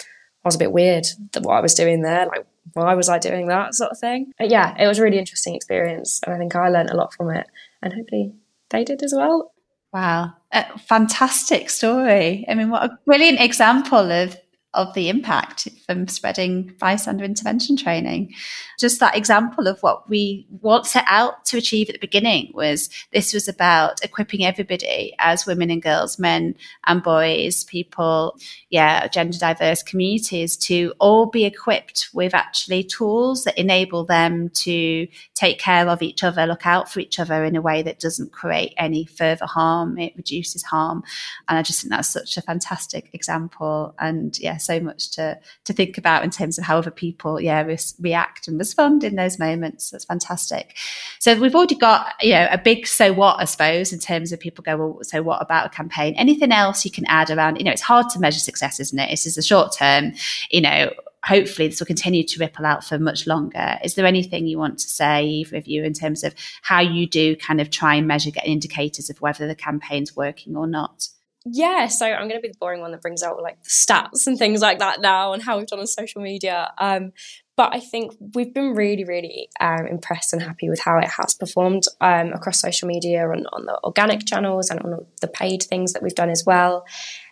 I 0.44 0.48
was 0.48 0.54
a 0.54 0.58
bit 0.58 0.72
weird 0.72 1.06
that 1.32 1.42
what 1.42 1.56
I 1.56 1.60
was 1.60 1.74
doing 1.74 2.02
there. 2.02 2.26
Like, 2.26 2.46
why 2.74 2.94
was 2.94 3.08
I 3.08 3.18
doing 3.18 3.46
that 3.48 3.74
sort 3.74 3.90
of 3.90 3.98
thing? 3.98 4.32
But 4.38 4.50
yeah, 4.50 4.74
it 4.78 4.86
was 4.86 4.98
a 4.98 5.02
really 5.02 5.18
interesting 5.18 5.54
experience. 5.54 6.20
And 6.24 6.34
I 6.34 6.38
think 6.38 6.54
I 6.54 6.68
learned 6.68 6.90
a 6.90 6.96
lot 6.96 7.14
from 7.14 7.30
it. 7.30 7.46
And 7.82 7.92
hopefully 7.92 8.32
they 8.70 8.84
did 8.84 9.02
as 9.02 9.14
well. 9.14 9.52
Wow. 9.92 10.34
A 10.52 10.78
fantastic 10.78 11.70
story. 11.70 12.44
I 12.48 12.54
mean, 12.54 12.70
what 12.70 12.84
a 12.84 12.98
brilliant 13.04 13.40
example 13.40 14.10
of 14.10 14.36
of 14.74 14.92
the 14.92 15.08
impact 15.08 15.66
from 15.86 16.06
spreading 16.08 16.74
bystander 16.78 17.24
intervention 17.24 17.76
training. 17.76 18.34
Just 18.78 19.00
that 19.00 19.16
example 19.16 19.66
of 19.66 19.80
what 19.80 20.08
we 20.10 20.46
what 20.60 20.86
set 20.86 21.04
out 21.08 21.44
to 21.46 21.56
achieve 21.56 21.88
at 21.88 21.94
the 21.94 21.98
beginning 21.98 22.52
was 22.52 22.90
this 23.12 23.32
was 23.32 23.48
about 23.48 24.04
equipping 24.04 24.44
everybody 24.44 25.14
as 25.18 25.46
women 25.46 25.70
and 25.70 25.82
girls, 25.82 26.18
men 26.18 26.54
and 26.86 27.02
boys, 27.02 27.64
people, 27.64 28.38
yeah, 28.68 29.08
gender 29.08 29.38
diverse 29.38 29.82
communities 29.82 30.56
to 30.56 30.92
all 30.98 31.26
be 31.26 31.46
equipped 31.46 32.08
with 32.12 32.34
actually 32.34 32.84
tools 32.84 33.44
that 33.44 33.58
enable 33.58 34.04
them 34.04 34.50
to 34.50 35.08
take 35.34 35.58
care 35.58 35.88
of 35.88 36.02
each 36.02 36.22
other, 36.22 36.46
look 36.46 36.66
out 36.66 36.90
for 36.90 37.00
each 37.00 37.18
other 37.18 37.42
in 37.42 37.56
a 37.56 37.62
way 37.62 37.82
that 37.82 38.00
doesn't 38.00 38.32
create 38.32 38.74
any 38.76 39.06
further 39.06 39.46
harm. 39.46 39.98
It 39.98 40.12
reduces 40.14 40.62
harm. 40.62 41.02
And 41.48 41.58
I 41.58 41.62
just 41.62 41.80
think 41.80 41.90
that's 41.90 42.08
such 42.08 42.36
a 42.36 42.42
fantastic 42.42 43.08
example. 43.14 43.94
And 43.98 44.38
yeah, 44.38 44.57
so 44.58 44.80
much 44.80 45.10
to 45.12 45.38
to 45.64 45.72
think 45.72 45.98
about 45.98 46.24
in 46.24 46.30
terms 46.30 46.58
of 46.58 46.64
how 46.64 46.78
other 46.78 46.90
people, 46.90 47.40
yeah, 47.40 47.62
re- 47.62 47.78
react 48.00 48.48
and 48.48 48.58
respond 48.58 49.04
in 49.04 49.16
those 49.16 49.38
moments. 49.38 49.90
That's 49.90 50.04
fantastic. 50.04 50.76
So 51.18 51.38
we've 51.38 51.54
already 51.54 51.76
got 51.76 52.12
you 52.20 52.32
know 52.32 52.48
a 52.50 52.58
big 52.58 52.86
so 52.86 53.12
what 53.12 53.40
I 53.40 53.44
suppose 53.44 53.92
in 53.92 53.98
terms 53.98 54.32
of 54.32 54.40
people 54.40 54.62
go 54.62 54.76
well 54.76 54.98
so 55.02 55.22
what 55.22 55.40
about 55.42 55.66
a 55.66 55.70
campaign? 55.70 56.14
Anything 56.16 56.52
else 56.52 56.84
you 56.84 56.90
can 56.90 57.06
add 57.06 57.30
around? 57.30 57.56
You 57.56 57.64
know, 57.64 57.72
it's 57.72 57.82
hard 57.82 58.08
to 58.10 58.20
measure 58.20 58.40
success, 58.40 58.80
isn't 58.80 58.98
it? 58.98 59.10
This 59.10 59.26
is 59.26 59.38
a 59.38 59.42
short 59.42 59.72
term. 59.72 60.12
You 60.50 60.60
know, 60.60 60.90
hopefully 61.24 61.68
this 61.68 61.80
will 61.80 61.86
continue 61.86 62.22
to 62.22 62.40
ripple 62.40 62.64
out 62.64 62.84
for 62.84 62.98
much 62.98 63.26
longer. 63.26 63.78
Is 63.84 63.94
there 63.94 64.06
anything 64.06 64.46
you 64.46 64.58
want 64.58 64.78
to 64.78 64.88
say, 64.88 65.44
of 65.52 65.66
you, 65.66 65.84
in 65.84 65.92
terms 65.92 66.24
of 66.24 66.34
how 66.62 66.80
you 66.80 67.06
do 67.06 67.36
kind 67.36 67.60
of 67.60 67.70
try 67.70 67.94
and 67.94 68.06
measure, 68.06 68.30
get 68.30 68.46
indicators 68.46 69.10
of 69.10 69.20
whether 69.20 69.46
the 69.46 69.54
campaign's 69.54 70.16
working 70.16 70.56
or 70.56 70.66
not? 70.66 71.08
Yeah, 71.44 71.86
so 71.86 72.06
I'm 72.06 72.28
going 72.28 72.40
to 72.40 72.46
be 72.46 72.48
the 72.48 72.58
boring 72.58 72.80
one 72.80 72.92
that 72.92 73.00
brings 73.00 73.22
out 73.22 73.40
like 73.42 73.62
the 73.62 73.70
stats 73.70 74.26
and 74.26 74.38
things 74.38 74.60
like 74.60 74.80
that 74.80 75.00
now 75.00 75.32
and 75.32 75.42
how 75.42 75.58
we've 75.58 75.66
done 75.66 75.78
on 75.78 75.86
social 75.86 76.20
media. 76.20 76.72
Um, 76.78 77.12
but 77.56 77.74
I 77.74 77.80
think 77.80 78.12
we've 78.34 78.54
been 78.54 78.74
really, 78.74 79.04
really 79.04 79.48
um, 79.58 79.86
impressed 79.88 80.32
and 80.32 80.40
happy 80.40 80.70
with 80.70 80.78
how 80.78 80.98
it 80.98 81.08
has 81.08 81.34
performed 81.34 81.82
um, 82.00 82.32
across 82.32 82.60
social 82.60 82.86
media 82.86 83.28
and 83.30 83.48
on 83.52 83.66
the 83.66 83.80
organic 83.82 84.24
channels 84.26 84.70
and 84.70 84.80
on 84.80 85.04
the 85.20 85.26
paid 85.26 85.64
things 85.64 85.92
that 85.92 86.02
we've 86.02 86.14
done 86.14 86.30
as 86.30 86.44
well. 86.46 86.84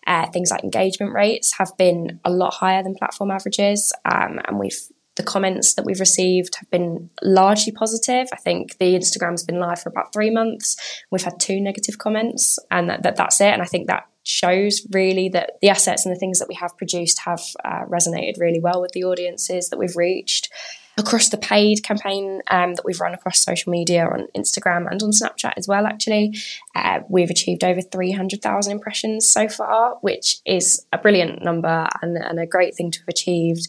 Uh, 0.04 0.28
things 0.30 0.50
like 0.50 0.64
engagement 0.64 1.12
rates 1.12 1.54
have 1.58 1.76
been 1.76 2.18
a 2.24 2.30
lot 2.30 2.54
higher 2.54 2.82
than 2.82 2.96
platform 2.96 3.30
averages, 3.30 3.92
um, 4.04 4.40
and 4.46 4.58
we've 4.58 4.88
the 5.16 5.22
comments 5.22 5.74
that 5.74 5.84
we've 5.84 6.00
received 6.00 6.56
have 6.56 6.70
been 6.70 7.10
largely 7.22 7.72
positive. 7.72 8.28
I 8.32 8.36
think 8.36 8.78
the 8.78 8.94
Instagram's 8.94 9.42
been 9.42 9.58
live 9.58 9.80
for 9.80 9.88
about 9.88 10.12
three 10.12 10.30
months. 10.30 10.76
We've 11.10 11.22
had 11.22 11.40
two 11.40 11.60
negative 11.60 11.98
comments, 11.98 12.58
and 12.70 12.88
that, 12.90 13.02
that 13.02 13.16
that's 13.16 13.40
it. 13.40 13.52
And 13.52 13.62
I 13.62 13.66
think 13.66 13.86
that 13.88 14.06
shows 14.22 14.86
really 14.92 15.28
that 15.30 15.52
the 15.62 15.68
assets 15.68 16.04
and 16.04 16.14
the 16.14 16.18
things 16.18 16.38
that 16.38 16.48
we 16.48 16.54
have 16.54 16.76
produced 16.76 17.20
have 17.20 17.40
uh, 17.64 17.84
resonated 17.86 18.40
really 18.40 18.60
well 18.60 18.80
with 18.80 18.92
the 18.92 19.04
audiences 19.04 19.70
that 19.70 19.78
we've 19.78 19.96
reached 19.96 20.50
across 20.98 21.28
the 21.28 21.36
paid 21.36 21.82
campaign 21.82 22.40
um, 22.50 22.74
that 22.74 22.84
we've 22.84 23.00
run 23.00 23.12
across 23.12 23.38
social 23.38 23.70
media 23.70 24.06
on 24.06 24.26
Instagram 24.34 24.90
and 24.90 25.02
on 25.02 25.10
Snapchat 25.10 25.52
as 25.56 25.68
well, 25.68 25.86
actually. 25.86 26.34
Uh, 26.74 27.00
we've 27.08 27.30
achieved 27.30 27.62
over 27.62 27.82
300,000 27.82 28.72
impressions 28.72 29.28
so 29.28 29.48
far, 29.48 29.98
which 30.00 30.38
is 30.46 30.86
a 30.92 30.98
brilliant 30.98 31.44
number 31.44 31.86
and, 32.00 32.16
and 32.16 32.40
a 32.40 32.46
great 32.46 32.74
thing 32.74 32.90
to 32.90 33.00
have 33.00 33.08
achieved 33.08 33.68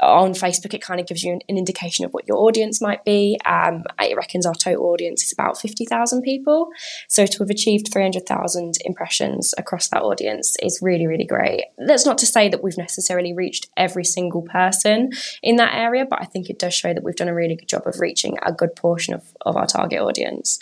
on 0.00 0.32
Facebook, 0.32 0.74
it 0.74 0.82
kind 0.82 1.00
of 1.00 1.06
gives 1.06 1.22
you 1.22 1.32
an, 1.32 1.40
an 1.48 1.56
indication 1.56 2.04
of 2.04 2.12
what 2.12 2.26
your 2.28 2.38
audience 2.38 2.80
might 2.80 3.04
be. 3.04 3.38
Um, 3.44 3.84
it 4.00 4.16
reckons 4.16 4.46
our 4.46 4.54
total 4.54 4.86
audience 4.86 5.24
is 5.24 5.32
about 5.32 5.58
50,000 5.58 6.22
people. 6.22 6.68
So 7.08 7.26
to 7.26 7.38
have 7.38 7.50
achieved 7.50 7.92
300,000 7.92 8.74
impressions 8.84 9.54
across 9.58 9.88
that 9.88 10.02
audience 10.02 10.56
is 10.62 10.80
really, 10.82 11.06
really 11.06 11.26
great. 11.26 11.64
That's 11.78 12.06
not 12.06 12.18
to 12.18 12.26
say 12.26 12.48
that 12.48 12.62
we've 12.62 12.78
necessarily 12.78 13.32
reached 13.32 13.68
every 13.76 14.04
single 14.04 14.42
person 14.42 15.10
in 15.42 15.56
that 15.56 15.74
area, 15.74 16.06
but 16.08 16.20
I 16.20 16.24
think 16.24 16.50
it 16.50 16.58
does 16.58 16.74
show 16.74 16.92
that 16.92 17.02
we've 17.02 17.16
done 17.16 17.28
a 17.28 17.34
really 17.34 17.56
good 17.56 17.68
job 17.68 17.86
of 17.86 18.00
reaching 18.00 18.36
a 18.42 18.52
good 18.52 18.76
portion 18.76 19.14
of, 19.14 19.24
of 19.42 19.56
our 19.56 19.66
target 19.66 20.00
audience. 20.00 20.58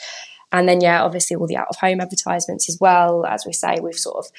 And 0.55 0.69
then, 0.69 0.81
yeah, 0.81 1.03
obviously 1.03 1.35
all 1.35 1.49
the 1.49 1.57
out 1.57 1.67
of 1.69 1.77
home 1.77 2.01
advertisements 2.01 2.69
as 2.69 2.79
well. 2.81 3.27
As 3.27 3.45
we 3.45 3.53
say, 3.53 3.81
we've 3.83 3.99
sort 3.99 4.25
of 4.25 4.31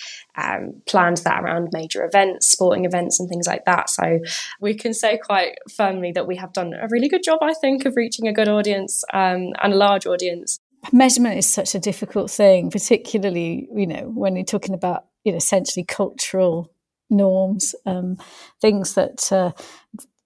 um, 0.41 0.81
planned 0.85 1.17
that 1.17 1.43
around 1.43 1.69
major 1.73 2.05
events, 2.05 2.47
sporting 2.47 2.85
events, 2.85 3.19
and 3.19 3.27
things 3.27 3.47
like 3.47 3.65
that. 3.65 3.89
So 3.89 4.19
we 4.61 4.75
can 4.75 4.93
say 4.93 5.17
quite 5.17 5.57
firmly 5.69 6.13
that 6.13 6.25
we 6.25 6.37
have 6.37 6.53
done 6.53 6.73
a 6.73 6.87
really 6.89 7.09
good 7.09 7.21
job, 7.21 7.39
I 7.41 7.53
think, 7.53 7.83
of 7.83 7.97
reaching 7.97 8.29
a 8.29 8.33
good 8.33 8.47
audience 8.47 9.03
um, 9.13 9.51
and 9.61 9.73
a 9.73 9.75
large 9.75 10.05
audience. 10.05 10.57
Measurement 10.93 11.37
is 11.37 11.49
such 11.49 11.75
a 11.75 11.79
difficult 11.79 12.31
thing, 12.31 12.71
particularly, 12.71 13.67
you 13.75 13.85
know, 13.85 14.09
when 14.15 14.37
you're 14.37 14.45
talking 14.45 14.73
about, 14.73 15.07
you 15.25 15.33
know, 15.33 15.37
essentially 15.37 15.83
cultural 15.83 16.71
norms, 17.09 17.75
um, 17.85 18.17
things 18.61 18.93
that, 18.93 19.31
uh, 19.33 19.51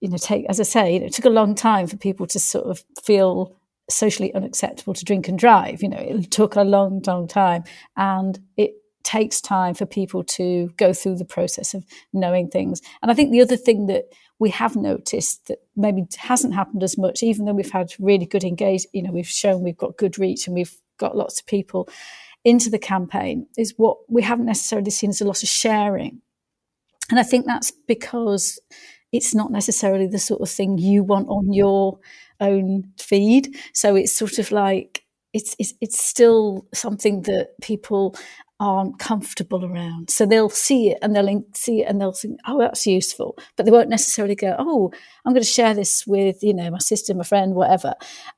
you 0.00 0.08
know, 0.08 0.18
take, 0.18 0.46
as 0.48 0.60
I 0.60 0.62
say, 0.62 0.94
you 0.94 1.00
know, 1.00 1.06
it 1.06 1.14
took 1.14 1.24
a 1.24 1.30
long 1.30 1.56
time 1.56 1.88
for 1.88 1.96
people 1.96 2.28
to 2.28 2.38
sort 2.38 2.66
of 2.66 2.84
feel 3.02 3.56
socially 3.90 4.32
unacceptable 4.34 4.94
to 4.94 5.04
drink 5.04 5.28
and 5.28 5.38
drive. 5.38 5.82
You 5.82 5.88
know, 5.88 5.98
it 5.98 6.30
took 6.30 6.56
a 6.56 6.62
long, 6.62 7.02
long 7.06 7.28
time, 7.28 7.64
and 7.96 8.38
it 8.56 8.72
takes 9.02 9.40
time 9.40 9.74
for 9.74 9.86
people 9.86 10.22
to 10.22 10.70
go 10.76 10.92
through 10.92 11.16
the 11.16 11.24
process 11.24 11.74
of 11.74 11.84
knowing 12.12 12.48
things. 12.48 12.80
And 13.02 13.10
I 13.10 13.14
think 13.14 13.30
the 13.30 13.40
other 13.40 13.56
thing 13.56 13.86
that 13.86 14.04
we 14.38 14.50
have 14.50 14.76
noticed 14.76 15.48
that 15.48 15.58
maybe 15.76 16.04
hasn't 16.16 16.54
happened 16.54 16.82
as 16.82 16.96
much, 16.96 17.22
even 17.22 17.44
though 17.44 17.52
we've 17.52 17.70
had 17.70 17.92
really 17.98 18.26
good 18.26 18.44
engage, 18.44 18.86
you 18.92 19.02
know, 19.02 19.12
we've 19.12 19.26
shown 19.26 19.62
we've 19.62 19.76
got 19.76 19.96
good 19.96 20.18
reach 20.18 20.46
and 20.46 20.54
we've 20.54 20.76
got 20.98 21.16
lots 21.16 21.40
of 21.40 21.46
people 21.46 21.88
into 22.44 22.70
the 22.70 22.78
campaign, 22.78 23.46
is 23.58 23.74
what 23.76 23.98
we 24.08 24.22
haven't 24.22 24.46
necessarily 24.46 24.90
seen 24.90 25.10
as 25.10 25.20
a 25.20 25.26
lot 25.26 25.42
of 25.42 25.48
sharing. 25.48 26.20
And 27.10 27.18
I 27.18 27.22
think 27.22 27.44
that's 27.44 27.70
because 27.70 28.58
it's 29.12 29.34
not 29.34 29.50
necessarily 29.50 30.06
the 30.06 30.18
sort 30.18 30.40
of 30.40 30.48
thing 30.48 30.78
you 30.78 31.02
want 31.02 31.28
on 31.28 31.52
your 31.52 31.98
own 32.40 32.92
feed. 32.98 33.56
So 33.74 33.94
it's 33.96 34.12
sort 34.12 34.38
of 34.38 34.50
like 34.50 35.04
it's 35.32 35.54
it's, 35.58 35.74
it's 35.80 36.04
still 36.04 36.66
something 36.74 37.22
that 37.22 37.50
people 37.60 38.16
aren't 38.60 38.98
comfortable 38.98 39.64
around. 39.64 40.10
So 40.10 40.26
they'll 40.26 40.50
see 40.50 40.90
it 40.90 40.98
and 41.00 41.16
they'll 41.16 41.44
see 41.54 41.80
it 41.80 41.84
and 41.88 41.98
they'll 41.98 42.12
think, 42.12 42.38
oh, 42.46 42.58
that's 42.58 42.86
useful. 42.86 43.38
But 43.56 43.64
they 43.64 43.72
won't 43.72 43.88
necessarily 43.88 44.34
go, 44.34 44.54
oh, 44.58 44.92
I'm 45.24 45.32
going 45.32 45.42
to 45.42 45.48
share 45.48 45.72
this 45.72 46.06
with, 46.06 46.42
you 46.42 46.52
know, 46.52 46.70
my 46.70 46.78
sister, 46.78 47.14
my 47.14 47.24
friend, 47.24 47.54
whatever. 47.54 47.94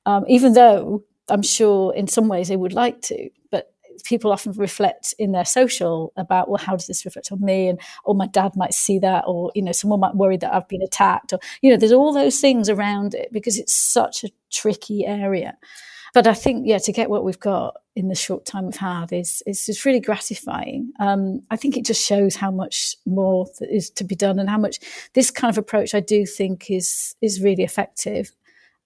Um, 0.07 0.25
even 0.29 0.53
though 0.53 1.03
I'm 1.29 1.43
sure 1.43 1.93
in 1.95 2.07
some 2.07 2.29
ways 2.29 2.49
they 2.49 2.57
would 2.57 2.73
like 2.73 3.03
to. 3.03 3.31
But 3.51 3.72
people 4.05 4.33
often 4.33 4.53
reflect 4.53 5.15
in 5.19 5.33
their 5.33 5.45
social 5.45 6.13
about, 6.17 6.49
well, 6.49 6.59
how 6.59 6.77
does 6.77 6.87
this 6.87 7.05
reflect 7.05 7.33
on 7.33 7.41
me? 7.41 7.69
And, 7.69 7.81
or 8.05 8.15
my 8.15 8.27
dad 8.27 8.53
might 8.57 8.75
see 8.75 8.99
that, 9.01 9.25
or, 9.27 9.51
you 9.55 9.63
know, 9.63 9.73
someone 9.73 10.01
might 10.01 10.17
worry 10.17 10.37
that 10.37 10.55
I've 10.55 10.69
been 10.69 10.83
attacked, 10.83 11.33
or, 11.33 11.39
you 11.61 11.71
know, 11.71 11.77
there's 11.77 11.93
all 11.93 12.13
those 12.13 12.41
things 12.41 12.69
around 12.69 13.15
it 13.15 13.33
because 13.33 13.59
it's 13.59 13.73
such 13.73 14.25
a 14.25 14.31
tricky 14.51 15.07
area. 15.07 15.57
But 16.15 16.27
I 16.27 16.35
think, 16.35 16.67
yeah, 16.67 16.79
to 16.79 16.93
get 16.93 17.09
what 17.09 17.25
we've 17.25 17.41
got 17.41 17.77
in 17.97 18.09
the 18.09 18.15
short 18.15 18.45
time 18.45 18.67
we've 18.67 18.77
had 18.77 19.13
is 19.13 19.43
is 19.47 19.85
really 19.85 20.01
gratifying. 20.01 20.93
Um, 21.01 21.43
I 21.51 21.57
think 21.57 21.77
it 21.77 21.87
just 21.87 22.05
shows 22.05 22.37
how 22.37 22.51
much 22.51 22.97
more 23.07 23.47
is 23.61 23.91
to 23.91 24.05
be 24.05 24.15
done 24.15 24.39
and 24.39 24.49
how 24.49 24.59
much 24.59 24.79
this 25.15 25.31
kind 25.31 25.51
of 25.51 25.59
approach 25.59 25.95
I 25.95 26.01
do 26.01 26.27
think 26.27 26.71
is 26.71 27.17
is 27.23 27.43
really 27.43 27.63
effective. 27.63 28.31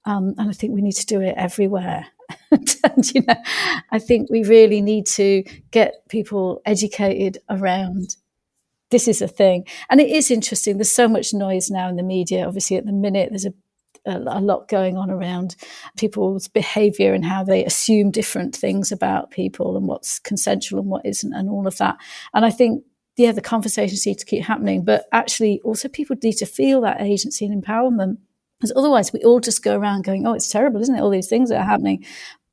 Um, 0.07 0.35
and 0.39 0.49
I 0.49 0.53
think 0.53 0.73
we 0.73 0.83
need 0.83 0.97
to 0.97 1.07
do 1.07 1.21
it 1.21 1.35
everywhere. 1.37 2.07
and, 2.51 3.15
you 3.15 3.23
know, 3.27 3.35
I 3.91 3.99
think 3.99 4.31
we 4.31 4.45
really 4.45 4.81
need 4.81 5.07
to 5.07 5.45
get 5.71 6.09
people 6.09 6.63
educated 6.65 7.39
around 7.51 8.17
this 8.91 9.09
is 9.09 9.21
a 9.21 9.29
thing. 9.29 9.67
And 9.91 10.01
it 10.01 10.09
is 10.09 10.31
interesting. 10.31 10.77
There's 10.77 10.91
so 10.91 11.09
much 11.09 11.35
noise 11.35 11.71
now 11.71 11.89
in 11.89 11.97
the 11.97 12.03
media. 12.03 12.47
Obviously, 12.47 12.77
at 12.77 12.87
the 12.87 12.93
minute, 12.93 13.31
there's 13.31 13.47
a, 13.47 13.53
a, 14.07 14.39
a 14.39 14.41
lot 14.41 14.69
going 14.69 14.97
on 14.97 15.11
around 15.11 15.57
people's 15.97 16.47
behavior 16.47 17.13
and 17.13 17.25
how 17.25 17.43
they 17.43 17.65
assume 17.65 18.13
different 18.13 18.55
things 18.55 18.93
about 18.93 19.33
people 19.33 19.77
and 19.77 19.89
what's 19.89 20.21
consensual 20.21 20.81
and 20.81 20.89
what 20.89 21.05
isn't, 21.05 21.35
and 21.35 21.51
all 21.51 21.67
of 21.67 21.79
that. 21.79 21.97
And 22.33 22.45
I 22.45 22.51
think 22.51 22.85
yeah, 23.17 23.33
the 23.33 23.41
conversations 23.41 24.07
need 24.07 24.19
to 24.19 24.27
keep 24.27 24.45
happening, 24.45 24.85
but 24.85 25.07
actually 25.11 25.61
also 25.65 25.89
people 25.89 26.17
need 26.23 26.35
to 26.35 26.47
feel 26.47 26.83
that 26.83 27.01
agency 27.01 27.47
and 27.47 27.65
empowerment. 27.65 28.19
Because 28.59 28.73
otherwise, 28.77 29.13
we 29.13 29.21
all 29.23 29.41
just 29.41 29.63
go 29.63 29.77
around 29.77 30.05
going, 30.05 30.27
"Oh, 30.27 30.33
it's 30.35 30.49
terrible, 30.49 30.81
isn't 30.81 30.95
it? 30.95 31.01
All 31.01 31.11
these 31.11 31.29
things 31.29 31.51
that 31.51 31.61
are 31.61 31.65
happening." 31.65 32.05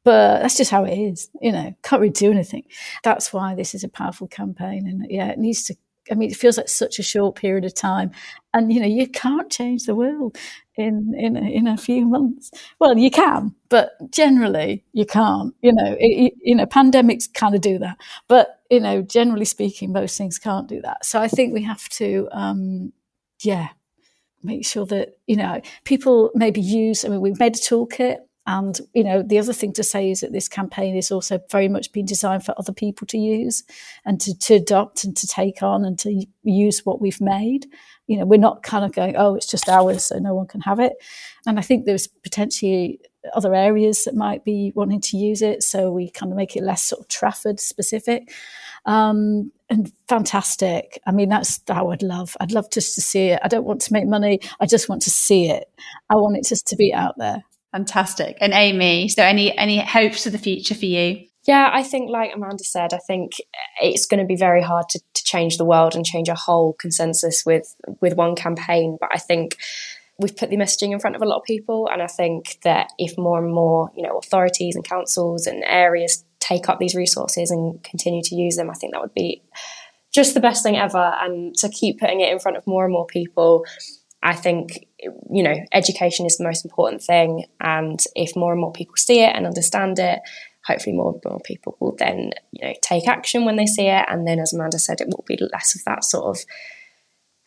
But 0.04 0.42
that's 0.42 0.58
just 0.58 0.72
how 0.72 0.84
it 0.84 0.98
is, 0.98 1.30
you 1.42 1.52
know. 1.52 1.74
Can't 1.84 2.02
really 2.02 2.12
do 2.14 2.32
anything. 2.32 2.64
That's 3.04 3.32
why 3.32 3.56
this 3.56 3.74
is 3.74 3.84
a 3.86 3.90
powerful 3.90 4.28
campaign, 4.28 4.88
and 4.88 5.06
yeah, 5.10 5.30
it 5.30 5.40
needs 5.40 5.64
to. 5.66 5.76
I 6.12 6.16
mean, 6.16 6.30
it 6.32 6.36
feels 6.36 6.58
like 6.58 6.68
such 6.68 7.00
a 7.00 7.04
short 7.04 7.36
period 7.36 7.64
of 7.66 7.74
time, 7.74 8.12
and 8.54 8.72
you 8.74 8.82
know, 8.82 8.88
you 8.88 9.08
can't 9.08 9.50
change 9.52 9.86
the 9.86 9.96
world 9.96 10.38
in 10.76 11.14
in 11.18 11.38
in 11.38 11.68
a 11.68 11.78
few 11.78 12.06
months. 12.06 12.52
Well, 12.80 12.98
you 12.98 13.10
can, 13.12 13.56
but 13.70 13.94
generally 14.12 14.84
you 14.94 15.06
can't. 15.06 15.56
You 15.62 15.72
know, 15.74 15.96
it, 16.00 16.34
you 16.42 16.56
know, 16.56 16.66
pandemics 16.66 17.34
kind 17.34 17.56
of 17.56 17.62
do 17.62 17.80
that, 17.80 17.98
but 18.28 18.60
you 18.70 18.82
know, 18.82 19.02
generally 19.02 19.46
speaking, 19.46 19.94
most 19.94 20.18
things 20.18 20.38
can't 20.40 20.68
do 20.68 20.82
that. 20.82 21.06
So 21.06 21.20
I 21.22 21.28
think 21.30 21.54
we 21.54 21.64
have 21.64 21.88
to, 21.90 22.28
um, 22.32 22.92
yeah, 23.44 23.70
make 24.44 24.66
sure 24.66 24.86
that, 24.88 25.18
you 25.28 25.36
know, 25.36 25.62
people 25.84 26.32
maybe 26.36 26.62
use, 26.62 27.06
I 27.06 27.10
mean, 27.10 27.22
we've 27.22 27.40
made 27.40 27.56
a 27.56 27.60
toolkit 27.60 28.18
and, 28.46 28.80
you 28.94 29.04
know, 29.06 29.24
the 29.24 29.40
other 29.40 29.54
thing 29.54 29.72
to 29.74 29.84
say 29.84 30.12
is 30.12 30.20
that 30.20 30.34
this 30.34 30.50
campaign 30.50 30.98
is 30.98 31.12
also 31.12 31.40
very 31.50 31.70
much 31.70 31.94
been 31.94 32.06
designed 32.06 32.44
for 32.44 32.54
other 32.58 32.74
people 32.74 33.08
to 33.08 33.18
use 33.18 33.64
and 34.06 34.20
to, 34.20 34.38
to 34.38 34.56
adopt 34.56 35.06
and 35.06 35.16
to 35.16 35.28
take 35.28 35.64
on 35.64 35.86
and 35.86 35.98
to 36.00 36.26
use 36.44 36.86
what 36.86 37.00
we've 37.00 37.22
made. 37.22 37.68
You 38.08 38.18
know, 38.18 38.26
we're 38.26 38.38
not 38.38 38.62
kind 38.62 38.84
of 38.84 38.92
going, 38.92 39.16
oh, 39.16 39.36
it's 39.36 39.50
just 39.50 39.70
ours, 39.70 40.06
so 40.06 40.20
no 40.20 40.36
one 40.36 40.48
can 40.48 40.60
have 40.62 40.82
it. 40.82 40.94
And 41.48 41.58
I 41.58 41.62
think 41.62 41.86
there's 41.86 42.08
potentially 42.08 43.00
other 43.34 43.56
areas 43.56 44.04
that 44.04 44.16
might 44.16 44.44
be 44.44 44.74
wanting 44.76 45.00
to 45.00 45.18
use 45.18 45.42
it. 45.42 45.64
So 45.64 45.90
we 45.90 46.10
kind 46.10 46.30
of 46.30 46.38
make 46.38 46.58
it 46.58 46.64
less 46.64 46.84
sort 46.84 47.00
of 47.00 47.08
Trafford 47.08 47.62
specific. 47.62 48.34
Um, 48.86 49.52
and 49.70 49.92
fantastic. 50.08 51.02
I 51.08 51.12
mean, 51.12 51.30
that's 51.30 51.62
how 51.68 51.92
I'd 51.92 52.04
love. 52.04 52.36
I'd 52.40 52.52
love 52.52 52.70
just 52.72 52.96
to 52.96 53.02
see 53.02 53.30
it. 53.30 53.40
I 53.44 53.48
don't 53.48 53.66
want 53.66 53.82
to 53.82 53.94
make 53.94 54.08
money. 54.08 54.40
I 54.60 54.66
just 54.66 54.90
want 54.90 55.02
to 55.04 55.10
see 55.10 55.50
it. 55.50 55.70
I 56.10 56.16
want 56.16 56.38
it 56.38 56.46
just 56.46 56.68
to 56.68 56.76
be 56.76 56.94
out 56.94 57.18
there. 57.18 57.44
Fantastic. 57.72 58.38
And 58.40 58.54
Amy, 58.54 59.08
so 59.08 59.24
any 59.24 59.58
any 59.58 59.80
hopes 59.80 60.24
for 60.24 60.30
the 60.30 60.38
future 60.38 60.76
for 60.76 60.86
you? 60.86 61.26
Yeah, 61.46 61.70
I 61.74 61.84
think, 61.84 62.10
like 62.10 62.32
Amanda 62.34 62.64
said, 62.64 62.94
I 62.94 63.00
think 63.00 63.34
it's 63.82 64.06
going 64.06 64.22
to 64.22 64.26
be 64.26 64.38
very 64.38 64.62
hard 64.62 64.88
to, 64.90 65.00
to 65.00 65.24
change 65.24 65.58
the 65.58 65.66
world 65.66 65.94
and 65.94 66.06
change 66.06 66.30
a 66.30 66.36
whole 66.36 66.74
consensus 66.74 67.44
with 67.46 67.76
with 68.00 68.16
one 68.16 68.36
campaign. 68.36 68.98
But 69.00 69.10
I 69.12 69.18
think 69.18 69.58
we've 70.20 70.36
put 70.36 70.52
the 70.52 70.56
messaging 70.56 70.92
in 70.92 71.00
front 71.00 71.16
of 71.16 71.22
a 71.22 71.26
lot 71.26 71.38
of 71.38 71.44
people, 71.44 71.90
and 71.92 72.02
I 72.02 72.08
think 72.08 72.60
that 72.64 72.92
if 72.98 73.18
more 73.18 73.44
and 73.44 73.54
more, 73.54 73.92
you 73.96 74.04
know, 74.04 74.18
authorities 74.18 74.76
and 74.76 74.86
councils 74.86 75.48
and 75.48 75.64
areas 75.66 76.24
take 76.44 76.68
up 76.68 76.78
these 76.80 76.94
resources 76.96 77.50
and 77.50 77.82
continue 77.84 78.22
to 78.22 78.36
use 78.36 78.58
them, 78.58 78.70
I 78.70 78.74
think 78.74 78.94
that 78.94 79.02
would 79.02 79.14
be 79.14 79.42
just 80.14 80.34
the 80.34 80.40
best 80.40 80.62
thing 80.62 80.76
ever. 80.76 81.14
And 81.22 81.56
to 81.56 81.70
keep 81.70 82.00
putting 82.00 82.20
it 82.20 82.32
in 82.32 82.40
front 82.40 82.58
of 82.58 82.68
more 82.68 82.84
and 82.84 82.94
more 82.94 83.08
people, 83.08 83.66
I 84.22 84.36
think, 84.36 84.86
you 85.00 85.42
know, 85.42 85.56
education 85.72 86.26
is 86.26 86.38
the 86.38 86.44
most 86.44 86.66
important 86.66 87.02
thing. 87.02 87.46
And 87.62 88.00
if 88.16 88.36
more 88.36 88.52
and 88.52 88.62
more 88.62 88.74
people 88.74 88.96
see 88.98 89.22
it 89.22 89.36
and 89.36 89.46
understand 89.46 90.00
it, 90.00 90.20
hopefully 90.66 90.96
more 90.96 91.14
and 91.14 91.22
more 91.26 91.42
people 91.44 91.78
will 91.80 91.96
then, 91.98 92.32
you 92.52 92.68
know, 92.68 92.74
take 92.82 93.08
action 93.08 93.46
when 93.46 93.56
they 93.56 93.66
see 93.66 93.88
it. 93.88 94.06
And 94.08 94.28
then, 94.28 94.40
as 94.40 94.54
Amanda 94.54 94.80
said, 94.80 95.02
it 95.02 95.08
will 95.08 95.26
be 95.28 95.38
less 95.52 95.76
of 95.76 95.84
that 95.86 96.04
sort 96.04 96.26
of, 96.26 96.44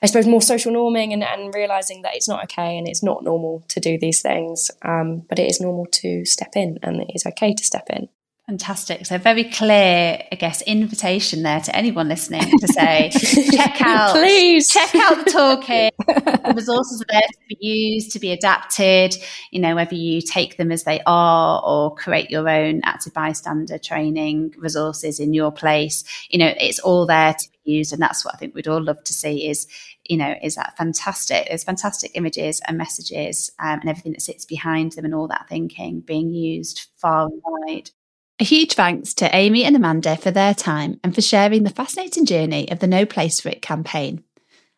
I 0.02 0.06
suppose, 0.06 0.26
more 0.26 0.42
social 0.42 0.72
norming 0.72 1.12
and, 1.12 1.22
and 1.22 1.54
realizing 1.54 2.02
that 2.02 2.14
it's 2.14 2.28
not 2.28 2.44
okay 2.44 2.76
and 2.76 2.88
it's 2.88 3.02
not 3.02 3.24
normal 3.24 3.64
to 3.68 3.80
do 3.80 3.98
these 3.98 4.20
things. 4.22 4.70
Um, 4.82 5.22
but 5.28 5.38
it 5.38 5.50
is 5.50 5.60
normal 5.60 5.86
to 5.92 6.24
step 6.24 6.56
in 6.56 6.78
and 6.82 7.02
it 7.02 7.10
is 7.14 7.26
okay 7.26 7.54
to 7.54 7.64
step 7.64 7.88
in. 7.90 8.08
Fantastic. 8.46 9.06
So 9.06 9.18
very 9.18 9.42
clear, 9.42 10.22
I 10.30 10.36
guess, 10.36 10.62
invitation 10.62 11.42
there 11.42 11.60
to 11.62 11.74
anyone 11.74 12.06
listening 12.06 12.48
to 12.60 12.68
say, 12.68 13.10
check 13.50 13.82
out, 13.82 14.12
please 14.14 14.68
check 14.68 14.94
out 14.94 15.24
the 15.24 15.30
toolkit. 15.32 15.90
the 16.46 16.52
resources 16.54 17.02
are 17.02 17.06
there 17.10 17.22
to 17.22 17.38
be 17.48 17.56
used, 17.60 18.12
to 18.12 18.20
be 18.20 18.30
adapted. 18.30 19.16
You 19.50 19.58
know, 19.58 19.74
whether 19.74 19.96
you 19.96 20.22
take 20.22 20.58
them 20.58 20.70
as 20.70 20.84
they 20.84 21.00
are 21.06 21.60
or 21.66 21.96
create 21.96 22.30
your 22.30 22.48
own 22.48 22.82
active 22.84 23.12
bystander 23.12 23.78
training 23.78 24.54
resources 24.58 25.18
in 25.18 25.34
your 25.34 25.50
place. 25.50 26.04
You 26.30 26.38
know, 26.38 26.54
it's 26.60 26.78
all 26.78 27.04
there 27.04 27.34
to 27.34 27.48
be 27.64 27.72
used, 27.72 27.92
and 27.92 28.00
that's 28.00 28.24
what 28.24 28.36
I 28.36 28.38
think 28.38 28.54
we'd 28.54 28.68
all 28.68 28.80
love 28.80 29.02
to 29.02 29.12
see. 29.12 29.48
Is 29.48 29.66
you 30.04 30.16
know, 30.16 30.36
is 30.40 30.54
that 30.54 30.76
fantastic? 30.76 31.48
There's 31.48 31.64
fantastic 31.64 32.12
images 32.14 32.60
and 32.68 32.78
messages 32.78 33.50
um, 33.58 33.80
and 33.80 33.88
everything 33.90 34.12
that 34.12 34.22
sits 34.22 34.44
behind 34.44 34.92
them 34.92 35.04
and 35.04 35.16
all 35.16 35.26
that 35.26 35.48
thinking 35.48 35.98
being 35.98 36.30
used 36.30 36.86
far 36.96 37.26
and 37.26 37.42
wide. 37.44 37.90
A 38.38 38.44
huge 38.44 38.74
thanks 38.74 39.14
to 39.14 39.34
Amy 39.34 39.64
and 39.64 39.74
Amanda 39.74 40.14
for 40.14 40.30
their 40.30 40.52
time 40.52 41.00
and 41.02 41.14
for 41.14 41.22
sharing 41.22 41.62
the 41.62 41.70
fascinating 41.70 42.26
journey 42.26 42.70
of 42.70 42.80
the 42.80 42.86
No 42.86 43.06
Place 43.06 43.40
for 43.40 43.48
It 43.48 43.62
campaign. 43.62 44.22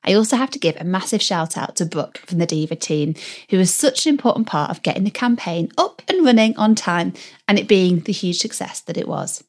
I 0.04 0.14
also 0.14 0.36
have 0.36 0.50
to 0.50 0.60
give 0.60 0.76
a 0.76 0.84
massive 0.84 1.20
shout 1.20 1.58
out 1.58 1.74
to 1.76 1.84
Brooke 1.84 2.18
from 2.18 2.38
the 2.38 2.46
Diva 2.46 2.76
team, 2.76 3.16
who 3.50 3.58
was 3.58 3.74
such 3.74 4.06
an 4.06 4.10
important 4.10 4.46
part 4.46 4.70
of 4.70 4.84
getting 4.84 5.02
the 5.02 5.10
campaign 5.10 5.72
up 5.76 6.02
and 6.06 6.24
running 6.24 6.56
on 6.56 6.76
time 6.76 7.14
and 7.48 7.58
it 7.58 7.66
being 7.66 7.98
the 7.98 8.12
huge 8.12 8.38
success 8.38 8.80
that 8.82 8.96
it 8.96 9.08
was. 9.08 9.42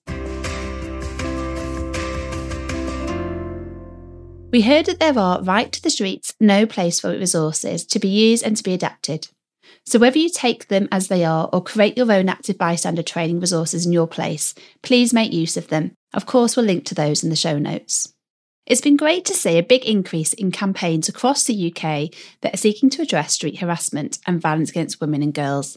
We 4.51 4.61
heard 4.63 4.87
that 4.87 4.99
there 4.99 5.19
are 5.19 5.43
right 5.43 5.71
to 5.71 5.83
the 5.83 5.91
streets, 5.91 6.33
no 6.39 6.65
place 6.65 6.99
for 6.99 7.13
it 7.13 7.19
resources 7.19 7.85
to 7.85 7.99
be 7.99 8.09
used 8.09 8.43
and 8.43 8.57
to 8.57 8.63
be 8.63 8.73
adapted. 8.73 9.27
So, 9.89 9.97
whether 9.97 10.19
you 10.19 10.29
take 10.29 10.67
them 10.67 10.87
as 10.91 11.07
they 11.07 11.25
are 11.25 11.49
or 11.51 11.63
create 11.63 11.97
your 11.97 12.11
own 12.11 12.29
active 12.29 12.59
bystander 12.59 13.01
training 13.01 13.39
resources 13.39 13.87
in 13.87 13.91
your 13.91 14.05
place, 14.05 14.53
please 14.83 15.15
make 15.15 15.33
use 15.33 15.57
of 15.57 15.69
them. 15.69 15.93
Of 16.13 16.27
course, 16.27 16.55
we'll 16.55 16.67
link 16.67 16.85
to 16.85 16.93
those 16.93 17.23
in 17.23 17.31
the 17.31 17.35
show 17.35 17.57
notes. 17.57 18.13
It's 18.67 18.81
been 18.81 18.97
great 18.97 19.25
to 19.25 19.33
see 19.33 19.57
a 19.57 19.63
big 19.63 19.83
increase 19.85 20.33
in 20.33 20.51
campaigns 20.51 21.09
across 21.09 21.43
the 21.43 21.73
UK 21.73 22.13
that 22.41 22.53
are 22.53 22.57
seeking 22.57 22.91
to 22.91 23.01
address 23.01 23.33
street 23.33 23.61
harassment 23.61 24.19
and 24.27 24.39
violence 24.39 24.69
against 24.69 25.01
women 25.01 25.23
and 25.23 25.33
girls. 25.33 25.75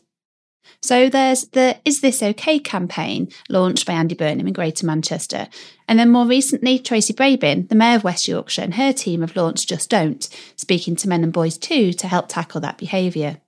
So 0.83 1.09
there's 1.09 1.47
the 1.47 1.79
Is 1.87 2.03
This 2.03 2.23
OK 2.23 2.59
campaign 2.59 3.31
launched 3.49 3.87
by 3.87 3.95
Andy 3.95 4.15
Burnham 4.15 4.47
in 4.47 4.53
Greater 4.53 4.85
Manchester. 4.85 5.49
And 5.89 5.99
then 5.99 6.11
more 6.11 6.27
recently, 6.27 6.79
Tracy 6.79 7.15
Brabin, 7.15 7.71
the 7.71 7.75
Mayor 7.75 7.97
of 7.97 8.05
West 8.05 8.29
Yorkshire, 8.29 8.61
and 8.61 8.75
her 8.75 8.93
team 8.93 9.23
have 9.23 9.37
launched 9.37 9.71
Just 9.71 9.89
Don't, 9.89 10.29
speaking 10.55 10.97
to 10.97 11.09
men 11.09 11.25
and 11.25 11.33
boys 11.33 11.57
too 11.57 11.95
to 11.95 12.09
help 12.09 12.29
tackle 12.29 12.61
that 12.61 12.77
behaviour. 12.77 13.42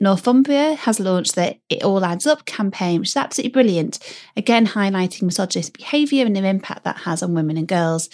Northumbria 0.00 0.74
has 0.74 1.00
launched 1.00 1.34
the 1.34 1.56
It 1.68 1.82
All 1.82 2.04
Adds 2.04 2.26
Up 2.26 2.44
campaign, 2.44 3.00
which 3.00 3.10
is 3.10 3.16
absolutely 3.16 3.52
brilliant, 3.52 3.98
again 4.36 4.68
highlighting 4.68 5.22
misogynist 5.22 5.76
behaviour 5.76 6.24
and 6.24 6.36
the 6.36 6.46
impact 6.46 6.84
that 6.84 6.98
has 6.98 7.22
on 7.22 7.34
women 7.34 7.56
and 7.56 7.66
girls. 7.66 8.08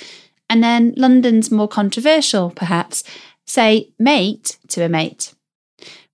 And 0.48 0.62
then 0.62 0.94
London's 0.96 1.50
more 1.50 1.68
controversial, 1.68 2.50
perhaps, 2.50 3.04
say 3.46 3.92
mate 3.98 4.58
to 4.68 4.82
a 4.82 4.88
mate. 4.88 5.34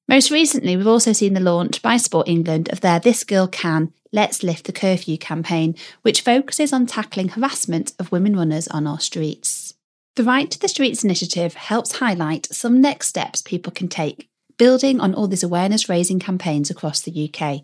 Most 0.08 0.32
recently, 0.32 0.76
we've 0.76 0.88
also 0.88 1.12
seen 1.12 1.34
the 1.34 1.40
launch 1.40 1.82
by 1.82 1.96
Sport 1.96 2.26
England 2.26 2.68
of 2.72 2.80
their 2.80 2.98
This 2.98 3.22
Girl 3.22 3.46
Can, 3.46 3.92
Let's 4.12 4.42
Lift 4.42 4.66
the 4.66 4.72
Curfew 4.72 5.18
campaign, 5.18 5.76
which 6.02 6.22
focuses 6.22 6.72
on 6.72 6.86
tackling 6.86 7.28
harassment 7.28 7.92
of 7.96 8.10
women 8.10 8.34
runners 8.34 8.66
on 8.68 8.88
our 8.88 8.98
streets. 8.98 9.74
The 10.16 10.24
Right 10.24 10.50
to 10.50 10.58
the 10.58 10.66
Streets 10.66 11.04
initiative 11.04 11.54
helps 11.54 11.92
highlight 11.92 12.46
some 12.46 12.80
next 12.80 13.06
steps 13.06 13.40
people 13.40 13.72
can 13.72 13.86
take 13.86 14.29
building 14.60 15.00
on 15.00 15.14
all 15.14 15.26
these 15.26 15.42
awareness 15.42 15.88
raising 15.88 16.18
campaigns 16.18 16.68
across 16.68 17.00
the 17.00 17.30
UK, 17.32 17.62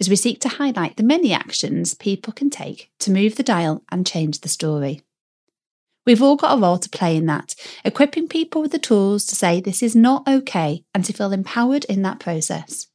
as 0.00 0.08
we 0.08 0.16
seek 0.16 0.40
to 0.40 0.48
highlight 0.48 0.96
the 0.96 1.02
many 1.02 1.34
actions 1.34 1.92
people 1.92 2.32
can 2.32 2.48
take 2.48 2.90
to 2.98 3.10
move 3.10 3.36
the 3.36 3.42
dial 3.42 3.84
and 3.92 4.06
change 4.06 4.40
the 4.40 4.48
story. 4.48 5.02
We've 6.06 6.22
all 6.22 6.36
got 6.36 6.56
a 6.56 6.60
role 6.60 6.78
to 6.78 6.88
play 6.88 7.14
in 7.14 7.26
that, 7.26 7.54
equipping 7.84 8.26
people 8.26 8.62
with 8.62 8.72
the 8.72 8.78
tools 8.78 9.26
to 9.26 9.34
say 9.34 9.60
this 9.60 9.82
is 9.82 9.94
not 9.94 10.26
okay 10.26 10.82
and 10.94 11.04
to 11.04 11.12
feel 11.12 11.30
empowered 11.30 11.84
in 11.84 12.00
that 12.02 12.20
process. 12.20 12.86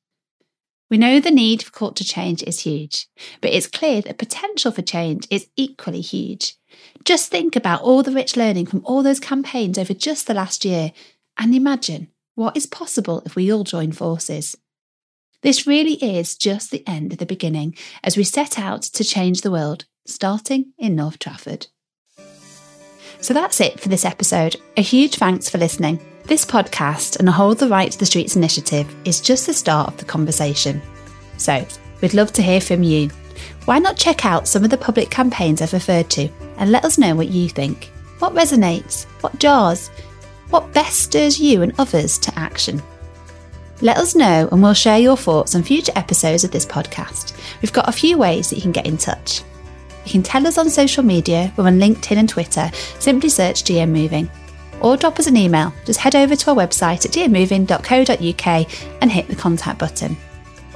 We 0.90 0.98
know 0.98 1.20
the 1.20 1.30
need 1.30 1.62
for 1.62 1.70
culture 1.70 2.04
change 2.04 2.42
is 2.42 2.62
huge, 2.62 3.08
but 3.42 3.54
it's 3.54 3.68
clear 3.68 4.02
that 4.02 4.18
potential 4.18 4.72
for 4.72 4.82
change 4.82 5.28
is 5.30 5.50
equally 5.56 6.02
huge. 6.02 6.56
Just 7.04 7.30
think 7.30 7.56
about 7.56 7.84
all 7.84 8.02
the 8.02 8.12
rich 8.12 8.36
learning 8.36 8.66
from 8.66 8.82
all 8.86 9.04
those 9.04 9.20
campaigns 9.20 9.78
over 9.78 9.94
just 9.94 10.26
the 10.26 10.34
last 10.34 10.66
year 10.66 10.94
and 11.38 11.54
imagine 11.54 12.08
what 12.36 12.58
is 12.58 12.66
possible 12.66 13.24
if 13.26 13.36
we 13.36 13.52
all 13.52 13.64
join 13.64 13.94
forces? 13.94 14.58
This 15.42 15.66
really 15.66 15.94
is 15.94 16.36
just 16.36 16.70
the 16.70 16.86
end 16.86 17.14
of 17.14 17.20
the 17.20 17.26
beginning 17.26 17.76
as 18.04 18.18
we 18.18 18.24
set 18.24 18.60
out 18.60 18.82
to 18.82 19.04
change 19.04 19.42
the 19.42 19.52
world, 19.52 19.86
starting 20.06 20.74
in 20.78 20.96
North 20.96 21.18
Trafford. 21.18 21.68
So 23.22 23.34
that's 23.34 23.62
it 23.62 23.80
for 23.80 23.90
this 23.90 24.04
episode. 24.04 24.58
A 24.76 24.82
huge 24.82 25.16
thanks 25.16 25.50
for 25.50 25.58
listening. 25.58 26.00
This 26.26 26.46
podcast 26.46 27.20
and 27.20 27.28
the 27.28 27.32
Hold 27.32 27.60
the 27.60 27.70
Right 27.70 27.92
to 27.92 27.98
the 27.98 28.06
Streets 28.06 28.36
initiative 28.36 28.94
is 29.06 29.22
just 29.22 29.46
the 29.46 29.54
start 29.54 29.90
of 29.90 29.98
the 29.98 30.06
conversation. 30.06 30.82
So, 31.38 31.66
we'd 32.02 32.14
love 32.14 32.34
to 32.34 32.42
hear 32.42 32.60
from 32.60 32.84
you. 32.84 33.10
Why 33.66 33.80
not 33.80 33.98
check 33.98 34.26
out 34.26 34.48
some 34.48 34.64
of 34.64 34.72
the 34.72 34.78
public 34.78 35.10
campaigns 35.10 35.62
I've 35.62 35.74
referred 35.74 36.10
to 36.12 36.30
and 36.58 36.72
let 36.72 36.84
us 36.84 36.98
know 36.98 37.16
what 37.16 37.30
you 37.30 37.48
think? 37.48 37.92
What 38.20 38.34
resonates? 38.34 39.06
What 39.22 39.40
jars? 39.40 39.90
What 40.50 40.74
best 40.74 41.02
stirs 41.02 41.40
you 41.40 41.62
and 41.64 41.74
others 41.80 42.18
to 42.20 42.38
action? 42.38 42.82
Let 43.82 43.98
us 43.98 44.16
know 44.16 44.48
and 44.52 44.62
we'll 44.62 44.74
share 44.74 45.00
your 45.00 45.18
thoughts 45.18 45.56
on 45.56 45.64
future 45.64 45.92
episodes 45.96 46.44
of 46.44 46.52
this 46.52 46.66
podcast. 46.66 47.34
We've 47.62 47.74
got 47.74 47.90
a 47.90 47.94
few 47.94 48.18
ways 48.18 48.50
that 48.50 48.56
you 48.56 48.62
can 48.62 48.72
get 48.72 48.86
in 48.86 48.98
touch. 48.98 49.42
You 50.06 50.12
can 50.12 50.24
tell 50.24 50.46
us 50.46 50.58
on 50.58 50.70
social 50.70 51.04
media, 51.04 51.52
we're 51.58 51.68
on 51.68 51.80
LinkedIn 51.80 52.18
and 52.18 52.30
Twitter, 52.30 52.70
simply 53.00 53.30
search 53.30 53.64
GM 53.64 53.90
Moving. 53.90 54.30
Or 54.82 54.98
drop 54.98 55.20
us 55.20 55.28
an 55.28 55.36
email, 55.36 55.74
just 55.84 56.00
head 56.00 56.16
over 56.16 56.36
to 56.36 56.50
our 56.52 56.56
website 56.56 57.06
at 57.06 57.12
gmmoving.co.uk 57.12 59.02
and 59.02 59.12
hit 59.12 59.28
the 59.28 59.36
contact 59.36 59.80
button. 59.80 60.16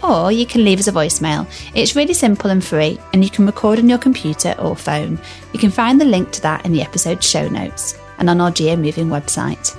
Or 0.02 0.32
you 0.32 0.46
can 0.46 0.64
leave 0.64 0.80
us 0.80 0.88
a 0.88 0.92
voicemail. 0.92 1.46
It's 1.76 1.96
really 1.96 2.14
simple 2.14 2.50
and 2.50 2.64
free, 2.64 2.98
and 3.14 3.24
you 3.24 3.30
can 3.30 3.46
record 3.46 3.78
on 3.78 3.90
your 3.90 3.98
computer 3.98 4.56
or 4.58 4.76
phone. 4.76 5.20
You 5.54 5.60
can 5.60 5.70
find 5.70 6.02
the 6.02 6.06
link 6.06 6.32
to 6.32 6.42
that 6.42 6.66
in 6.66 6.72
the 6.72 6.82
episode 6.82 7.24
show 7.24 7.48
notes 7.50 8.00
and 8.20 8.30
on 8.30 8.40
our 8.40 8.52
GM 8.52 8.82
Moving 8.82 9.08
website. 9.08 9.76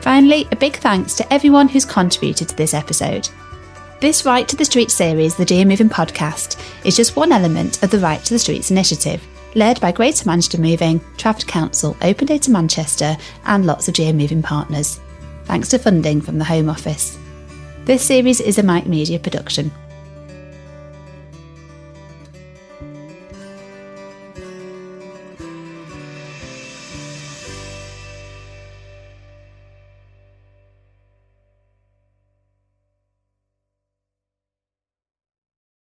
Finally, 0.00 0.48
a 0.50 0.56
big 0.56 0.76
thanks 0.76 1.14
to 1.14 1.32
everyone 1.32 1.68
who's 1.68 1.84
contributed 1.84 2.48
to 2.48 2.56
this 2.56 2.72
episode. 2.72 3.28
This 4.00 4.24
Right 4.24 4.48
to 4.48 4.56
the 4.56 4.64
Streets 4.64 4.94
series, 4.94 5.36
the 5.36 5.44
GM 5.44 5.66
Moving 5.68 5.90
podcast, 5.90 6.58
is 6.86 6.96
just 6.96 7.16
one 7.16 7.32
element 7.32 7.82
of 7.82 7.90
the 7.90 7.98
Right 7.98 8.24
to 8.24 8.32
the 8.32 8.38
Streets 8.38 8.70
initiative, 8.70 9.22
led 9.54 9.78
by 9.80 9.92
Greater 9.92 10.24
Manchester 10.24 10.58
Moving, 10.58 11.00
Trafford 11.18 11.46
Council, 11.46 11.96
Open 12.00 12.26
Data 12.26 12.50
Manchester, 12.50 13.16
and 13.44 13.66
lots 13.66 13.88
of 13.88 13.94
GM 13.94 14.14
Moving 14.14 14.42
partners. 14.42 15.00
thanks 15.44 15.68
to 15.68 15.78
funding 15.78 16.20
from 16.20 16.38
the 16.38 16.44
Home 16.44 16.70
Office. 16.70 17.18
This 17.84 18.06
series 18.06 18.40
is 18.40 18.58
a 18.58 18.62
Mike 18.62 18.86
Media 18.86 19.18
production. 19.18 19.72